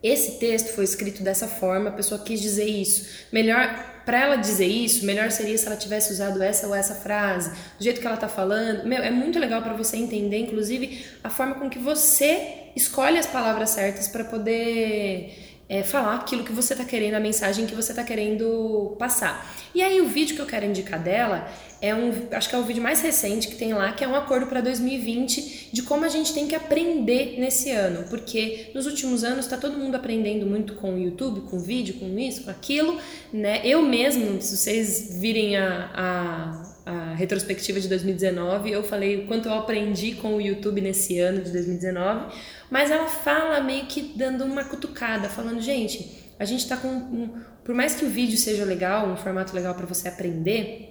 esse 0.02 0.32
texto 0.32 0.74
foi 0.74 0.84
escrito 0.84 1.22
dessa 1.22 1.48
forma, 1.48 1.88
a 1.88 1.92
pessoa 1.92 2.20
quis 2.22 2.38
dizer 2.38 2.66
isso. 2.66 3.08
Melhor 3.32 3.92
para 4.04 4.20
ela 4.20 4.36
dizer 4.36 4.66
isso, 4.66 5.06
melhor 5.06 5.30
seria 5.30 5.56
se 5.56 5.66
ela 5.66 5.76
tivesse 5.76 6.12
usado 6.12 6.42
essa 6.42 6.66
ou 6.66 6.74
essa 6.74 6.94
frase, 6.94 7.50
do 7.78 7.82
jeito 7.82 8.02
que 8.02 8.06
ela 8.06 8.18
tá 8.18 8.28
falando. 8.28 8.86
Meu, 8.86 9.02
é 9.02 9.10
muito 9.10 9.38
legal 9.38 9.62
para 9.62 9.72
você 9.72 9.96
entender, 9.96 10.38
inclusive, 10.40 11.06
a 11.24 11.30
forma 11.30 11.54
com 11.54 11.70
que 11.70 11.78
você 11.78 12.64
escolhe 12.76 13.18
as 13.18 13.26
palavras 13.26 13.70
certas 13.70 14.06
para 14.06 14.24
poder 14.24 15.53
é, 15.68 15.82
falar 15.82 16.16
aquilo 16.16 16.44
que 16.44 16.52
você 16.52 16.74
está 16.74 16.84
querendo, 16.84 17.14
a 17.14 17.20
mensagem 17.20 17.66
que 17.66 17.74
você 17.74 17.92
está 17.92 18.04
querendo 18.04 18.96
passar. 18.98 19.54
E 19.74 19.82
aí 19.82 20.00
o 20.00 20.08
vídeo 20.08 20.36
que 20.36 20.42
eu 20.42 20.46
quero 20.46 20.66
indicar 20.66 21.02
dela 21.02 21.48
é 21.80 21.94
um, 21.94 22.12
acho 22.32 22.48
que 22.48 22.54
é 22.54 22.58
o 22.58 22.62
vídeo 22.62 22.82
mais 22.82 23.00
recente 23.00 23.48
que 23.48 23.56
tem 23.56 23.74
lá, 23.74 23.92
que 23.92 24.04
é 24.04 24.08
um 24.08 24.14
acordo 24.14 24.46
para 24.46 24.60
2020 24.60 25.70
de 25.72 25.82
como 25.82 26.04
a 26.04 26.08
gente 26.08 26.32
tem 26.32 26.46
que 26.46 26.54
aprender 26.54 27.38
nesse 27.38 27.70
ano, 27.70 28.04
porque 28.08 28.70
nos 28.74 28.86
últimos 28.86 29.24
anos 29.24 29.44
está 29.44 29.56
todo 29.56 29.76
mundo 29.76 29.94
aprendendo 29.94 30.46
muito 30.46 30.74
com 30.74 30.94
o 30.94 30.98
YouTube, 30.98 31.42
com 31.42 31.58
vídeo, 31.58 31.94
com 31.94 32.18
isso, 32.18 32.44
com 32.44 32.50
aquilo, 32.50 32.98
né? 33.32 33.60
Eu 33.64 33.82
mesmo, 33.82 34.40
se 34.40 34.56
vocês 34.56 35.18
virem 35.20 35.56
a, 35.56 35.90
a 35.94 36.73
a 36.86 37.14
retrospectiva 37.14 37.80
de 37.80 37.88
2019, 37.88 38.70
eu 38.70 38.82
falei 38.82 39.24
o 39.24 39.26
quanto 39.26 39.48
eu 39.48 39.54
aprendi 39.54 40.12
com 40.12 40.34
o 40.34 40.40
YouTube 40.40 40.80
nesse 40.80 41.18
ano 41.18 41.40
de 41.40 41.50
2019, 41.50 42.34
mas 42.70 42.90
ela 42.90 43.06
fala 43.06 43.60
meio 43.60 43.86
que 43.86 44.12
dando 44.16 44.44
uma 44.44 44.64
cutucada, 44.64 45.28
falando, 45.28 45.60
gente, 45.60 46.24
a 46.38 46.44
gente 46.44 46.68
tá 46.68 46.76
com. 46.76 46.88
Um, 46.88 47.30
por 47.64 47.74
mais 47.74 47.94
que 47.94 48.04
o 48.04 48.08
vídeo 48.10 48.36
seja 48.36 48.64
legal, 48.64 49.08
um 49.08 49.16
formato 49.16 49.54
legal 49.54 49.74
para 49.74 49.86
você 49.86 50.08
aprender 50.08 50.90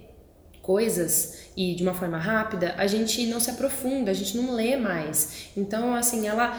coisas 0.60 1.44
e 1.56 1.74
de 1.74 1.82
uma 1.82 1.94
forma 1.94 2.18
rápida, 2.18 2.74
a 2.76 2.86
gente 2.86 3.26
não 3.26 3.38
se 3.38 3.50
aprofunda, 3.50 4.10
a 4.10 4.14
gente 4.14 4.36
não 4.36 4.54
lê 4.54 4.76
mais. 4.76 5.50
Então, 5.56 5.94
assim, 5.94 6.26
ela 6.26 6.58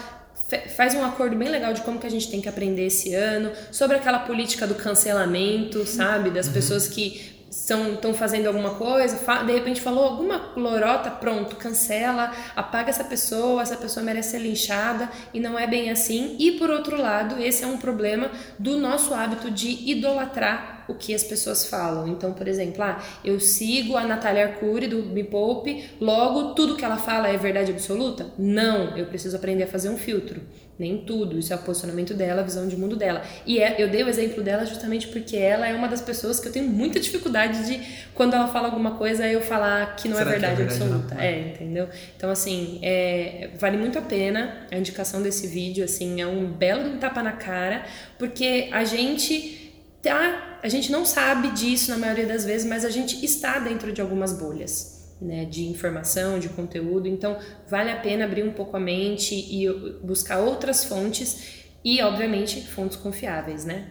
faz 0.75 0.93
um 0.93 1.03
acordo 1.03 1.35
bem 1.35 1.49
legal 1.49 1.73
de 1.73 1.81
como 1.81 1.99
que 1.99 2.05
a 2.05 2.09
gente 2.09 2.29
tem 2.29 2.39
que 2.39 2.47
aprender 2.47 2.85
esse 2.85 3.13
ano, 3.15 3.51
sobre 3.71 3.97
aquela 3.97 4.19
política 4.19 4.67
do 4.67 4.75
cancelamento, 4.75 5.85
sabe? 5.85 6.29
Das 6.29 6.47
uhum. 6.47 6.53
pessoas 6.53 6.87
que 6.87 7.34
estão 7.63 8.13
fazendo 8.13 8.47
alguma 8.47 8.71
coisa, 8.71 9.17
de 9.43 9.51
repente 9.51 9.81
falou 9.81 10.03
alguma 10.03 10.51
lorota, 10.55 11.09
pronto, 11.09 11.55
cancela, 11.55 12.31
apaga 12.55 12.89
essa 12.89 13.03
pessoa, 13.03 13.61
essa 13.61 13.77
pessoa 13.77 14.05
merece 14.05 14.31
ser 14.31 14.39
linchada 14.39 15.09
e 15.33 15.39
não 15.39 15.57
é 15.57 15.65
bem 15.65 15.89
assim. 15.89 16.35
E 16.37 16.53
por 16.53 16.69
outro 16.69 17.01
lado, 17.01 17.41
esse 17.41 17.63
é 17.63 17.67
um 17.67 17.77
problema 17.77 18.29
do 18.59 18.77
nosso 18.77 19.13
hábito 19.13 19.49
de 19.49 19.69
idolatrar 19.89 20.75
o 20.87 20.93
que 20.93 21.15
as 21.15 21.23
pessoas 21.23 21.65
falam. 21.65 22.07
Então, 22.07 22.33
por 22.33 22.47
exemplo, 22.47 22.83
ah, 22.83 23.01
eu 23.23 23.39
sigo 23.39 23.97
a 23.97 24.05
Natália 24.05 24.45
Arcuri 24.45 24.87
do 24.87 25.03
Me 25.03 25.23
Poupe, 25.23 25.89
logo 25.99 26.53
tudo 26.53 26.75
que 26.75 26.85
ela 26.85 26.97
fala 26.97 27.27
é 27.27 27.37
verdade 27.37 27.71
absoluta? 27.71 28.27
Não, 28.37 28.95
eu 28.97 29.05
preciso 29.05 29.35
aprender 29.35 29.63
a 29.63 29.67
fazer 29.67 29.89
um 29.89 29.97
filtro. 29.97 30.41
Nem 30.77 30.97
tudo, 30.97 31.39
isso 31.39 31.53
é 31.53 31.55
o 31.55 31.59
posicionamento 31.59 32.13
dela, 32.13 32.41
a 32.41 32.43
visão 32.43 32.67
de 32.67 32.75
mundo 32.75 32.97
dela. 32.97 33.23
E 33.45 33.59
é, 33.59 33.75
eu 33.81 33.89
dei 33.89 34.03
o 34.03 34.09
exemplo 34.09 34.43
dela 34.43 34.65
justamente 34.65 35.07
porque 35.07 35.37
ela 35.37 35.67
é 35.67 35.73
uma 35.73 35.87
das 35.87 36.01
pessoas 36.01 36.39
que 36.39 36.47
eu 36.49 36.51
tenho 36.51 36.67
muita 36.67 36.99
dificuldade 36.99 37.65
de, 37.65 37.81
quando 38.13 38.33
ela 38.33 38.47
fala 38.49 38.67
alguma 38.67 38.91
coisa, 38.91 39.25
eu 39.25 39.41
falar 39.41 39.95
que 39.95 40.09
não 40.09 40.19
é 40.19 40.25
verdade, 40.25 40.61
é 40.61 40.65
verdade, 40.65 40.83
absoluta. 40.83 41.15
Não? 41.15 41.21
É, 41.21 41.39
entendeu? 41.39 41.87
Então, 42.17 42.29
assim, 42.29 42.79
é, 42.81 43.51
vale 43.57 43.77
muito 43.77 43.97
a 43.97 44.01
pena 44.01 44.67
a 44.69 44.77
indicação 44.77 45.21
desse 45.21 45.47
vídeo, 45.47 45.85
assim, 45.85 46.21
é 46.21 46.27
um 46.27 46.51
belo 46.51 46.97
tapa 46.97 47.23
na 47.23 47.31
cara, 47.31 47.85
porque 48.17 48.67
a 48.71 48.83
gente 48.83 49.73
tá, 50.01 50.59
a 50.61 50.67
gente 50.67 50.91
não 50.91 51.05
sabe 51.05 51.51
disso 51.51 51.89
na 51.89 51.97
maioria 51.97 52.25
das 52.25 52.45
vezes, 52.45 52.67
mas 52.67 52.83
a 52.83 52.89
gente 52.89 53.23
está 53.23 53.59
dentro 53.59 53.91
de 53.91 54.01
algumas 54.01 54.33
bolhas. 54.33 54.94
Né, 55.21 55.45
de 55.45 55.63
informação, 55.63 56.37
de 56.39 56.49
conteúdo, 56.49 57.07
então 57.07 57.39
vale 57.69 57.89
a 57.89 57.95
pena 57.95 58.25
abrir 58.25 58.43
um 58.43 58.51
pouco 58.51 58.75
a 58.75 58.79
mente 58.81 59.33
e 59.33 59.65
buscar 60.03 60.39
outras 60.39 60.83
fontes 60.83 61.63
e, 61.85 62.01
obviamente, 62.01 62.59
fontes 62.67 62.97
confiáveis, 62.97 63.63
né? 63.63 63.87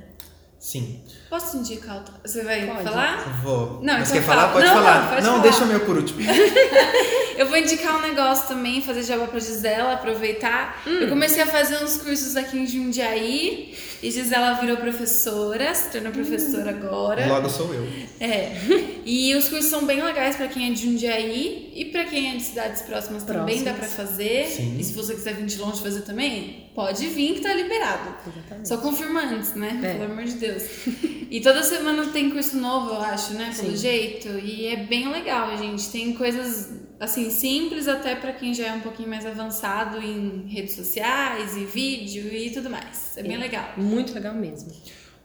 Sim. 0.58 1.00
Posso 1.34 1.56
indicar? 1.56 2.04
Você 2.22 2.44
vai 2.44 2.64
Pode. 2.64 2.84
falar? 2.84 3.40
Vou. 3.42 3.80
Não, 3.82 3.94
Mas 3.94 4.08
então 4.08 4.22
quer 4.22 4.22
falar? 4.22 4.52
Pode 4.52 4.66
não, 4.66 4.74
falar. 4.74 5.00
Não, 5.00 5.08
pode 5.08 5.22
não 5.22 5.30
falar. 5.32 5.42
deixa 5.42 5.64
o 5.64 5.66
meu 5.66 5.80
por 5.80 5.96
último. 5.96 6.20
eu 7.36 7.48
vou 7.48 7.56
indicar 7.56 7.96
um 7.96 8.02
negócio 8.02 8.46
também, 8.46 8.80
fazer 8.80 9.02
jabá 9.02 9.26
pra 9.26 9.40
Gisela, 9.40 9.94
aproveitar. 9.94 10.80
Hum. 10.86 10.92
Eu 10.92 11.08
comecei 11.08 11.42
a 11.42 11.46
fazer 11.46 11.82
uns 11.82 11.96
cursos 11.96 12.36
aqui 12.36 12.56
em 12.56 12.64
Jundiaí 12.68 13.74
e 14.00 14.10
Gisela 14.12 14.52
virou 14.60 14.76
professora, 14.76 15.74
se 15.74 15.90
tornou 15.90 16.12
professora 16.12 16.70
hum. 16.70 16.86
agora. 16.86 17.26
Logo 17.26 17.48
sou 17.48 17.74
eu. 17.74 17.84
É. 18.20 18.52
E 19.06 19.34
os 19.34 19.50
cursos 19.50 19.68
são 19.68 19.84
bem 19.84 20.02
legais 20.02 20.34
pra 20.34 20.48
quem 20.48 20.70
é 20.70 20.72
de 20.72 20.80
Jundiaí 20.86 21.70
e 21.74 21.84
pra 21.84 22.04
quem 22.04 22.32
é 22.32 22.36
de 22.36 22.42
cidades 22.42 22.80
próximas, 22.80 23.22
próximas. 23.22 23.52
também 23.52 23.62
dá 23.62 23.74
pra 23.74 23.86
fazer. 23.86 24.46
Sim. 24.46 24.78
E 24.78 24.82
se 24.82 24.94
você 24.94 25.12
quiser 25.12 25.34
vir 25.34 25.44
de 25.44 25.58
longe 25.58 25.82
fazer 25.82 26.00
também, 26.00 26.70
pode 26.74 27.06
vir 27.08 27.34
que 27.34 27.40
tá 27.42 27.52
liberado. 27.52 28.14
Exatamente. 28.26 28.66
Só 28.66 28.78
confirma 28.78 29.20
antes, 29.20 29.54
né? 29.54 29.78
É. 29.82 29.92
Pelo 29.98 30.12
amor 30.12 30.24
de 30.24 30.32
Deus. 30.36 30.62
E 31.30 31.40
toda 31.40 31.62
semana 31.62 32.06
tem 32.06 32.30
curso 32.30 32.56
novo, 32.56 32.90
eu 32.90 33.00
acho, 33.00 33.34
né? 33.34 33.52
Pelo 33.56 33.70
Sim. 33.70 33.76
jeito. 33.76 34.28
E 34.38 34.66
é 34.66 34.76
bem 34.76 35.10
legal, 35.10 35.56
gente. 35.56 35.90
Tem 35.90 36.12
coisas, 36.14 36.70
assim, 37.00 37.30
simples 37.30 37.88
até 37.88 38.14
para 38.14 38.32
quem 38.32 38.54
já 38.54 38.66
é 38.66 38.72
um 38.72 38.80
pouquinho 38.80 39.08
mais 39.08 39.26
avançado 39.26 39.98
em 39.98 40.46
redes 40.48 40.74
sociais 40.74 41.56
e 41.56 41.64
vídeo 41.64 42.32
e 42.32 42.50
tudo 42.50 42.70
mais. 42.70 43.16
É, 43.16 43.20
é 43.20 43.22
bem 43.22 43.36
legal. 43.36 43.70
Muito 43.76 44.14
legal 44.14 44.34
mesmo. 44.34 44.72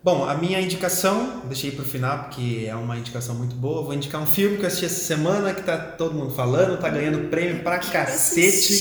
Bom, 0.01 0.23
a 0.23 0.33
minha 0.35 0.61
indicação, 0.61 1.41
deixei 1.45 1.71
para 1.71 1.83
o 1.83 1.85
final 1.85 2.23
porque 2.23 2.65
é 2.67 2.75
uma 2.75 2.97
indicação 2.97 3.35
muito 3.35 3.55
boa. 3.55 3.83
Vou 3.83 3.93
indicar 3.93 4.21
um 4.21 4.25
filme 4.25 4.55
que 4.57 4.63
eu 4.63 4.67
assisti 4.67 4.85
essa 4.85 5.03
semana 5.03 5.53
que 5.53 5.61
tá 5.61 5.77
todo 5.77 6.15
mundo 6.15 6.33
falando, 6.33 6.79
tá 6.79 6.89
ganhando 6.89 7.29
prêmio 7.29 7.61
pra 7.63 7.79
cacete, 7.79 8.79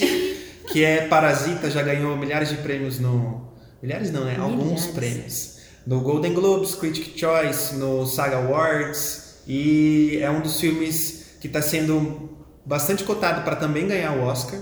que 0.70 0.84
é 0.84 1.08
Parasita, 1.08 1.70
já 1.70 1.82
ganhou 1.82 2.16
milhares 2.16 2.48
de 2.48 2.56
prêmios 2.58 3.00
no. 3.00 3.48
Milhares 3.82 4.12
não, 4.12 4.24
né? 4.24 4.32
Milhares. 4.32 4.52
Alguns 4.52 4.86
prêmios 4.86 5.57
no 5.88 6.02
Golden 6.02 6.34
Globes, 6.34 6.74
Critic 6.74 7.18
Choice, 7.18 7.74
no 7.76 8.06
Saga 8.06 8.36
Awards 8.36 9.36
e 9.46 10.18
é 10.20 10.30
um 10.30 10.42
dos 10.42 10.60
filmes 10.60 11.36
que 11.40 11.46
está 11.46 11.62
sendo 11.62 12.28
bastante 12.62 13.04
cotado 13.04 13.42
para 13.42 13.56
também 13.56 13.88
ganhar 13.88 14.12
o 14.12 14.22
Oscar. 14.24 14.60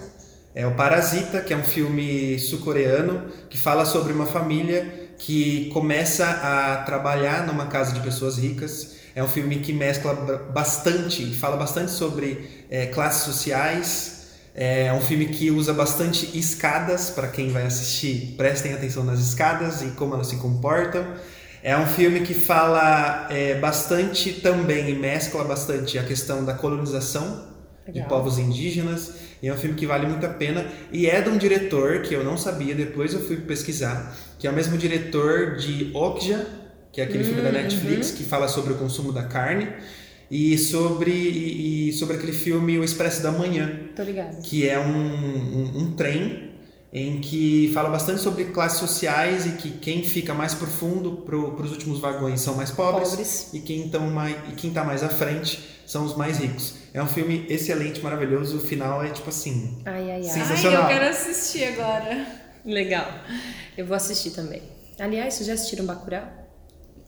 É 0.55 0.65
o 0.65 0.77
Parasita, 0.77 1.41
que 1.41 1.53
é 1.53 1.57
um 1.57 1.65
filme 1.65 2.39
sul-coreano 2.39 3.29
que 3.51 3.59
fala 3.59 3.85
sobre 3.85 4.13
uma 4.13 4.25
família 4.25 5.11
que 5.19 5.69
começa 5.71 6.25
a 6.29 6.85
trabalhar 6.85 7.45
numa 7.45 7.67
casa 7.67 7.93
de 7.93 7.99
pessoas 7.99 8.39
ricas. 8.39 8.95
É 9.13 9.21
um 9.21 9.29
filme 9.29 9.57
que 9.57 9.73
mescla 9.73 10.15
bastante, 10.55 11.27
fala 11.35 11.57
bastante 11.57 11.91
sobre 11.91 12.67
é, 12.71 12.87
classes 12.87 13.25
sociais, 13.25 14.16
é 14.59 14.91
um 14.91 15.03
filme 15.03 15.27
que 15.27 15.51
usa 15.51 15.75
bastante 15.75 16.31
escadas, 16.37 17.11
para 17.11 17.29
quem 17.29 17.51
vai 17.51 17.65
assistir, 17.65 18.35
prestem 18.39 18.73
atenção 18.73 19.05
nas 19.05 19.21
escadas 19.21 19.83
e 19.83 19.89
como 19.89 20.15
elas 20.15 20.29
se 20.29 20.37
comportam. 20.37 21.07
É 21.63 21.77
um 21.77 21.87
filme 21.87 22.21
que 22.21 22.33
fala 22.33 23.27
é, 23.29 23.57
bastante 23.57 24.33
também 24.33 24.89
e 24.89 24.95
mescla 24.95 25.45
bastante 25.45 25.99
a 25.99 26.03
questão 26.03 26.43
da 26.43 26.55
colonização 26.55 27.45
Legal. 27.87 28.03
de 28.03 28.09
povos 28.09 28.39
indígenas. 28.39 29.17
E 29.43 29.49
é 29.49 29.53
um 29.53 29.59
filme 29.59 29.77
que 29.77 29.87
vale 29.87 30.07
muito 30.07 30.25
a 30.25 30.31
pena. 30.31 30.65
E 30.91 31.07
é 31.07 31.21
de 31.21 31.29
um 31.29 31.37
diretor 31.37 32.01
que 32.01 32.15
eu 32.15 32.25
não 32.25 32.39
sabia, 32.39 32.75
depois 32.75 33.13
eu 33.13 33.21
fui 33.21 33.37
pesquisar, 33.37 34.17
que 34.39 34.47
é 34.47 34.51
o 34.51 34.55
mesmo 34.55 34.79
diretor 34.79 35.57
de 35.57 35.91
Okja, 35.93 36.47
que 36.91 37.03
é 37.03 37.05
aquele 37.05 37.25
filme 37.25 37.43
da 37.43 37.49
uhum, 37.49 37.55
Netflix 37.57 38.09
uhum. 38.09 38.17
que 38.17 38.25
fala 38.25 38.49
sobre 38.49 38.73
o 38.73 38.77
consumo 38.77 39.13
da 39.13 39.25
carne 39.25 39.69
e 40.31 40.59
sobre, 40.59 41.11
e, 41.11 41.93
sobre 41.93 42.17
aquele 42.17 42.33
filme 42.33 42.79
O 42.79 42.85
Expresso 42.85 43.23
da 43.23 43.31
Manhã. 43.31 43.81
Tô 43.95 44.03
ligado. 44.03 44.43
Que 44.43 44.69
é 44.69 44.79
um, 44.79 44.85
um, 44.85 45.79
um, 45.79 45.93
trem 45.93 46.51
em 46.93 47.21
que 47.21 47.71
fala 47.75 47.91
bastante 47.91 48.21
sobre 48.21 48.47
classes 48.47 48.79
sociais 48.79 49.47
e 49.47 49.53
que 49.53 49.71
quem 49.71 50.03
fica 50.03 50.33
mais 50.33 50.55
profundo 50.55 51.19
para 51.25 51.37
os 51.37 51.71
últimos 51.71 52.01
vagões 52.01 52.41
são 52.41 52.55
mais 52.55 52.71
pobres, 52.71 53.11
pobres. 53.11 53.51
e 53.53 53.61
quem 53.61 53.87
está 53.87 53.99
mais, 54.01 54.37
e 54.51 54.53
quem 54.53 54.71
tá 54.73 54.83
mais 54.83 55.03
à 55.03 55.09
frente 55.09 55.59
são 55.87 56.05
os 56.05 56.17
mais 56.17 56.39
ricos. 56.39 56.75
É 56.93 57.03
um 57.03 57.07
filme 57.07 57.47
excelente, 57.49 58.01
maravilhoso. 58.01 58.57
O 58.57 58.61
final 58.61 59.05
é 59.05 59.11
tipo 59.11 59.29
assim. 59.29 59.79
Ai, 59.85 60.11
ai, 60.11 60.11
ai. 60.11 60.23
Sensacional. 60.23 60.85
Ai, 60.85 60.95
eu 60.95 60.99
quero 60.99 61.11
assistir 61.11 61.65
agora. 61.65 62.27
Legal. 62.65 63.07
Eu 63.77 63.87
vou 63.87 63.95
assistir 63.95 64.31
também. 64.31 64.63
Aliás, 64.99 65.35
vocês 65.35 65.47
já 65.47 65.53
assistiram 65.53 65.85
Bacurau? 65.85 66.46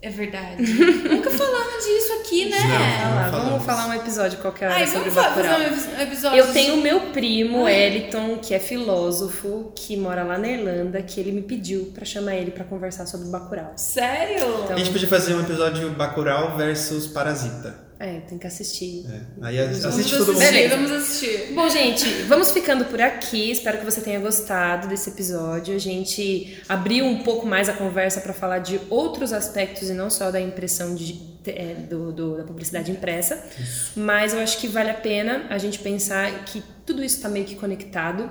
É 0.00 0.10
verdade. 0.10 0.62
Nunca 0.62 1.28
falamos 1.30 1.84
disso 1.84 2.12
aqui, 2.20 2.48
né? 2.48 2.56
Não, 2.60 3.32
não 3.32 3.50
vamos 3.50 3.64
falar 3.64 3.88
um 3.88 3.94
episódio 3.94 4.38
qualquer 4.38 4.70
hora 4.70 4.86
sobre 4.86 5.10
Bacurau. 5.10 5.58
Um 5.58 6.02
episódio 6.02 6.38
eu 6.38 6.52
tenho 6.52 6.74
o 6.74 6.80
meu 6.80 7.00
primo, 7.12 7.66
Ai. 7.66 7.86
Eliton, 7.86 8.38
que 8.38 8.54
é 8.54 8.60
filósofo, 8.60 9.72
que 9.74 9.96
mora 9.96 10.22
lá 10.22 10.38
na 10.38 10.48
Irlanda, 10.48 11.02
que 11.02 11.18
ele 11.18 11.32
me 11.32 11.42
pediu 11.42 11.90
para 11.92 12.04
chamar 12.04 12.36
ele 12.36 12.52
para 12.52 12.64
conversar 12.64 13.06
sobre 13.06 13.28
Bacurau. 13.28 13.72
Sério? 13.76 14.62
Então, 14.64 14.76
a 14.76 14.78
gente 14.78 14.90
podia 14.90 15.08
fazer 15.08 15.34
um 15.34 15.40
episódio 15.40 15.90
Bacurau 15.90 16.56
versus 16.56 17.08
Parasita. 17.08 17.87
É, 18.00 18.20
tem 18.20 18.38
que 18.38 18.46
assistir. 18.46 19.04
É. 19.10 19.20
Aí 19.42 19.58
assiste 19.58 20.16
todo 20.16 20.28
mundo. 20.32 20.38
Beleza. 20.38 20.76
Vamos 20.76 20.90
assistir. 20.92 21.52
Bom, 21.52 21.68
gente, 21.68 22.04
vamos 22.28 22.52
ficando 22.52 22.84
por 22.84 23.00
aqui. 23.00 23.50
Espero 23.50 23.78
que 23.78 23.84
você 23.84 24.00
tenha 24.00 24.20
gostado 24.20 24.86
desse 24.86 25.10
episódio. 25.10 25.74
A 25.74 25.78
gente 25.78 26.62
abriu 26.68 27.04
um 27.04 27.24
pouco 27.24 27.44
mais 27.44 27.68
a 27.68 27.72
conversa 27.72 28.20
para 28.20 28.32
falar 28.32 28.60
de 28.60 28.80
outros 28.88 29.32
aspectos 29.32 29.90
e 29.90 29.94
não 29.94 30.10
só 30.10 30.30
da 30.30 30.40
impressão 30.40 30.94
de, 30.94 31.20
é, 31.44 31.74
do, 31.74 32.12
do, 32.12 32.36
da 32.36 32.44
publicidade 32.44 32.92
impressa. 32.92 33.44
Isso. 33.58 33.98
Mas 33.98 34.32
eu 34.32 34.38
acho 34.38 34.58
que 34.58 34.68
vale 34.68 34.90
a 34.90 34.94
pena 34.94 35.46
a 35.50 35.58
gente 35.58 35.80
pensar 35.80 36.44
que 36.44 36.62
tudo 36.86 37.02
isso 37.02 37.16
está 37.16 37.28
meio 37.28 37.46
que 37.46 37.56
conectado, 37.56 38.30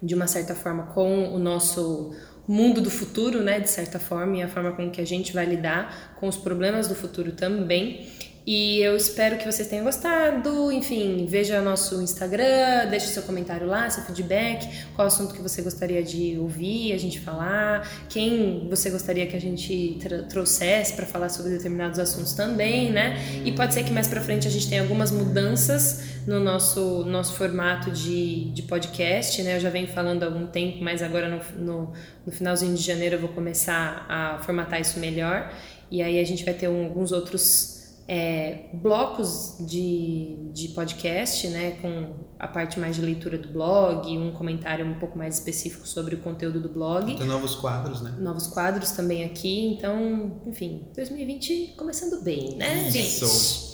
de 0.00 0.14
uma 0.14 0.28
certa 0.28 0.54
forma, 0.54 0.86
com 0.86 1.34
o 1.34 1.40
nosso 1.40 2.14
mundo 2.46 2.80
do 2.80 2.90
futuro, 2.90 3.42
né, 3.42 3.58
de 3.58 3.70
certa 3.70 3.98
forma, 3.98 4.36
e 4.36 4.42
a 4.42 4.48
forma 4.48 4.72
com 4.72 4.90
que 4.90 5.00
a 5.00 5.04
gente 5.04 5.32
vai 5.32 5.46
lidar 5.46 6.16
com 6.18 6.28
os 6.28 6.36
problemas 6.36 6.86
do 6.86 6.94
futuro 6.94 7.32
também. 7.32 8.06
E 8.44 8.80
eu 8.80 8.96
espero 8.96 9.38
que 9.38 9.44
vocês 9.44 9.68
tenham 9.68 9.84
gostado. 9.84 10.72
Enfim, 10.72 11.26
veja 11.28 11.60
nosso 11.60 12.02
Instagram, 12.02 12.88
deixe 12.90 13.06
seu 13.06 13.22
comentário 13.22 13.68
lá, 13.68 13.88
seu 13.88 14.02
feedback, 14.02 14.68
qual 14.96 15.06
assunto 15.06 15.32
que 15.32 15.40
você 15.40 15.62
gostaria 15.62 16.02
de 16.02 16.36
ouvir, 16.38 16.92
a 16.92 16.98
gente 16.98 17.20
falar, 17.20 17.88
quem 18.08 18.66
você 18.68 18.90
gostaria 18.90 19.26
que 19.26 19.36
a 19.36 19.40
gente 19.40 19.98
trouxesse 20.28 20.94
para 20.94 21.06
falar 21.06 21.28
sobre 21.28 21.52
determinados 21.52 22.00
assuntos 22.00 22.32
também, 22.32 22.90
né? 22.90 23.16
E 23.44 23.52
pode 23.52 23.74
ser 23.74 23.84
que 23.84 23.92
mais 23.92 24.08
para 24.08 24.20
frente 24.20 24.48
a 24.48 24.50
gente 24.50 24.68
tenha 24.68 24.82
algumas 24.82 25.12
mudanças 25.12 26.02
no 26.26 26.40
nosso, 26.40 27.04
nosso 27.04 27.34
formato 27.34 27.92
de, 27.92 28.50
de 28.50 28.62
podcast, 28.62 29.40
né? 29.42 29.56
Eu 29.56 29.60
já 29.60 29.70
venho 29.70 29.86
falando 29.86 30.24
há 30.24 30.26
algum 30.26 30.46
tempo, 30.46 30.82
mas 30.82 31.00
agora 31.00 31.28
no, 31.28 31.64
no, 31.64 31.92
no 32.26 32.32
finalzinho 32.32 32.74
de 32.74 32.82
janeiro 32.82 33.16
eu 33.16 33.20
vou 33.20 33.30
começar 33.30 34.04
a 34.08 34.38
formatar 34.42 34.80
isso 34.80 34.98
melhor. 34.98 35.52
E 35.88 36.02
aí 36.02 36.18
a 36.18 36.24
gente 36.24 36.44
vai 36.44 36.54
ter 36.54 36.68
um, 36.68 36.86
alguns 36.86 37.12
outros 37.12 37.81
é, 38.08 38.70
blocos 38.74 39.56
de, 39.60 40.36
de 40.52 40.68
podcast, 40.68 41.46
né, 41.48 41.72
com 41.80 42.14
a 42.38 42.48
parte 42.48 42.78
mais 42.78 42.96
de 42.96 43.02
leitura 43.02 43.38
do 43.38 43.48
blog, 43.48 44.18
um 44.18 44.32
comentário 44.32 44.84
um 44.84 44.94
pouco 44.94 45.16
mais 45.16 45.36
específico 45.38 45.86
sobre 45.86 46.16
o 46.16 46.18
conteúdo 46.18 46.60
do 46.60 46.68
blog. 46.68 47.16
Tem 47.16 47.26
novos 47.26 47.54
quadros, 47.54 48.02
né? 48.02 48.14
Novos 48.18 48.48
quadros 48.48 48.90
também 48.92 49.24
aqui, 49.24 49.74
então, 49.74 50.40
enfim, 50.46 50.88
2020 50.94 51.74
começando 51.76 52.22
bem, 52.22 52.56
né, 52.56 52.88
Isso. 52.88 53.26
gente? 53.26 53.72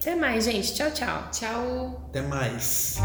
Até 0.00 0.16
mais, 0.16 0.44
gente. 0.44 0.74
Tchau, 0.74 0.90
tchau. 0.90 1.30
Tchau. 1.32 2.04
Até 2.10 2.20
mais. 2.20 2.98